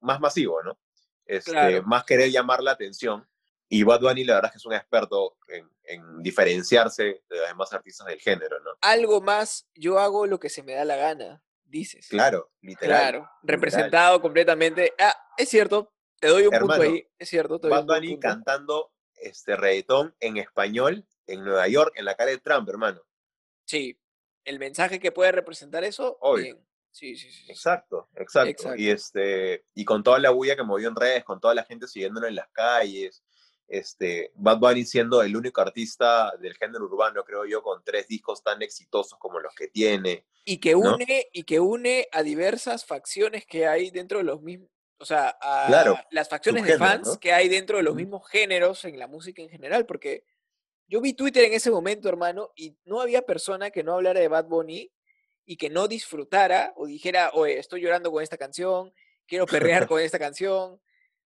más 0.00 0.20
masivo, 0.20 0.62
¿no? 0.62 0.78
Este, 1.24 1.50
Claro. 1.52 1.82
Más 1.84 2.04
querer 2.04 2.30
llamar 2.30 2.62
la 2.62 2.72
atención. 2.72 3.28
Y 3.70 3.82
Bad 3.82 4.00
Bunny 4.00 4.24
la 4.24 4.34
verdad 4.36 4.48
es 4.48 4.52
que 4.52 4.58
es 4.58 4.66
un 4.66 4.72
experto 4.72 5.36
en, 5.48 5.70
en 5.84 6.22
diferenciarse 6.22 7.22
de 7.28 7.36
los 7.38 7.48
demás 7.48 7.72
artistas 7.74 8.06
del 8.06 8.18
género, 8.18 8.58
¿no? 8.60 8.70
Algo 8.80 9.20
más, 9.20 9.68
yo 9.74 9.98
hago 9.98 10.26
lo 10.26 10.40
que 10.40 10.48
se 10.48 10.62
me 10.62 10.72
da 10.72 10.86
la 10.86 10.96
gana, 10.96 11.42
dices. 11.64 12.08
Claro, 12.08 12.50
literal. 12.62 12.98
Claro, 12.98 13.18
literal. 13.18 13.30
representado 13.42 14.22
completamente. 14.22 14.94
Ah, 14.98 15.14
es 15.36 15.50
cierto, 15.50 15.92
te 16.20 16.28
doy 16.28 16.46
un 16.46 16.58
punto 16.58 16.82
ahí, 16.82 17.08
es 17.18 17.28
cierto, 17.28 17.58
te 17.58 17.68
doy 17.68 17.76
Bad 17.76 17.86
Bunny 17.86 18.08
punto. 18.12 18.20
cantando 18.20 18.92
este 19.16 19.56
reggaetón 19.56 20.14
en 20.20 20.36
español 20.36 21.06
en 21.26 21.44
Nueva 21.44 21.68
York, 21.68 21.92
en 21.96 22.04
la 22.04 22.14
cara 22.14 22.30
de 22.30 22.38
Trump, 22.38 22.68
hermano. 22.68 23.02
Sí, 23.64 24.00
el 24.44 24.58
mensaje 24.58 24.98
que 24.98 25.12
puede 25.12 25.32
representar 25.32 25.84
eso, 25.84 26.16
Obvio. 26.20 26.44
bien. 26.44 26.68
Sí, 26.90 27.16
sí, 27.16 27.30
sí. 27.30 27.44
Exacto, 27.50 28.08
exacto. 28.16 28.50
Exacto. 28.50 28.80
Y 28.80 28.88
este, 28.90 29.64
y 29.74 29.84
con 29.84 30.02
toda 30.02 30.18
la 30.18 30.30
bulla 30.30 30.56
que 30.56 30.62
movió 30.62 30.88
en 30.88 30.96
redes, 30.96 31.22
con 31.22 31.38
toda 31.38 31.54
la 31.54 31.64
gente 31.64 31.86
siguiéndolo 31.86 32.26
en 32.26 32.34
las 32.34 32.48
calles, 32.50 33.22
este, 33.68 34.32
Bad 34.34 34.58
Bunny 34.58 34.84
siendo 34.84 35.22
el 35.22 35.36
único 35.36 35.60
artista 35.60 36.32
del 36.40 36.56
género 36.56 36.86
urbano, 36.86 37.22
creo 37.24 37.44
yo, 37.44 37.62
con 37.62 37.84
tres 37.84 38.08
discos 38.08 38.42
tan 38.42 38.62
exitosos 38.62 39.18
como 39.18 39.38
los 39.38 39.54
que 39.54 39.68
tiene. 39.68 40.26
Y 40.44 40.58
que 40.58 40.72
¿no? 40.72 40.94
une, 40.94 41.28
y 41.32 41.42
que 41.44 41.60
une 41.60 42.08
a 42.10 42.22
diversas 42.22 42.86
facciones 42.86 43.44
que 43.46 43.66
hay 43.66 43.90
dentro 43.90 44.18
de 44.18 44.24
los 44.24 44.40
mismos, 44.40 44.70
o 44.98 45.04
sea, 45.04 45.36
a 45.40 45.66
Claro, 45.68 45.98
las 46.10 46.28
facciones 46.28 46.64
de 46.64 46.76
fans 46.76 47.08
¿no? 47.08 47.20
que 47.20 47.32
hay 47.32 47.48
dentro 47.48 47.76
de 47.76 47.82
los 47.82 47.94
mismos 47.94 48.28
géneros 48.28 48.84
en 48.84 48.98
la 48.98 49.06
música 49.06 49.42
en 49.42 49.48
general, 49.48 49.86
porque 49.86 50.24
yo 50.86 51.00
vi 51.00 51.12
Twitter 51.12 51.44
en 51.44 51.52
ese 51.52 51.70
momento, 51.70 52.08
hermano, 52.08 52.50
y 52.56 52.76
no 52.84 53.00
había 53.00 53.22
persona 53.22 53.70
que 53.70 53.84
no 53.84 53.94
hablara 53.94 54.20
de 54.20 54.28
Bad 54.28 54.46
Bunny 54.46 54.90
y 55.44 55.56
que 55.56 55.70
no 55.70 55.86
disfrutara 55.86 56.72
o 56.76 56.86
dijera, 56.86 57.30
oye, 57.34 57.58
estoy 57.58 57.82
llorando 57.82 58.10
con 58.10 58.22
esta 58.22 58.36
canción, 58.36 58.92
quiero 59.26 59.46
perrear 59.46 59.86
con 59.86 60.00
esta 60.00 60.18
canción, 60.18 60.80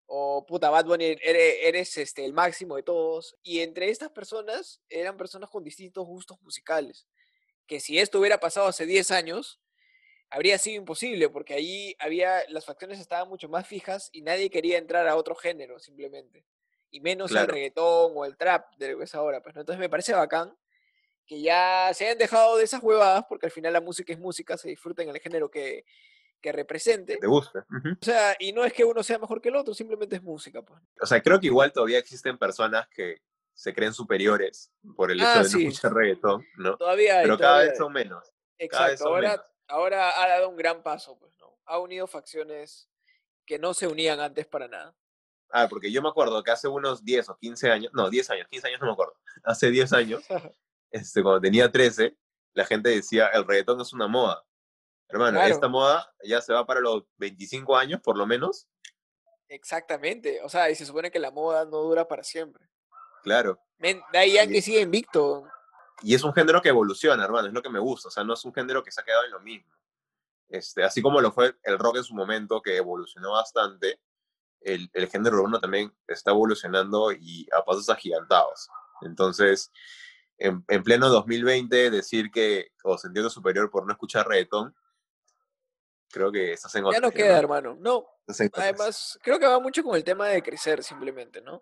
o 0.06 0.44
puta, 0.44 0.68
Bad 0.68 0.84
Bunny, 0.84 1.16
eres, 1.22 1.56
eres, 1.62 1.96
este, 1.96 2.24
el 2.24 2.34
máximo 2.34 2.76
de 2.76 2.82
todos. 2.82 3.36
Y 3.42 3.60
entre 3.60 3.88
estas 3.88 4.10
personas 4.10 4.82
eran 4.90 5.16
personas 5.16 5.48
con 5.48 5.64
distintos 5.64 6.04
gustos 6.06 6.38
musicales, 6.42 7.06
que 7.66 7.80
si 7.80 7.98
esto 7.98 8.18
hubiera 8.18 8.38
pasado 8.38 8.66
hace 8.66 8.84
10 8.84 9.10
años, 9.12 9.61
habría 10.32 10.58
sido 10.58 10.78
imposible, 10.78 11.28
porque 11.28 11.54
ahí 11.54 11.94
había, 11.98 12.42
las 12.48 12.64
facciones 12.64 12.98
estaban 12.98 13.28
mucho 13.28 13.48
más 13.48 13.66
fijas 13.66 14.08
y 14.12 14.22
nadie 14.22 14.50
quería 14.50 14.78
entrar 14.78 15.06
a 15.06 15.16
otro 15.16 15.34
género, 15.34 15.78
simplemente. 15.78 16.44
Y 16.90 17.00
menos 17.00 17.30
el 17.30 17.36
Claro. 17.38 17.52
reggaetón 17.54 18.12
o 18.14 18.24
el 18.24 18.36
trap 18.36 18.74
de 18.76 18.92
lo 18.92 18.98
que 18.98 19.04
es 19.04 19.14
ahora. 19.14 19.42
Pues, 19.42 19.54
¿no? 19.54 19.60
Entonces 19.62 19.78
me 19.80 19.88
parece 19.88 20.12
bacán 20.14 20.56
que 21.26 21.40
ya 21.40 21.90
se 21.94 22.04
hayan 22.06 22.18
dejado 22.18 22.56
de 22.56 22.64
esas 22.64 22.82
huevadas, 22.82 23.24
porque 23.28 23.46
al 23.46 23.52
final 23.52 23.72
la 23.72 23.80
música 23.80 24.12
es 24.12 24.18
música, 24.18 24.56
se 24.56 24.68
disfruta 24.68 25.02
en 25.02 25.08
el 25.10 25.20
género 25.20 25.50
que, 25.50 25.84
que 26.40 26.50
represente. 26.52 27.16
¿Te 27.18 27.26
gusta? 27.26 27.64
O 28.00 28.04
sea, 28.04 28.34
y 28.38 28.52
no 28.52 28.64
es 28.64 28.72
que 28.72 28.84
uno 28.84 29.02
sea 29.02 29.18
mejor 29.18 29.40
que 29.40 29.48
el 29.50 29.56
otro, 29.56 29.72
simplemente 29.74 30.16
es 30.16 30.22
música. 30.22 30.60
Pues. 30.62 30.80
O 31.00 31.06
sea, 31.06 31.22
creo 31.22 31.38
que 31.40 31.46
igual 31.46 31.72
todavía 31.72 31.98
existen 31.98 32.36
personas 32.38 32.88
que 32.88 33.22
se 33.54 33.72
creen 33.72 33.92
superiores 33.94 34.72
por 34.96 35.10
el 35.10 35.18
hecho 35.20 35.28
Ah, 35.28 35.36
de 35.38 35.42
no 35.44 35.48
sí. 35.48 35.66
escuchar 35.66 35.92
reggaetón, 35.94 36.44
¿no? 36.56 36.76
Todavía 36.76 37.18
hay, 37.18 37.24
Pero 37.24 37.38
cada 37.38 37.58
vez 37.60 37.70
hay. 37.72 37.76
son 37.76 37.92
menos. 37.92 38.32
cada 38.70 38.86
vez 38.88 38.94
Exacto, 39.00 39.06
ahora, 39.14 39.30
menos. 39.30 39.46
Ahora 39.68 40.22
ha 40.22 40.28
dado 40.28 40.48
un 40.48 40.56
gran 40.56 40.82
paso, 40.82 41.18
pues, 41.18 41.36
¿no? 41.38 41.58
Ha 41.66 41.78
unido 41.78 42.06
facciones 42.06 42.88
que 43.46 43.58
no 43.58 43.74
se 43.74 43.86
unían 43.86 44.20
antes 44.20 44.46
para 44.46 44.68
nada. 44.68 44.94
Ah, 45.50 45.66
porque 45.68 45.92
yo 45.92 46.00
me 46.02 46.08
acuerdo 46.08 46.42
que 46.42 46.50
hace 46.50 46.68
unos 46.68 47.04
10 47.04 47.28
o 47.28 47.36
15 47.36 47.70
años, 47.70 47.92
no, 47.94 48.08
10 48.08 48.30
años, 48.30 48.46
15 48.50 48.68
años 48.68 48.80
no 48.80 48.86
me 48.86 48.92
acuerdo, 48.92 49.14
hace 49.44 49.70
10 49.70 49.92
años, 49.92 50.22
este, 50.90 51.22
cuando 51.22 51.40
tenía 51.40 51.70
13, 51.70 52.16
la 52.54 52.64
gente 52.64 52.90
decía, 52.90 53.26
el 53.28 53.46
reggaetón 53.46 53.80
es 53.80 53.92
una 53.92 54.08
moda. 54.08 54.44
Hermano, 55.08 55.38
Claro. 55.38 55.52
esta 55.54 55.68
moda 55.68 56.14
ya 56.24 56.40
se 56.40 56.54
va 56.54 56.64
para 56.64 56.80
los 56.80 57.04
25 57.18 57.76
años, 57.76 58.00
por 58.00 58.16
lo 58.16 58.26
menos. 58.26 58.66
Exactamente, 59.48 60.40
o 60.42 60.48
sea, 60.48 60.70
y 60.70 60.74
se 60.74 60.86
supone 60.86 61.10
que 61.10 61.18
la 61.18 61.30
moda 61.30 61.64
no 61.66 61.78
dura 61.82 62.08
para 62.08 62.22
siempre. 62.24 62.66
Claro. 63.22 63.60
Men, 63.78 64.00
Daddy 64.12 64.32
Yankee 64.32 64.58
Y- 64.58 64.62
sigue 64.62 64.80
invicto. 64.80 65.46
Y 66.02 66.14
es 66.14 66.24
un 66.24 66.32
género 66.32 66.60
que 66.60 66.68
evoluciona, 66.68 67.24
hermano, 67.24 67.48
es 67.48 67.54
lo 67.54 67.62
que 67.62 67.70
me 67.70 67.78
gusta. 67.78 68.08
O 68.08 68.10
sea, 68.10 68.24
no 68.24 68.34
es 68.34 68.44
un 68.44 68.52
género 68.52 68.82
que 68.82 68.90
se 68.90 69.00
ha 69.00 69.04
quedado 69.04 69.24
en 69.24 69.32
lo 69.32 69.40
mismo. 69.40 69.72
Este, 70.48 70.84
así 70.84 71.00
como 71.00 71.20
lo 71.20 71.32
fue 71.32 71.56
el 71.62 71.78
rock 71.78 71.96
en 71.96 72.04
su 72.04 72.14
momento, 72.14 72.60
que 72.60 72.76
evolucionó 72.76 73.32
bastante, 73.32 74.00
el, 74.60 74.90
el 74.92 75.08
género 75.08 75.36
urbano 75.36 75.60
también 75.60 75.92
está 76.06 76.30
evolucionando 76.30 77.12
y 77.12 77.48
a 77.56 77.64
pasos 77.64 77.88
agigantados. 77.88 78.68
Entonces, 79.00 79.72
en, 80.38 80.64
en 80.68 80.82
pleno 80.82 81.08
2020, 81.08 81.90
decir 81.90 82.30
que 82.30 82.72
o 82.84 82.98
sentirte 82.98 83.30
superior 83.30 83.70
por 83.70 83.86
no 83.86 83.92
escuchar 83.92 84.26
reggaetón, 84.26 84.74
creo 86.10 86.30
que 86.30 86.52
estás 86.52 86.74
en 86.74 86.84
Ya 86.90 87.00
no 87.00 87.10
queda, 87.10 87.38
hermano. 87.38 87.76
No, 87.80 88.06
además, 88.52 89.18
creo 89.22 89.38
que 89.38 89.46
va 89.46 89.58
mucho 89.58 89.82
con 89.82 89.96
el 89.96 90.04
tema 90.04 90.28
de 90.28 90.42
crecer 90.42 90.82
simplemente, 90.84 91.40
¿no? 91.40 91.60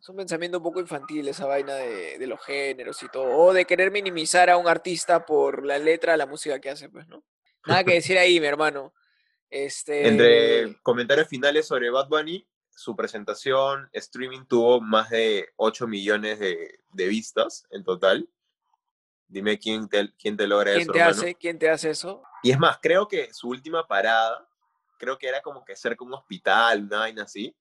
Es 0.00 0.08
un 0.08 0.16
pensamiento 0.16 0.56
un 0.56 0.64
poco 0.64 0.80
infantil 0.80 1.28
esa 1.28 1.44
vaina 1.46 1.74
de, 1.74 2.18
de 2.18 2.26
los 2.26 2.40
géneros 2.42 3.02
y 3.02 3.08
todo, 3.08 3.36
o 3.36 3.52
de 3.52 3.66
querer 3.66 3.90
minimizar 3.90 4.48
a 4.48 4.56
un 4.56 4.66
artista 4.66 5.26
por 5.26 5.64
la 5.66 5.76
letra, 5.76 6.16
la 6.16 6.24
música 6.24 6.58
que 6.58 6.70
hace, 6.70 6.88
pues, 6.88 7.06
¿no? 7.06 7.22
Nada 7.66 7.84
que 7.84 7.94
decir 7.94 8.16
ahí, 8.16 8.40
mi 8.40 8.46
hermano. 8.46 8.94
Este, 9.50 10.08
Entre 10.08 10.80
comentarios 10.82 11.28
finales 11.28 11.66
sobre 11.66 11.90
Bad 11.90 12.08
Bunny, 12.08 12.46
su 12.70 12.96
presentación 12.96 13.90
streaming 13.92 14.46
tuvo 14.46 14.80
más 14.80 15.10
de 15.10 15.48
8 15.56 15.86
millones 15.86 16.38
de, 16.38 16.80
de 16.92 17.08
vistas 17.08 17.66
en 17.68 17.84
total. 17.84 18.26
Dime 19.28 19.58
quién 19.58 19.86
te, 19.86 20.14
quién 20.14 20.36
te 20.36 20.46
logra 20.46 20.72
¿quién 20.72 20.82
eso, 20.82 20.92
te 20.92 21.02
hace? 21.02 21.34
¿Quién 21.34 21.58
te 21.58 21.68
hace 21.68 21.90
eso? 21.90 22.22
Y 22.42 22.52
es 22.52 22.58
más, 22.58 22.78
creo 22.80 23.06
que 23.06 23.34
su 23.34 23.48
última 23.48 23.86
parada, 23.86 24.48
creo 24.98 25.18
que 25.18 25.28
era 25.28 25.42
como 25.42 25.62
que 25.62 25.76
cerca 25.76 26.02
de 26.02 26.08
un 26.08 26.14
hospital, 26.14 26.84
una 26.84 27.00
vaina 27.00 27.24
así. 27.24 27.54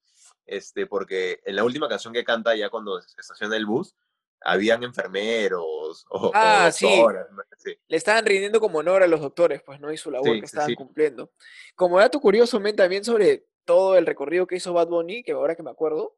Este, 0.49 0.87
porque 0.87 1.39
en 1.45 1.55
la 1.55 1.63
última 1.63 1.87
canción 1.87 2.13
que 2.13 2.23
canta, 2.23 2.55
ya 2.55 2.69
cuando 2.69 3.01
se 3.01 3.19
estaciona 3.21 3.55
el 3.55 3.65
bus, 3.65 3.95
habían 4.41 4.83
enfermeros 4.83 6.05
o, 6.09 6.31
Ah, 6.33 6.67
o 6.69 6.71
sí. 6.71 6.85
doctoras, 6.89 7.27
¿no? 7.31 7.43
Sí. 7.57 7.75
Le 7.87 7.97
estaban 7.97 8.25
rindiendo 8.25 8.59
como 8.59 8.79
honor 8.79 9.03
a 9.03 9.07
los 9.07 9.19
doctores, 9.21 9.61
pues, 9.63 9.79
¿no? 9.79 9.91
Y 9.91 9.97
su 9.97 10.11
labor 10.11 10.29
Sí, 10.33 10.39
que 10.39 10.45
estaban 10.45 10.75
cumpliendo. 10.75 11.31
Como 11.75 11.99
dato 11.99 12.19
curioso, 12.19 12.59
men, 12.59 12.75
también 12.75 13.03
sobre 13.03 13.45
todo 13.65 13.97
el 13.97 14.05
recorrido 14.05 14.47
que 14.47 14.55
hizo 14.55 14.73
Bad 14.73 14.87
Bunny, 14.87 15.23
que 15.23 15.33
ahora 15.33 15.55
que 15.55 15.63
me 15.63 15.71
acuerdo, 15.71 16.15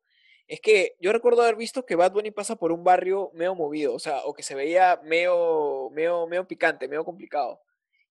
es 0.47 0.59
que 0.61 0.95
yo 0.99 1.11
recuerdo 1.11 1.41
haber 1.41 1.55
visto 1.55 1.85
que 1.85 1.95
Bad 1.95 2.11
Bunny 2.11 2.31
pasa 2.31 2.55
por 2.55 2.71
un 2.71 2.83
barrio 2.83 3.31
medio 3.33 3.55
movido, 3.55 3.93
o 3.93 3.99
sea, 3.99 4.19
o 4.25 4.33
que 4.33 4.43
se 4.43 4.53
veía 4.55 4.99
medio, 5.03 5.89
medio, 5.91 6.27
medio 6.27 6.47
picante, 6.47 6.87
medio 6.87 7.03
complicado. 7.03 7.61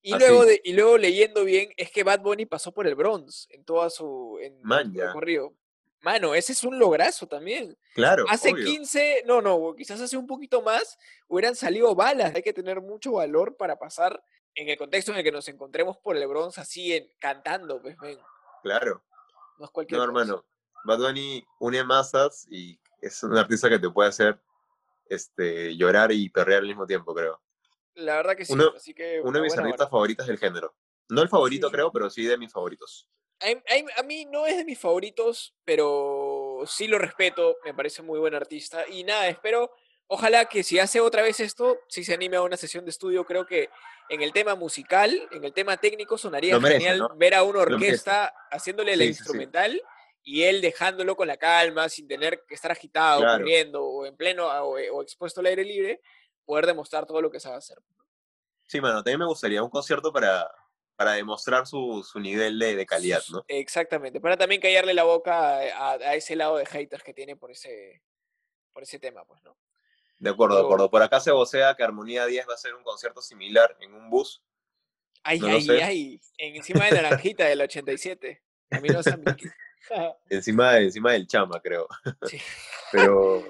Y 0.03 0.15
Ah, 0.15 0.19
luego, 0.19 0.47
de, 0.47 0.61
y 0.65 0.73
luego 0.73 0.97
leyendo 0.99 1.45
bien, 1.45 1.71
es 1.77 1.91
que 1.93 2.03
Bad 2.03 2.21
Bunny 2.21 2.47
pasó 2.47 2.73
por 2.73 2.87
el 2.87 2.95
Bronx 2.95 3.47
en 3.51 3.65
toda 3.65 3.91
su, 3.91 4.39
en 4.41 4.59
Man, 4.63 4.93
recorrido. 4.95 5.55
Mano, 6.03 6.35
ese 6.35 6.53
es 6.53 6.65
un 6.65 6.79
lograzo 6.79 7.27
también. 7.27 7.77
Claro, 7.95 8.25
Hace 8.29 8.53
obvio. 8.53 8.65
15, 8.65 9.25
no, 9.27 9.43
no, 9.43 9.75
quizás 9.77 10.01
hace 10.01 10.17
un 10.17 10.27
poquito 10.27 10.63
más, 10.63 10.99
hubieran 11.29 11.55
salido 11.55 11.95
balas. 11.95 12.35
Hay 12.35 12.43
que 12.43 12.53
tener 12.55 12.81
mucho 12.81 13.13
valor 13.13 13.57
para 13.57 13.79
pasar 13.79 14.23
en 14.55 14.69
el 14.69 14.79
contexto 14.79 15.13
en 15.13 15.19
el 15.19 15.25
que 15.25 15.33
nos 15.33 15.47
encontremos 15.49 15.99
por 15.99 16.17
el 16.17 16.27
Bronx 16.27 16.59
así 16.59 16.95
en- 16.95 17.09
cantando, 17.19 17.81
pues, 17.83 17.97
men, 17.99 18.19
Claro. 18.63 19.05
no 19.59 19.65
es 19.67 19.71
cualquier 19.71 20.01
No, 20.01 20.07
cosa. 20.07 20.21
hermano. 20.23 20.45
Bad 20.85 20.99
Bunny 20.99 21.45
une 21.59 21.85
masas 21.85 22.47
y 22.51 22.81
es 23.03 23.23
un 23.23 23.37
artista 23.37 23.69
que 23.69 23.79
te 23.79 23.91
puede 23.91 24.09
hacer 24.09 24.41
este, 25.07 25.77
llorar 25.77 26.13
y 26.13 26.29
perrear 26.31 26.61
al 26.61 26.69
mismo 26.69 26.87
tiempo, 26.87 27.13
creo. 27.15 27.43
La 27.95 28.15
verdad 28.17 28.37
que 28.37 28.45
sí, 28.45 28.53
Uno- 28.53 28.73
así 28.77 28.95
que 28.95 29.21
Uno 29.21 29.33
de 29.33 29.39
una 29.39 29.41
mis 29.43 29.59
artistas 29.59 29.81
hora. 29.83 29.91
favoritos 29.91 30.27
del 30.27 30.39
género. 30.39 30.75
No 31.09 31.21
el 31.23 31.29
favorito, 31.29 31.67
Sí. 31.69 31.73
creo, 31.73 31.91
pero 31.93 32.09
sí 32.09 32.25
de 32.25 32.39
mis 32.39 32.53
favoritos. 32.53 33.09
A, 33.41 34.05
mí- 34.05 34.23
a 34.25 34.31
no 34.31 34.47
es 34.47 34.57
de 34.57 34.65
mis 34.65 34.79
favoritos, 34.79 35.55
pero 35.65 36.63
sí 36.67 36.87
lo 36.89 36.99
respeto, 36.99 37.57
me 37.65 37.73
parece 37.75 38.03
muy 38.03 38.19
buen 38.19 38.35
artista. 38.35 38.85
Y 38.89 39.03
nada, 39.05 39.29
espero, 39.29 39.71
ojalá 40.09 40.45
que 40.45 40.63
si 40.63 40.79
hace 40.79 41.01
otra 41.01 41.23
vez 41.23 41.41
esto, 41.41 41.79
si 41.89 42.05
se 42.05 42.13
anime 42.15 42.37
a 42.37 42.43
una 42.43 42.57
sesión 42.57 42.85
de 42.85 42.91
estudio, 42.91 43.25
creo 43.25 43.47
que 43.47 43.71
en 44.11 44.23
el 44.23 44.33
tema 44.33 44.55
musical, 44.57 45.29
en 45.31 45.45
el 45.45 45.53
tema 45.55 45.77
técnico, 45.79 46.19
sonaría 46.19 46.59
merece, 46.59 46.81
genial 46.81 46.99
¿no? 46.99 47.17
ver 47.17 47.35
a 47.35 47.43
una 47.43 47.61
orquesta 47.61 48.35
haciéndole 48.51 48.97
la 48.97 49.05
Sí, 49.05 49.09
sí, 49.09 49.15
sí. 49.15 49.19
instrumental 49.21 49.83
y 50.23 50.43
él 50.43 50.61
dejándolo 50.61 51.17
con 51.17 51.27
la 51.29 51.39
calma, 51.39 51.89
sin 51.89 52.07
tener 52.07 52.45
que 52.47 52.55
estar 52.55 52.71
agitado, 52.71 53.21
Claro. 53.23 53.39
corriendo 53.39 53.83
o 53.83 54.05
en 54.05 54.17
pleno 54.17 54.49
o, 54.49 54.77
o 54.77 55.03
expuesto 55.03 55.41
al 55.41 55.47
aire 55.47 55.65
libre, 55.65 56.03
poder 56.45 56.67
demostrar 56.67 57.07
todo 57.07 57.23
lo 57.23 57.31
que 57.31 57.41
sabe 57.41 57.57
hacer. 57.57 57.79
Sí, 58.67 58.81
mano, 58.81 58.97
también 58.97 59.21
me 59.21 59.27
gustaría 59.27 59.63
un 59.63 59.71
concierto 59.71 60.13
para, 60.13 60.51
para 61.01 61.13
demostrar 61.13 61.67
su, 61.67 62.05
su 62.07 62.21
nivel 62.21 62.59
de, 62.59 62.77
de 62.77 62.85
calidad, 62.85 63.23
¿no? 63.31 63.43
Exactamente, 63.49 64.21
para 64.21 64.37
también 64.37 64.61
callarle 64.61 64.93
la 64.93 65.05
boca 65.05 65.55
a, 65.57 65.93
a- 65.93 65.93
a 65.95 66.15
ese 66.15 66.37
lado 66.37 66.59
de 66.59 66.67
haters 66.67 67.03
que 67.03 67.15
tiene 67.15 67.37
por 67.37 67.51
ese, 67.51 68.03
por 68.75 68.83
ese 68.83 68.99
tema, 68.99 69.25
pues, 69.25 69.43
¿no? 69.43 69.57
De 70.19 70.29
acuerdo, 70.29 70.57
de 70.59 70.63
acuerdo. 70.65 70.91
Por 70.91 71.03
acá 71.03 71.19
se 71.19 71.31
vocea 71.31 71.75
que 71.75 71.83
Armonía 71.83 72.27
10 72.27 72.47
va 72.47 72.53
a 72.53 72.55
hacer 72.57 72.75
un 72.75 72.83
concierto 72.85 73.23
similar 73.23 73.75
en 73.81 73.95
un 73.95 74.11
bus. 74.11 74.43
Ay, 75.23 75.39
No 75.41 75.47
ay, 75.49 75.67
ay, 75.83 76.21
en- 76.37 76.57
encima 76.57 76.85
de 76.85 76.93
Naranjita 76.93 77.47
del 77.47 77.63
87, 77.63 78.43
Camino 78.69 78.99
a 78.99 79.03
San 79.03 79.21
Miguel. 79.21 79.51
Encima, 80.29 80.77
encima 80.77 81.13
del 81.13 81.27
chama, 81.27 81.63
creo. 81.63 81.89
Sí. 82.29 82.39
Pero, 82.93 83.43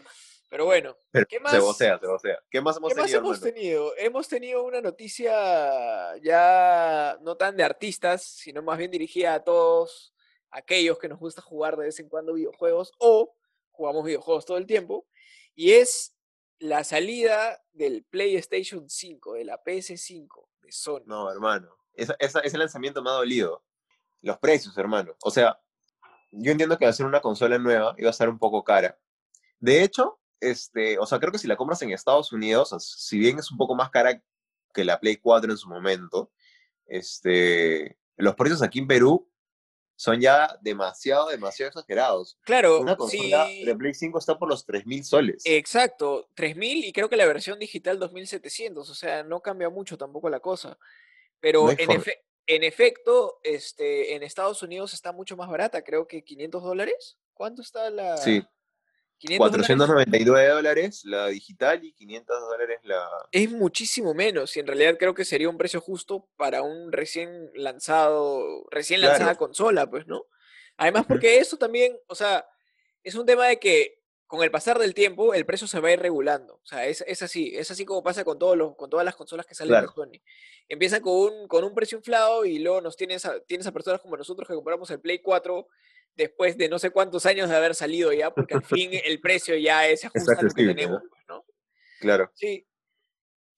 Pero 0.51 0.65
bueno, 0.67 0.97
pero 1.13 1.27
¿Qué 1.27 1.37
se 1.37 1.41
más? 1.43 1.61
vocea, 1.61 1.99
se 1.99 2.07
vocea. 2.09 2.39
¿Qué 2.51 2.61
más 2.61 2.77
hemos 2.77 2.93
¿qué 2.93 2.97
más 3.01 3.05
tenido, 3.07 3.19
hemos 3.21 3.37
hermano? 3.39 3.55
tenido? 3.55 3.93
Hemos 3.97 4.29
tenido 4.29 4.65
una 4.65 4.81
noticia 4.83 6.17
ya 6.23 7.17
no 7.23 7.37
tan 7.37 7.57
de 7.57 7.63
artistas, 7.63 8.25
sino 8.25 8.61
más 8.63 8.77
bien 8.77 8.91
dirigida 8.91 9.35
a 9.35 9.45
todos 9.45 10.13
aquellos 10.51 10.99
que 10.99 11.09
nos 11.09 11.19
gusta 11.21 11.41
jugar 11.41 11.77
de 11.77 11.85
vez 11.87 12.01
en 12.01 12.09
cuando 12.09 12.35
videojuegos 12.35 12.93
o 12.99 13.35
jugamos 13.71 14.05
videojuegos 14.05 14.45
todo 14.45 14.57
el 14.59 14.67
tiempo, 14.67 15.07
y 15.55 15.73
es 15.73 16.15
la 16.59 16.85
salida 16.85 17.63
del 17.73 18.05
PlayStation 18.05 18.91
5, 18.91 19.35
de 19.35 19.45
la 19.45 19.63
PS5 19.63 20.49
de 20.61 20.73
Sony. 20.73 21.03
No, 21.07 21.31
hermano. 21.31 21.75
Esa- 21.95 22.17
esa- 22.19 22.41
ese 22.41 22.59
lanzamiento 22.59 23.03
me 23.03 23.11
ha 23.11 23.15
dolido. 23.15 23.65
Los 24.21 24.37
precios, 24.39 24.77
hermano. 24.77 25.17
O 25.23 25.31
sea, 25.31 25.59
yo 26.33 26.53
entiendo 26.53 26.77
que 26.77 26.85
hacer 26.87 27.07
una 27.07 27.21
consola 27.23 27.57
nueva 27.59 27.95
iba 27.97 28.09
a 28.09 28.11
estar 28.11 28.29
un 28.29 28.39
poco 28.39 28.63
cara. 28.65 28.99
De 29.59 29.83
hecho, 29.83 30.20
este, 30.41 30.99
o 30.99 31.07
sea, 31.07 31.19
creo 31.19 31.33
que 31.33 31.39
si 31.39 31.47
la 31.49 31.57
compras 31.57 31.83
en 31.83 31.91
Estados 31.93 32.33
Unidos, 32.33 32.75
si 32.79 33.19
bien 33.19 33.39
es 33.39 33.51
un 33.51 33.57
poco 33.59 33.75
más 33.75 33.91
cara 33.91 34.23
que 34.73 34.85
la 34.85 34.99
Play 35.01 35.17
4 35.17 35.51
en 35.51 35.59
su 35.59 35.69
momento, 35.69 36.31
este, 36.87 37.97
los 38.17 38.35
precios 38.35 38.63
aquí 38.63 38.79
en 38.81 38.87
Perú 38.87 39.27
son 39.97 40.21
ya 40.21 40.57
demasiado, 40.63 41.29
demasiado 41.29 41.69
exagerados. 41.69 42.39
Claro, 42.43 42.81
Una 42.81 42.97
consola 42.97 43.47
sí, 43.49 43.65
de 43.65 43.75
Play 43.77 43.93
5 43.95 44.19
está 44.19 44.39
por 44.39 44.49
los 44.49 44.67
3.000 44.67 45.03
soles. 45.05 45.43
exacto, 45.45 46.29
3000 46.35 46.85
y 46.87 46.93
creo 46.93 47.09
que 47.11 47.17
la 47.19 47.27
versión 47.27 47.59
digital 47.59 47.99
2700, 47.99 48.89
o 48.89 48.95
sea, 48.95 49.23
no 49.25 49.41
cambia 49.41 49.69
mucho 49.69 49.99
tampoco 49.99 50.31
la 50.31 50.41
cosa. 50.41 50.79
Pero 51.39 51.65
No 51.65 51.69
hay 51.71 51.77
en, 51.79 51.87
forma. 51.87 52.03
efe- 52.03 52.19
en 52.47 52.65
efecto, 52.65 53.41
este, 53.43 54.15
en 54.15 54.23
Estados 54.23 54.63
Unidos 54.63 54.95
está 54.95 55.13
mucho 55.13 55.37
más 55.37 55.49
barata, 55.51 55.83
creo 55.85 56.07
que 56.07 56.25
500 56.25 56.63
dólares. 56.63 57.19
¿Cuánto 57.35 57.61
está 57.63 57.89
la...? 57.91 58.17
Sí, 58.19 58.43
500 59.21 59.53
dólares 59.53 59.67
499 59.69 60.49
dólares 60.49 61.05
la 61.05 61.27
digital 61.29 61.85
y 61.85 61.93
500 61.93 62.41
dólares 62.41 62.81
la... 62.85 63.07
es 63.31 63.51
muchísimo 63.51 64.15
menos 64.15 64.57
y 64.57 64.61
en 64.61 64.67
realidad 64.67 64.97
creo 64.99 65.15
que 65.15 65.25
sería 65.25 65.49
un 65.49 65.59
precio 65.59 65.81
justo 65.81 66.29
para 66.37 66.63
un 66.63 66.91
recién 66.91 67.51
lanzado, 67.55 68.65
recién 68.71 69.01
lanzada 69.01 69.25
Claro. 69.25 69.39
consola, 69.39 69.89
pues, 69.89 70.07
¿no? 70.07 70.25
Además 70.77 71.05
porque 71.07 71.39
eso 71.39 71.57
también, 71.59 71.99
o 72.07 72.15
sea, 72.15 72.47
es 73.03 73.15
un 73.15 73.27
tema 73.27 73.47
de 73.47 73.59
que 73.59 74.01
con 74.27 74.43
el 74.43 74.51
pasar 74.51 74.79
del 74.79 74.95
tiempo 74.95 75.35
el 75.35 75.45
precio 75.45 75.67
se 75.67 75.81
va 75.81 75.89
a 75.89 75.93
ir 75.93 76.01
regulando. 76.01 76.55
O 76.55 76.67
sea, 76.67 76.87
es, 76.87 77.03
es 77.07 77.21
así, 77.21 77.53
es 77.57 77.71
así 77.71 77.85
como 77.85 78.03
pasa 78.03 78.25
con, 78.25 78.39
todos 78.39 78.57
los, 78.57 78.77
con 78.77 78.89
todas 78.89 79.05
las 79.05 79.17
consolas 79.17 79.45
que 79.45 79.55
salen 79.55 79.75
de 79.75 79.79
Claro. 79.81 79.93
Sony. 79.93 80.23
Empiezan 80.69 81.03
con 81.03 81.13
un, 81.15 81.49
con 81.49 81.65
un 81.65 81.75
precio 81.75 81.99
inflado 81.99 82.45
y 82.45 82.61
luego 82.61 82.81
nos 82.81 82.97
tienes 82.97 83.27
a, 83.27 83.41
tienes 83.41 83.67
a 83.67 83.73
personas 83.73 84.01
como 84.01 84.17
nosotros 84.17 84.47
que 84.49 84.55
compramos 84.55 84.89
el 84.93 85.01
Play 85.01 85.19
4 85.19 85.67
después 86.17 86.57
de 86.57 86.69
no 86.69 86.79
sé 86.79 86.91
cuántos 86.91 87.27
años 87.27 87.49
de 87.49 87.57
haber 87.57 87.75
salido 87.75 88.13
ya, 88.13 88.31
porque 88.33 88.55
al 88.55 88.65
fin 88.65 88.91
el 89.05 89.21
precio 89.21 89.57
ya 89.57 89.87
es- 89.89 90.05
ajusta 90.05 90.39
a 90.39 90.43
lo 90.43 90.51
que 90.51 90.65
tenemos, 90.67 91.03
¿no? 91.29 91.45
Claro. 92.01 92.31
Sí. 92.35 92.67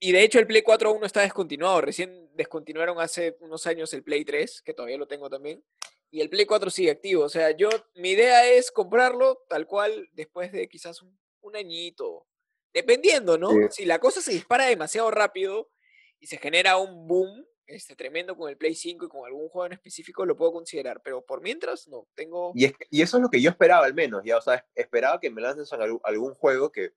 Y 0.01 0.11
de 0.13 0.23
hecho 0.23 0.39
el 0.41 0.47
Play 0.49 0.63
4 0.63 0.89
aún 0.91 1.01
no 1.01 1.07
está 1.07 1.21
descontinuado. 1.21 1.81
Recién 1.81 2.29
descontinuaron 2.35 2.99
hace 3.01 3.37
unos 3.41 3.67
años 3.69 3.93
el 3.95 4.03
Play 4.03 4.25
3, 4.25 4.63
que 4.63 4.75
todavía 4.75 4.99
lo 4.99 5.07
tengo 5.07 5.31
también. 5.31 5.65
Y 6.11 6.21
el 6.21 6.29
Play 6.29 6.45
4 6.45 6.71
sigue 6.71 6.91
activo. 6.91 7.23
O 7.25 7.29
sea, 7.29 7.53
yo, 7.53 7.69
mi 7.95 8.11
idea 8.11 8.47
es 8.51 8.73
comprarlo 8.73 9.45
tal 9.49 9.67
cual 9.67 10.09
después 10.13 10.51
de 10.51 10.69
quizás 10.69 11.03
un, 11.03 11.17
un 11.43 11.55
añito. 11.57 12.27
Dependiendo, 12.75 13.39
¿no? 13.39 13.51
Sí. 13.51 13.57
Si 13.71 13.85
la 13.85 14.01
cosa 14.01 14.21
se 14.21 14.33
dispara 14.33 14.67
demasiado 14.67 15.11
rápido 15.13 15.71
y 16.19 16.27
se 16.27 16.37
genera 16.39 16.79
un 16.79 17.07
boom 17.07 17.47
este, 17.67 17.97
tremendo 17.97 18.37
con 18.37 18.49
el 18.51 18.57
Play 18.57 18.75
5 18.75 19.07
y 19.07 19.09
con 19.09 19.25
algún 19.27 19.49
juego 19.49 19.67
en 19.67 19.73
específico, 19.73 20.27
lo 20.27 20.37
puedo 20.37 20.53
considerar. 20.53 21.01
Pero 21.03 21.25
por 21.25 21.41
mientras, 21.41 21.89
no. 21.89 22.07
Tengo... 22.15 22.53
Y, 22.55 22.67
es 22.67 22.73
y 22.91 23.03
eso 23.03 23.17
es 23.19 23.23
lo 23.23 23.31
que 23.31 23.41
yo 23.41 23.51
esperaba 23.51 23.87
al 23.87 23.95
menos, 23.95 24.23
ya, 24.25 24.37
o 24.39 24.41
sea, 24.43 24.67
esperaba 24.75 25.21
que 25.21 25.31
me 25.31 25.41
lancen 25.41 25.81
algún, 25.81 26.01
algún 26.05 26.35
juego 26.35 26.71
que, 26.73 26.93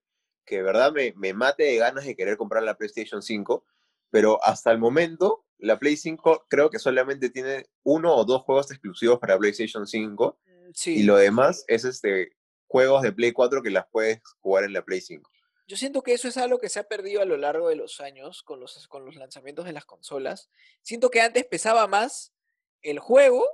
que 0.45 0.57
de 0.57 0.63
verdad 0.63 0.91
me, 0.91 1.13
me 1.15 1.33
mate 1.33 1.63
de 1.63 1.77
ganas 1.77 2.05
de 2.05 2.15
querer 2.15 2.37
comprar 2.37 2.63
la 2.63 2.77
PlayStation 2.77 3.21
5, 3.21 3.63
pero 4.09 4.43
hasta 4.43 4.71
el 4.71 4.77
momento 4.77 5.45
la 5.57 5.79
Play 5.79 5.95
5 5.97 6.45
creo 6.49 6.69
que 6.69 6.79
solamente 6.79 7.29
tiene 7.29 7.65
uno 7.83 8.13
o 8.13 8.25
dos 8.25 8.43
juegos 8.43 8.69
exclusivos 8.71 9.19
para 9.19 9.37
PlayStation 9.37 9.87
5 9.87 10.37
Mm, 10.45 10.71
Sí. 10.73 10.99
y 10.99 11.03
lo 11.03 11.15
demás 11.15 11.63
es 11.67 11.85
este 11.85 12.35
juegos 12.67 13.03
de 13.03 13.11
Play 13.13 13.31
4 13.31 13.61
que 13.61 13.69
las 13.69 13.85
puedes 13.91 14.21
jugar 14.39 14.63
en 14.65 14.73
la 14.73 14.83
Play 14.83 14.99
5. 14.99 15.29
Yo 15.67 15.77
siento 15.77 16.03
que 16.03 16.13
eso 16.13 16.27
es 16.27 16.37
algo 16.37 16.59
que 16.59 16.69
se 16.69 16.79
ha 16.79 16.83
perdido 16.83 17.21
a 17.21 17.25
lo 17.25 17.37
largo 17.37 17.69
de 17.69 17.75
los 17.75 17.99
años 17.99 18.43
con 18.43 18.59
los, 18.59 18.87
con 18.87 19.03
los 19.05 19.15
lanzamientos 19.15 19.65
de 19.65 19.73
las 19.73 19.85
consolas. 19.85 20.49
Siento 20.81 21.09
que 21.09 21.21
antes 21.21 21.45
pesaba 21.45 21.87
más 21.87 22.33
el 22.81 22.99
juego 22.99 23.47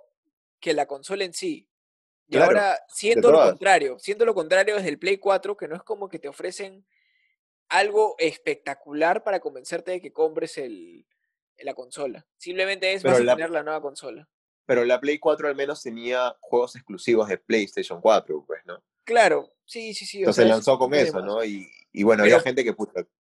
que 0.59 0.74
la 0.74 0.88
consola 0.88 1.24
en 1.24 1.34
sí. 1.34 1.70
Y 2.28 2.34
Claro, 2.34 2.47
ahora 2.47 2.80
siento 2.89 3.32
lo 3.32 3.41
contrario. 3.41 3.97
Siento 3.99 4.26
lo 4.26 4.34
contrario 4.34 4.76
desde 4.76 4.89
el 4.89 4.99
Play 4.99 5.18
4, 5.18 5.55
que 5.55 5.68
no 5.68 5.76
es 5.76 5.84
como 5.84 6.09
que 6.09 6.20
te 6.20 6.28
ofrecen 6.28 6.86
algo 7.70 8.16
espectacular 8.20 9.24
para 9.24 9.39
convencerte 9.39 9.91
de 9.91 10.01
que 10.01 10.12
compres 10.12 10.57
el, 10.57 11.05
la 11.59 11.74
consola. 11.74 12.28
Simplemente 12.38 12.91
es 12.93 13.03
Pero 13.03 13.14
vas 13.14 13.22
a 13.22 13.24
la- 13.24 13.36
tener 13.36 13.49
la 13.51 13.64
nueva 13.64 13.82
consola. 13.82 14.28
Pero 14.66 14.84
la 14.86 14.99
Play 14.99 15.18
4 15.20 15.47
al 15.47 15.55
menos 15.55 15.82
tenía 15.82 16.36
juegos 16.41 16.76
exclusivos 16.76 17.28
de 17.30 17.38
PlayStation 17.38 17.99
4, 17.99 18.43
pues, 18.45 18.62
¿no? 18.66 18.82
Claro, 19.03 19.53
sí, 19.66 19.93
sí, 19.93 20.05
sí. 20.05 20.20
Entonces 20.20 20.43
sea, 20.45 20.53
lanzó 20.53 20.78
con 20.78 20.93
eso. 20.93 21.22
¿no? 21.22 21.43
Y, 21.43 21.70
y 21.93 22.03
bueno, 22.03 22.23
había 22.23 22.39
gente 22.39 22.63
que 22.63 22.75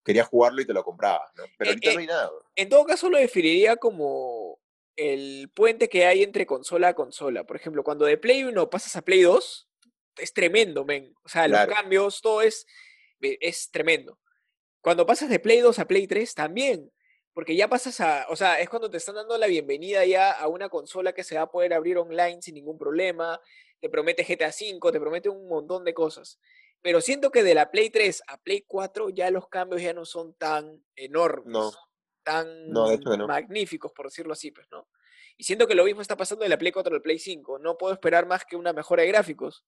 quería 0.04 0.24
jugarlo 0.24 0.60
y 0.62 0.66
te 0.66 0.72
lo 0.72 0.84
compraba, 0.84 1.30
¿no? 1.36 1.44
Pero 1.58 1.70
Eh, 1.70 1.74
ahorita 1.74 1.90
eh, 1.90 1.94
no 1.94 2.00
hay 2.00 2.06
nada. 2.06 2.30
En 2.56 2.68
todo 2.68 2.84
caso, 2.84 3.08
lo 3.10 3.18
definiría 3.18 3.76
como 3.76 4.58
el 4.96 5.50
puente 5.54 5.88
que 5.88 6.06
hay 6.06 6.22
entre 6.22 6.46
consola 6.46 6.88
a 6.88 6.94
consola. 6.94 7.44
Por 7.44 7.56
ejemplo, 7.56 7.82
cuando 7.82 8.04
de 8.04 8.16
Play 8.18 8.44
1 8.44 8.68
pasas 8.70 8.96
a 8.96 9.02
Play 9.02 9.22
2, 9.22 9.68
es 10.18 10.32
tremendo, 10.32 10.84
men. 10.84 11.14
O 11.24 11.28
sea, 11.28 11.46
Claro. 11.46 11.66
los 11.70 11.76
cambios, 11.76 12.20
todo 12.20 12.42
es, 12.42 12.66
ve- 13.18 13.38
es 13.40 13.70
tremendo. 13.70 14.18
Cuando 14.82 15.06
pasas 15.06 15.28
de 15.30 15.38
Play 15.40 15.60
2 15.60 15.78
a 15.78 15.86
Play 15.86 16.06
3, 16.06 16.34
también. 16.34 16.90
Porque 17.32 17.54
ya 17.54 17.68
pasas 17.68 18.00
a, 18.00 18.26
o 18.28 18.34
sea, 18.36 18.60
es 18.60 18.68
cuando 18.68 18.90
te 18.90 18.96
están 18.96 19.14
dando 19.14 19.38
la 19.38 19.46
bienvenida 19.46 20.04
ya 20.04 20.32
a 20.32 20.48
una 20.48 20.68
consola 20.68 21.12
que 21.12 21.22
se 21.24 21.36
va 21.36 21.42
a 21.42 21.50
poder 21.50 21.72
abrir 21.72 21.96
online 21.96 22.42
sin 22.42 22.54
ningún 22.56 22.76
problema, 22.76 23.40
te 23.80 23.88
promete 23.88 24.24
GTA 24.24 24.48
V, 24.48 24.92
te 24.92 25.00
promete 25.00 25.28
un 25.28 25.48
montón 25.48 25.84
de 25.84 25.94
cosas. 25.94 26.40
Pero 26.82 27.00
siento 27.00 27.30
que 27.30 27.42
de 27.42 27.54
la 27.54 27.70
Play 27.70 27.90
3 27.90 28.22
a 28.26 28.38
Play 28.38 28.64
4 28.66 29.10
ya 29.10 29.30
los 29.30 29.48
cambios 29.48 29.82
ya 29.82 29.92
no 29.92 30.04
son 30.04 30.34
tan 30.34 30.82
enormes, 30.96 31.46
No, 31.52 31.70
tan 32.22 32.70
no, 32.70 32.88
de 32.88 32.94
hecho 32.94 33.10
que 33.10 33.16
no. 33.18 33.26
magníficos, 33.26 33.92
por 33.92 34.06
decirlo 34.06 34.32
así, 34.32 34.50
pues, 34.50 34.66
¿no? 34.70 34.88
Y 35.36 35.44
siento 35.44 35.66
que 35.66 35.74
lo 35.74 35.84
mismo 35.84 36.02
está 36.02 36.16
pasando 36.16 36.42
de 36.42 36.48
la 36.48 36.58
Play 36.58 36.72
4 36.72 36.94
al 36.94 37.02
Play 37.02 37.18
5. 37.18 37.58
No 37.58 37.76
puedo 37.78 37.92
esperar 37.94 38.26
más 38.26 38.44
que 38.44 38.56
una 38.56 38.72
mejora 38.72 39.02
de 39.02 39.08
gráficos. 39.08 39.64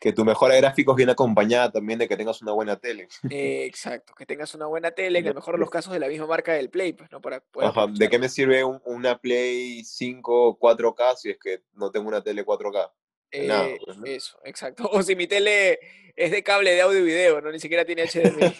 Que 0.00 0.12
tu 0.12 0.24
mejora 0.24 0.54
de 0.54 0.60
gráficos 0.60 0.94
viene 0.96 1.12
acompañada 1.12 1.70
también 1.72 1.98
de 1.98 2.06
que 2.08 2.16
tengas 2.16 2.42
una 2.42 2.52
buena 2.52 2.76
tele. 2.78 3.08
Eh, 3.30 3.64
exacto, 3.66 4.14
que 4.14 4.26
tengas 4.26 4.54
una 4.54 4.66
buena 4.66 4.90
tele, 4.90 5.20
el 5.20 5.34
mejor 5.34 5.58
los 5.58 5.70
casos 5.70 5.92
de 5.92 5.98
la 6.00 6.08
misma 6.08 6.26
marca 6.26 6.52
del 6.52 6.70
Play, 6.70 6.92
pues, 6.92 7.10
¿no? 7.10 7.20
Para 7.20 7.40
poder 7.40 7.68
Ajá, 7.70 7.86
¿De 7.88 8.08
qué 8.08 8.18
me 8.18 8.28
sirve 8.28 8.62
un- 8.64 8.80
una 8.84 9.18
Play 9.18 9.82
5 9.84 10.58
4K 10.58 11.16
si 11.16 11.30
es 11.30 11.38
que 11.38 11.62
no 11.74 11.90
tengo 11.90 12.08
una 12.08 12.22
tele 12.22 12.44
4K? 12.44 12.92
Eh, 13.34 13.78
pues, 13.84 13.98
¿no? 13.98 14.06
Eso, 14.06 14.38
exacto. 14.44 14.88
O 14.92 15.02
si 15.02 15.16
mi 15.16 15.26
tele 15.26 15.78
es 16.14 16.30
de 16.30 16.42
cable 16.42 16.72
de 16.72 16.82
audio 16.82 17.00
y 17.00 17.04
video, 17.04 17.40
¿no? 17.40 17.50
Ni 17.50 17.58
siquiera 17.58 17.84
tiene 17.84 18.06
HDMI. 18.06 18.54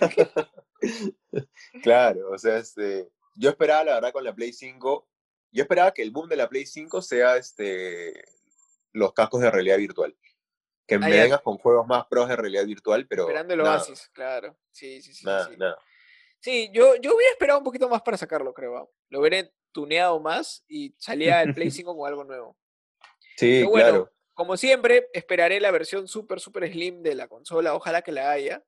Claro, 1.83 2.31
o 2.31 2.39
sea, 2.39 2.59
este, 2.59 3.09
yo 3.35 3.51
esperaba, 3.51 3.85
la 3.85 3.95
verdad, 3.95 4.13
con 4.13 4.23
la 4.23 4.35
Play 4.35 4.53
5, 4.53 5.09
yo 5.51 5.63
esperaba 5.63 5.93
que 5.93 6.03
el 6.03 6.11
boom 6.11 6.29
de 6.29 6.37
la 6.37 6.49
Play 6.49 6.67
5 6.67 7.01
sea 7.01 7.37
este, 7.37 8.23
los 8.93 9.13
cascos 9.15 9.41
de 9.41 9.51
realidad 9.51 9.79
virtual. 9.79 10.15
Que 10.87 10.99
me 10.99 11.11
ya. 11.11 11.23
vengas 11.23 11.41
con 11.41 11.57
juegos 11.57 11.87
más 11.87 12.07
pros 12.07 12.29
de 12.29 12.37
realidad 12.37 12.67
virtual, 12.67 13.07
pero 13.09 13.23
Esperando 13.23 13.55
el 13.55 13.61
nada, 13.61 13.79
Oasis, 13.79 14.11
claro. 14.13 14.57
Sí, 14.71 15.01
sí, 15.01 15.15
sí. 15.15 15.21
sí, 15.21 15.27
nada, 15.27 15.49
sí. 15.49 15.57
nada. 15.57 15.79
Sí, 16.41 16.71
yo, 16.75 16.97
yo 16.97 17.17
hubiera 17.17 17.33
esperado 17.33 17.59
un 17.59 17.65
poquito 17.65 17.89
más 17.89 18.03
para 18.03 18.19
sacarlo, 18.19 18.53
creo. 18.53 18.77
¿ah? 18.77 18.89
Lo 19.09 19.21
hubiera 19.21 19.49
tuneado 19.73 20.21
más 20.21 20.63
y 20.69 20.95
salía 20.99 21.43
el 21.43 21.55
Play 21.55 21.71
5 21.71 21.97
con 21.97 22.07
algo 22.07 22.25
nuevo. 22.25 22.57
Sí, 23.37 23.63
bueno, 23.65 23.89
claro. 23.89 24.13
Como 24.35 24.57
siempre, 24.57 25.09
esperaré 25.13 25.61
la 25.61 25.71
versión 25.71 26.09
super, 26.09 26.41
super 26.41 26.71
slim 26.71 27.03
de 27.03 27.15
la 27.15 27.29
consola. 27.29 27.75
Ojalá 27.75 28.03
que 28.03 28.13
la 28.13 28.31
haya. 28.31 28.65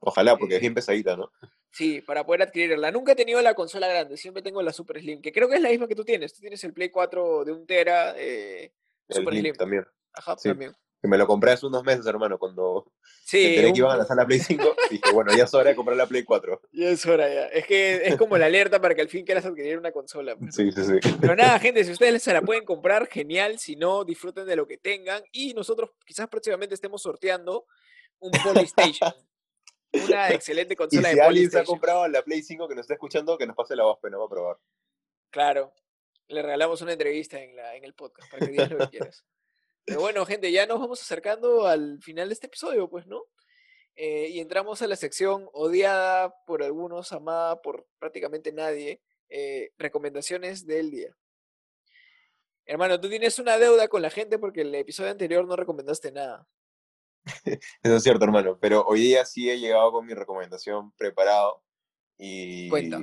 Ojalá, 0.00 0.36
porque 0.36 0.54
es 0.54 0.58
eh, 0.58 0.62
bien 0.62 0.74
pesadita, 0.74 1.16
¿no? 1.16 1.32
Sí, 1.70 2.00
para 2.00 2.24
poder 2.24 2.42
adquirirla. 2.42 2.90
Nunca 2.90 3.12
he 3.12 3.16
tenido 3.16 3.40
la 3.40 3.54
consola 3.54 3.88
grande, 3.88 4.16
siempre 4.16 4.42
tengo 4.42 4.62
la 4.62 4.72
Super 4.72 5.00
Slim, 5.00 5.20
que 5.20 5.32
creo 5.32 5.48
que 5.48 5.56
es 5.56 5.62
la 5.62 5.68
misma 5.70 5.86
que 5.86 5.94
tú 5.94 6.04
tienes. 6.04 6.34
Tú 6.34 6.40
tienes 6.40 6.62
el 6.64 6.72
Play 6.72 6.90
4 6.90 7.44
de 7.44 7.52
un 7.52 7.66
tera, 7.66 8.14
eh, 8.16 8.72
El 9.08 9.16
Super 9.16 9.32
Slim 9.32 9.42
Slim. 9.42 9.54
también. 9.54 9.84
Ajá, 10.12 10.36
sí. 10.38 10.48
también. 10.48 10.72
Que 11.00 11.06
me 11.06 11.16
lo 11.16 11.26
compré 11.28 11.52
hace 11.52 11.64
unos 11.66 11.84
meses, 11.84 12.04
hermano, 12.06 12.38
cuando 12.38 12.84
me 12.86 12.92
Sí, 13.24 13.46
enteré 13.46 13.68
un- 13.68 13.72
que 13.72 13.78
iban 13.78 13.92
a 13.92 13.96
lanzar 13.98 14.16
la 14.16 14.26
Play 14.26 14.40
5, 14.40 14.74
dije, 14.90 15.12
bueno, 15.12 15.32
ya 15.36 15.44
es 15.44 15.54
hora 15.54 15.70
de 15.70 15.76
comprar 15.76 15.96
la 15.96 16.06
Play 16.06 16.24
4. 16.24 16.60
ya 16.72 16.88
es 16.88 17.06
hora 17.06 17.28
ya. 17.32 17.46
Es 17.46 17.66
que 17.66 17.96
es 18.04 18.16
como 18.16 18.36
la 18.36 18.46
alerta 18.46 18.80
para 18.80 18.94
que 18.96 19.00
al 19.02 19.08
fin 19.08 19.24
quieras 19.24 19.44
adquirir 19.46 19.78
una 19.78 19.92
consola. 19.92 20.34
pues. 20.36 20.54
Sí, 20.56 20.72
sí, 20.72 20.82
sí. 20.84 20.94
Pero 21.20 21.36
nada, 21.36 21.58
gente, 21.60 21.84
si 21.84 21.92
ustedes 21.92 22.20
se 22.22 22.32
la 22.32 22.42
pueden 22.42 22.64
comprar, 22.64 23.06
genial. 23.06 23.58
Si 23.60 23.76
no, 23.76 24.04
disfruten 24.04 24.44
de 24.46 24.56
lo 24.56 24.66
que 24.66 24.76
tengan. 24.78 25.22
Y 25.30 25.54
nosotros 25.54 25.90
quizás 26.04 26.26
próximamente 26.28 26.74
estemos 26.74 27.00
sorteando 27.00 27.66
un 28.18 28.32
Polystation. 28.42 29.12
Una 29.92 30.30
excelente 30.32 30.72
Y 30.72 30.76
consola 30.76 31.10
si 31.10 31.14
de 31.14 31.22
alguien 31.22 31.50
se 31.50 31.60
ha 31.60 31.64
comprado 31.64 32.08
la 32.08 32.22
Play 32.22 32.42
5 32.42 32.66
que 32.66 32.74
nos 32.74 32.82
está 32.82 32.94
escuchando, 32.94 33.38
que 33.38 33.46
nos 33.46 33.54
pase 33.54 33.76
la 33.76 33.84
voz, 33.84 33.98
pero 34.02 34.12
no 34.12 34.18
va 34.18 34.26
a 34.26 34.30
probar. 34.30 34.56
Claro, 35.30 35.72
le 36.26 36.42
regalamos 36.42 36.82
una 36.82 36.92
entrevista 36.94 37.40
en, 37.40 37.54
la, 37.54 37.76
en 37.76 37.84
el 37.84 37.94
podcast 37.94 38.28
para 38.32 38.44
que 38.44 38.50
digas 38.52 38.70
lo 38.70 38.78
que 38.78 38.88
quieras. 38.98 39.24
Pero 39.88 40.00
bueno, 40.00 40.26
gente, 40.26 40.52
ya 40.52 40.66
nos 40.66 40.78
vamos 40.78 41.00
acercando 41.00 41.66
al 41.66 41.98
final 42.02 42.28
de 42.28 42.34
este 42.34 42.46
episodio, 42.46 42.90
pues, 42.90 43.06
¿no? 43.06 43.24
Eh, 43.96 44.28
y 44.28 44.40
entramos 44.40 44.82
a 44.82 44.86
la 44.86 44.96
sección 44.96 45.48
odiada 45.52 46.34
por 46.46 46.62
algunos, 46.62 47.10
amada 47.12 47.60
por 47.62 47.86
prácticamente 47.98 48.52
nadie, 48.52 49.00
eh, 49.30 49.72
recomendaciones 49.78 50.66
del 50.66 50.90
día. 50.90 51.16
Hermano, 52.66 53.00
tú 53.00 53.08
tienes 53.08 53.38
una 53.38 53.56
deuda 53.56 53.88
con 53.88 54.02
la 54.02 54.10
gente 54.10 54.38
porque 54.38 54.60
el 54.60 54.74
episodio 54.74 55.10
anterior 55.10 55.46
no 55.46 55.56
recomendaste 55.56 56.12
nada. 56.12 56.46
Eso 57.82 57.96
es 57.96 58.02
cierto, 58.02 58.26
hermano. 58.26 58.58
Pero 58.60 58.84
hoy 58.86 59.00
día 59.00 59.24
sí 59.24 59.50
he 59.50 59.58
llegado 59.58 59.90
con 59.90 60.04
mi 60.04 60.12
recomendación 60.12 60.92
preparado. 60.92 61.64
Y 62.18 62.68
Cuenta. 62.68 63.00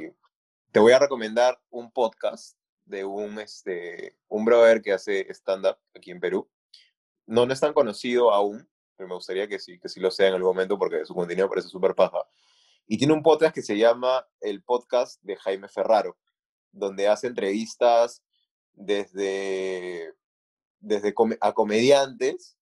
te 0.72 0.80
voy 0.80 0.94
a 0.94 1.00
recomendar 1.00 1.60
un 1.72 1.92
podcast 1.92 2.58
de 2.86 3.06
un, 3.06 3.40
este, 3.40 4.16
un 4.28 4.46
brother 4.46 4.82
que 4.82 4.94
hace 4.94 5.28
stand-up 5.34 5.78
aquí 5.96 6.12
en 6.12 6.20
Perú. 6.20 6.48
No, 7.26 7.46
no 7.46 7.54
es 7.54 7.60
tan 7.60 7.74
conocido 7.74 8.32
aún, 8.32 8.68
pero 8.96 9.08
me 9.10 9.16
gustaría 9.16 9.48
que 9.48 9.60
sí, 9.60 9.80
que 9.80 9.90
sí 9.90 10.00
lo 10.00 10.12
sea 10.12 10.28
en 10.28 10.36
algún 10.36 10.50
momento 10.52 10.78
porque 10.78 11.06
su 11.06 11.14
contenido 11.14 11.50
parece 11.50 11.70
súper 11.70 11.96
paja. 11.96 12.20
Y 12.88 12.98
tiene 12.98 13.14
un 13.14 13.24
podcast 13.24 13.54
que 13.54 13.62
se 13.64 13.78
llama 13.78 14.28
el 14.42 14.62
podcast 14.64 15.22
de 15.24 15.36
Jaime 15.38 15.68
Ferraro, 15.68 16.18
donde 16.72 17.08
hace 17.08 17.28
entrevistas 17.28 18.22
desde, 18.74 20.14
desde 20.80 21.14
a 21.42 21.54
comediantes 21.54 22.58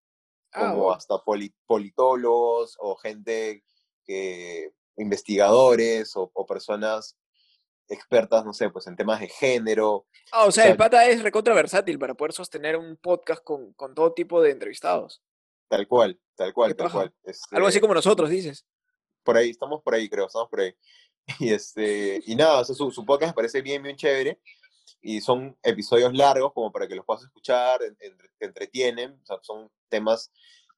Ah, 0.56 0.70
como 0.70 0.92
hasta 0.92 1.18
poli- 1.18 1.56
politólogos 1.66 2.78
o 2.80 2.96
gente 2.96 3.64
que, 4.06 4.72
investigadores 4.98 6.16
o, 6.16 6.30
o 6.32 6.46
personas 6.46 7.18
expertas, 7.94 8.44
no 8.46 8.54
sé, 8.54 8.70
pues 8.70 8.88
en 8.88 8.96
temas 8.96 9.20
de 9.20 9.28
género. 9.30 10.06
Ah, 10.32 10.46
o 10.46 10.52
sea, 10.52 10.64
sea, 10.64 10.72
el 10.72 10.78
pata 10.78 11.06
es 11.08 11.22
recontra 11.24 11.54
versátil 11.54 11.98
para 12.00 12.14
poder 12.16 12.34
sostener 12.34 12.76
un 12.78 12.98
podcast 12.98 13.44
con, 13.44 13.74
con 13.74 13.94
todo 13.94 14.14
tipo 14.14 14.42
de 14.42 14.52
entrevistados. 14.52 15.22
Tal 15.70 15.88
cual, 15.88 16.20
tal 16.36 16.54
cual, 16.54 16.76
tal 16.76 16.92
cual. 16.92 17.14
Algo 17.52 17.68
así 17.68 17.78
Este, 17.78 17.82
como 17.82 17.94
nosotros, 17.94 18.30
dices. 18.30 18.66
Por 19.24 19.38
ahí, 19.38 19.50
estamos 19.52 19.82
por 19.82 19.94
ahí, 19.96 20.10
creo, 20.10 20.28
estamos 20.28 20.50
por 20.50 20.62
ahí. 20.62 20.74
Y, 21.40 21.54
este, 21.54 22.22
y 22.26 22.36
nada, 22.36 22.60
o 22.60 22.66
sea, 22.66 22.76
su, 22.76 22.92
su 22.92 23.06
podcast 23.06 23.30
me 23.32 23.36
parece 23.36 23.62
bien, 23.62 23.82
bien 23.82 23.96
chévere. 23.96 24.42
Y 25.02 25.22
son 25.22 25.58
episodios 25.64 26.14
largos 26.14 26.52
como 26.54 26.72
para 26.72 26.88
que 26.88 26.96
los 26.96 27.06
puedas 27.06 27.24
escuchar, 27.24 27.82
en- 27.84 27.96
entre- 28.02 28.30
te 28.38 28.46
entretienen. 28.46 29.20
O 29.22 29.26
sea, 29.26 29.38
son 29.42 29.70
temas 29.90 30.32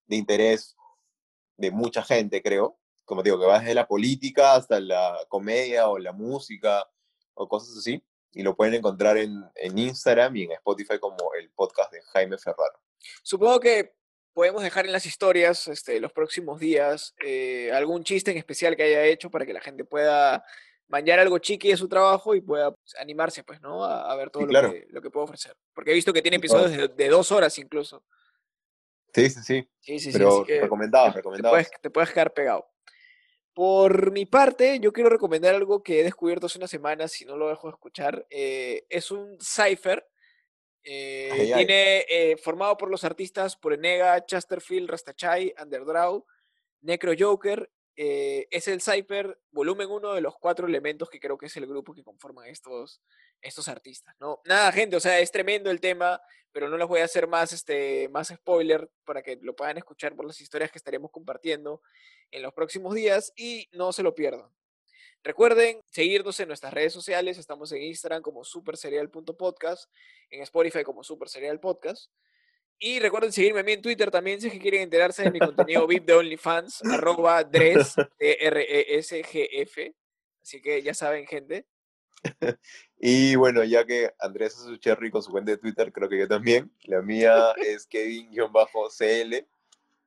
de 0.06 0.16
interés 0.18 0.76
de 1.58 1.72
mucha 1.72 2.04
gente, 2.04 2.42
creo. 2.44 2.78
Como 3.06 3.22
te 3.24 3.30
digo, 3.30 3.40
que 3.40 3.48
va 3.48 3.60
desde 3.60 3.74
la 3.76 3.88
política 3.88 4.54
hasta 4.56 4.80
la 4.80 5.18
comedia 5.30 5.88
o 5.90 5.98
la 5.98 6.12
música 6.12 6.88
o 7.36 7.48
cosas 7.48 7.78
así. 7.78 8.04
Y 8.32 8.44
lo 8.44 8.56
pueden 8.56 8.74
encontrar 8.74 9.18
en, 9.18 9.44
en 9.56 9.78
Instagram 9.78 10.36
y 10.36 10.44
en 10.44 10.52
Spotify 10.54 11.00
como 11.00 11.34
el 11.40 11.50
podcast 11.52 11.92
de 11.94 12.02
Jaime 12.02 12.38
Ferraro. 12.38 12.82
Supongo 13.24 13.60
que 13.62 13.96
podemos 14.34 14.62
dejar 14.62 14.86
en 14.86 14.92
las 14.92 15.06
historias 15.06 15.68
este, 15.70 16.02
los 16.02 16.12
próximos 16.12 16.60
días 16.60 17.16
eh, 17.24 17.72
algún 17.72 18.04
chiste 18.04 18.32
en 18.32 18.38
especial 18.38 18.76
que 18.76 18.84
haya 18.84 19.06
hecho 19.06 19.32
para 19.32 19.46
que 19.46 19.54
la 19.54 19.62
gente 19.62 19.86
pueda 19.86 20.44
manjar 20.88 21.20
algo 21.20 21.40
chiqui 21.40 21.70
de 21.70 21.78
su 21.78 21.88
trabajo 21.88 22.36
y 22.36 22.42
pueda 22.42 22.72
pues, 22.72 22.96
animarse, 23.00 23.44
pues, 23.44 23.62
¿no? 23.62 23.86
A, 23.86 24.12
a 24.12 24.16
ver 24.18 24.30
todo 24.30 24.46
Sí, 24.46 24.52
lo, 24.52 24.72
que, 24.72 24.88
lo 24.90 25.02
que 25.02 25.10
puede 25.10 25.24
ofrecer. 25.24 25.56
Porque 25.74 25.92
he 25.92 25.94
visto 25.96 26.12
que 26.12 26.22
tiene 26.22 26.36
Sí, 26.36 26.40
episodios 26.40 26.72
de, 26.72 26.88
de 26.90 27.10
dos 27.10 27.32
horas 27.32 27.58
incluso. 27.58 28.04
Sí, 29.14 29.30
sí, 29.30 29.42
sí. 29.44 29.70
Sí, 29.80 30.00
sí, 30.00 30.12
sí. 30.12 30.18
Pero 30.18 30.44
te 30.44 30.60
recomendados. 30.60 31.16
puedes, 31.50 31.72
te 31.82 31.90
puedes 31.90 32.12
quedar 32.12 32.34
pegado. 32.34 32.68
Por 33.56 34.12
mi 34.12 34.26
parte, 34.26 34.82
yo 34.82 34.92
quiero 34.92 35.10
recomendar 35.10 35.56
algo 35.56 35.82
que 35.82 36.02
he 36.02 36.04
descubierto 36.04 36.48
hace 36.48 36.58
unas 36.58 36.70
semanas, 36.70 37.14
si 37.14 37.24
no 37.24 37.38
lo 37.38 37.48
dejo 37.48 37.68
de 37.68 37.72
escuchar. 37.72 38.28
eh, 38.30 38.86
es 38.90 39.12
un 39.12 39.38
cipher. 39.40 40.06
eh, 40.84 41.30
Ay, 41.32 41.54
tiene 41.54 42.06
eh, 42.10 42.36
formado 42.36 42.76
por 42.76 42.92
los 42.92 43.06
artistas 43.06 43.56
Purenega, 43.56 44.26
Chesterfield, 44.26 44.90
Rastachai, 44.90 45.56
Underdraw, 45.60 46.26
Necro 46.82 47.14
Joker. 47.18 47.72
Eh, 47.98 48.48
es 48.52 48.68
el 48.68 48.82
cipher 48.82 49.40
volumen 49.52 49.90
uno 49.90 50.14
de 50.14 50.22
los 50.22 50.36
cuatro 50.38 50.68
elementos 50.68 51.10
que 51.10 51.20
creo 51.20 51.38
que 51.38 51.46
es 51.46 51.56
el 51.58 51.66
grupo 51.66 51.94
que 51.94 52.04
conforman 52.04 52.48
estos, 52.48 53.02
estos 53.42 53.68
artistas. 53.68 54.16
¿no? 54.20 54.42
Nada, 54.46 54.72
gente, 54.72 54.96
o 54.96 55.00
sea, 55.00 55.20
es 55.20 55.32
tremendo 55.32 55.72
el 55.72 55.80
tema, 55.80 56.22
pero 56.52 56.68
no 56.70 56.78
les 56.78 56.88
voy 56.88 57.02
a 57.02 57.06
hacer 57.06 57.28
más, 57.28 57.54
este, 57.54 58.10
más 58.10 58.28
spoiler 58.28 58.90
para 59.06 59.22
que 59.22 59.38
lo 59.42 59.56
puedan 59.56 59.78
escuchar 59.78 60.16
por 60.16 60.26
las 60.26 60.42
historias 60.42 60.72
que 60.72 60.78
estaremos 60.78 61.12
compartiendo 61.12 61.82
en 62.32 62.42
los 62.42 62.54
próximos 62.54 62.94
días 62.96 63.32
y 63.36 63.70
no 63.72 63.94
se 63.94 64.04
lo 64.04 64.14
pierdan. 64.14 64.50
Recuerden 65.24 65.82
seguirnos 65.90 66.40
en 66.40 66.50
nuestras 66.50 66.74
redes 66.74 66.94
sociales, 66.94 67.38
estamos 67.38 67.72
en 67.72 67.82
Instagram 67.82 68.22
como 68.22 68.44
superserial.podcast, 68.44 69.90
en 70.30 70.42
Spotify 70.44 70.84
como 70.84 71.04
Superserial 71.04 71.60
Podcast. 71.60 72.12
Y 72.80 73.00
recuerden 73.00 73.32
seguirme 73.32 73.62
a 73.62 73.64
mí 73.64 73.72
en 73.72 73.82
Twitter 73.82 74.12
también 74.12 74.42
si 74.42 74.48
es 74.48 74.54
que 74.54 74.60
quieren 74.60 74.82
enterarse 74.82 75.24
de 75.24 75.32
mi 75.32 75.40
contenido 75.40 75.88
VIP 75.88 76.06
de 76.06 76.14
OnlyFans, 76.14 76.84
arroba 76.86 77.44
Dres, 77.44 77.96
D-R-E-S-G-F. 78.20 79.96
Así 80.42 80.62
que 80.62 80.82
ya 80.82 80.94
saben, 80.94 81.26
gente. 81.26 81.66
Y 82.98 83.36
bueno, 83.36 83.64
ya 83.64 83.86
que 83.86 84.14
Andrés 84.20 84.56
hace 84.56 84.64
su 84.64 84.78
cherry 84.78 85.12
con 85.12 85.22
su 85.22 85.30
cuenta 85.30 85.52
de 85.52 85.58
Twitter, 85.58 85.92
creo 85.92 86.10
que 86.10 86.18
yo 86.18 86.28
también. 86.28 86.72
La 86.86 87.02
mía 87.02 87.52
es 87.58 87.86
Kevin-CL. 87.86 89.46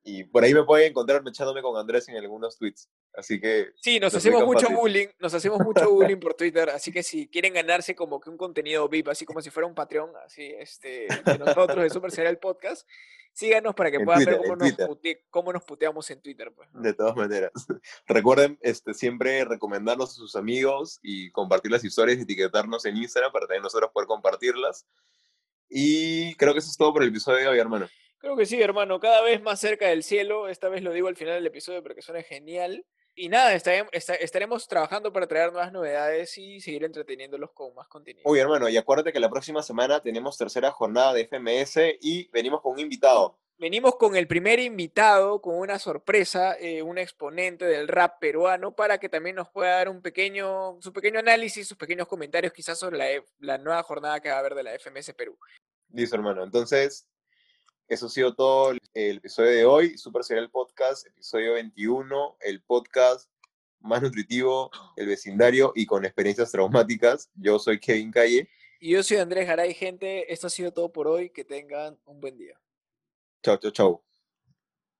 Y 0.05 0.24
por 0.24 0.42
ahí 0.44 0.55
me 0.55 0.64
pueden 0.64 0.90
encontrar 0.90 1.22
echándome 1.26 1.61
con 1.61 1.76
Andrés 1.76 2.09
en 2.09 2.16
algunos 2.16 2.57
tweets. 2.57 2.88
Así 3.14 3.40
que 3.40 3.68
Sí, 3.76 3.99
nos 4.01 4.14
hacemos 4.14 4.44
mucho 4.44 4.61
fácil. 4.66 4.76
bullying, 4.76 5.07
nos 5.18 5.34
hacemos 5.34 5.59
mucho 5.61 5.90
bullying 5.90 6.16
por 6.18 6.34
Twitter, 6.34 6.70
así 6.70 6.92
que 6.92 7.03
si 7.03 7.28
quieren 7.28 7.53
ganarse 7.53 7.94
como 7.94 8.20
que 8.20 8.30
un 8.30 8.36
contenido 8.38 8.88
VIP, 8.88 9.09
así 9.09 9.26
como 9.26 9.42
si 9.42 9.51
fuera 9.51 9.66
un 9.66 9.74
Patreon, 9.74 10.11
así, 10.24 10.44
este, 10.59 11.09
de 11.24 11.38
nosotros, 11.38 11.82
de 11.82 11.90
Super 11.90 12.11
Serial 12.12 12.38
Podcast, 12.38 12.88
síganos 13.34 13.74
para 13.74 13.90
que 13.90 13.99
En 13.99 14.05
puedan 14.05 14.24
ver 14.24 14.38
cómo 14.38 14.57
nos, 14.57 14.72
pute- 14.78 15.24
cómo 15.30 15.53
nos 15.53 15.64
puteamos 15.64 16.09
en 16.11 16.22
Twitter, 16.22 16.53
pues. 16.55 16.68
de 16.72 16.94
todas 16.94 17.14
maneras. 17.16 17.51
Recuerden 18.07 18.59
este, 18.62 18.94
siempre 18.94 19.44
recomendarnos 19.44 20.11
a 20.11 20.14
sus 20.14 20.36
amigos 20.36 21.01
y 21.03 21.30
compartir 21.32 21.70
las 21.72 21.84
historias 21.84 22.18
etiquetarnos 22.18 22.84
en 22.86 22.96
Instagram 22.96 23.30
para 23.32 23.46
también 23.46 23.62
nosotros 23.64 23.90
poder 23.92 24.07
compartirlas. 24.07 24.86
Y 25.68 26.34
creo 26.36 26.53
que 26.55 26.61
eso 26.61 26.70
es 26.70 26.76
todo 26.76 26.92
por 26.92 27.03
el 27.03 27.11
episodio 27.11 27.38
de 27.38 27.49
hoy, 27.49 27.59
hermano. 27.59 27.88
Creo 28.19 28.37
que 28.37 28.47
sí, 28.47 28.61
hermano, 28.61 28.99
cada 29.01 29.23
vez 29.23 29.41
más 29.43 29.61
cerca 29.61 29.87
del 29.89 30.03
cielo. 30.03 30.49
Esta 30.49 30.69
vez 30.69 30.83
lo 30.83 30.93
digo 30.93 31.09
al 31.09 31.16
final 31.16 31.35
del 31.35 31.47
episodio 31.47 31.83
porque 31.83 32.03
suena 32.03 32.23
genial. 32.23 32.85
Y 33.14 33.29
nada, 33.29 33.53
estarem- 33.55 33.89
esta- 33.93 34.14
estaremos 34.14 34.69
trabajando 34.69 35.12
para 35.12 35.27
traer 35.27 35.53
nuevas 35.53 35.73
novedades 35.73 36.37
y 36.39 36.61
seguir 36.61 36.85
entreteniéndolos 36.85 37.51
con 37.53 37.75
más 37.75 37.89
contenido. 37.89 38.29
Uy, 38.29 38.39
hermano, 38.39 38.69
y 38.69 38.77
acuérdate 38.77 39.12
que 39.12 39.19
la 39.21 39.31
próxima 39.31 39.62
semana 39.62 40.01
tenemos 40.01 40.37
tercera 40.39 40.71
jornada 40.71 41.12
de 41.14 41.23
FMS 41.23 41.99
y 42.01 42.29
venimos 42.31 42.61
con 42.61 42.73
un 42.75 42.79
invitado. 42.81 43.39
Venimos 43.61 43.97
con 43.97 44.14
el 44.14 44.29
primer 44.29 44.61
invitado, 44.61 45.41
con 45.41 45.57
una 45.59 45.81
sorpresa, 45.81 46.57
eh, 46.61 46.81
un 46.83 46.97
exponente 46.97 47.64
del 47.64 47.89
rap 47.89 48.21
peruano, 48.21 48.73
para 48.77 48.99
que 48.99 49.09
también 49.09 49.35
nos 49.35 49.49
pueda 49.49 49.73
dar 49.79 49.89
un 49.89 50.01
pequeño, 50.01 50.77
su 50.81 50.93
pequeño 50.93 51.19
análisis, 51.19 51.66
sus 51.66 51.77
pequeños 51.77 52.07
comentarios 52.07 52.53
quizás 52.53 52.79
sobre 52.79 52.99
la, 52.99 53.07
la 53.41 53.59
nueva 53.59 53.83
jornada 53.83 54.21
que 54.21 54.29
va 54.29 54.37
a 54.37 54.39
haber 54.39 54.55
de 54.55 54.62
la 54.62 54.75
FMS 54.79 55.12
Perú. 55.14 55.37
Listo, 55.93 56.14
hermano. 56.14 56.45
Entonces, 56.45 57.09
eso 57.89 58.07
ha 58.07 58.11
sido 58.11 58.34
todo 58.34 58.70
el, 58.72 58.80
el 58.95 59.16
episodio 59.16 59.51
de 59.51 59.64
hoy. 59.64 59.99
Super 59.99 60.22
Serial 60.22 60.51
Podcast, 60.51 61.07
episodio 61.07 61.55
21, 61.55 62.36
el 62.41 62.62
podcast 62.62 63.30
más 63.80 64.03
nutritivo, 64.03 64.70
el 64.97 65.07
vecindario 65.07 65.72
y 65.74 65.86
con 65.86 66.05
experiencias 66.05 66.51
traumáticas. 66.51 67.30
Yo 67.34 67.59
soy 67.59 67.78
Kevin 67.80 68.11
Calle. 68.11 68.49
Y 68.80 68.93
yo 68.93 69.03
soy 69.03 69.16
Andrés 69.16 69.47
Garay, 69.47 69.74
gente. 69.74 70.32
Esto 70.32 70.47
ha 70.47 70.51
sido 70.51 70.72
todo 70.72 70.93
por 70.93 71.09
hoy. 71.09 71.30
Que 71.30 71.45
tengan 71.45 71.99
un 72.05 72.20
buen 72.20 72.36
día. 72.36 72.61
Chau, 73.43 73.57
chau, 73.57 73.70
chau. 73.70 74.08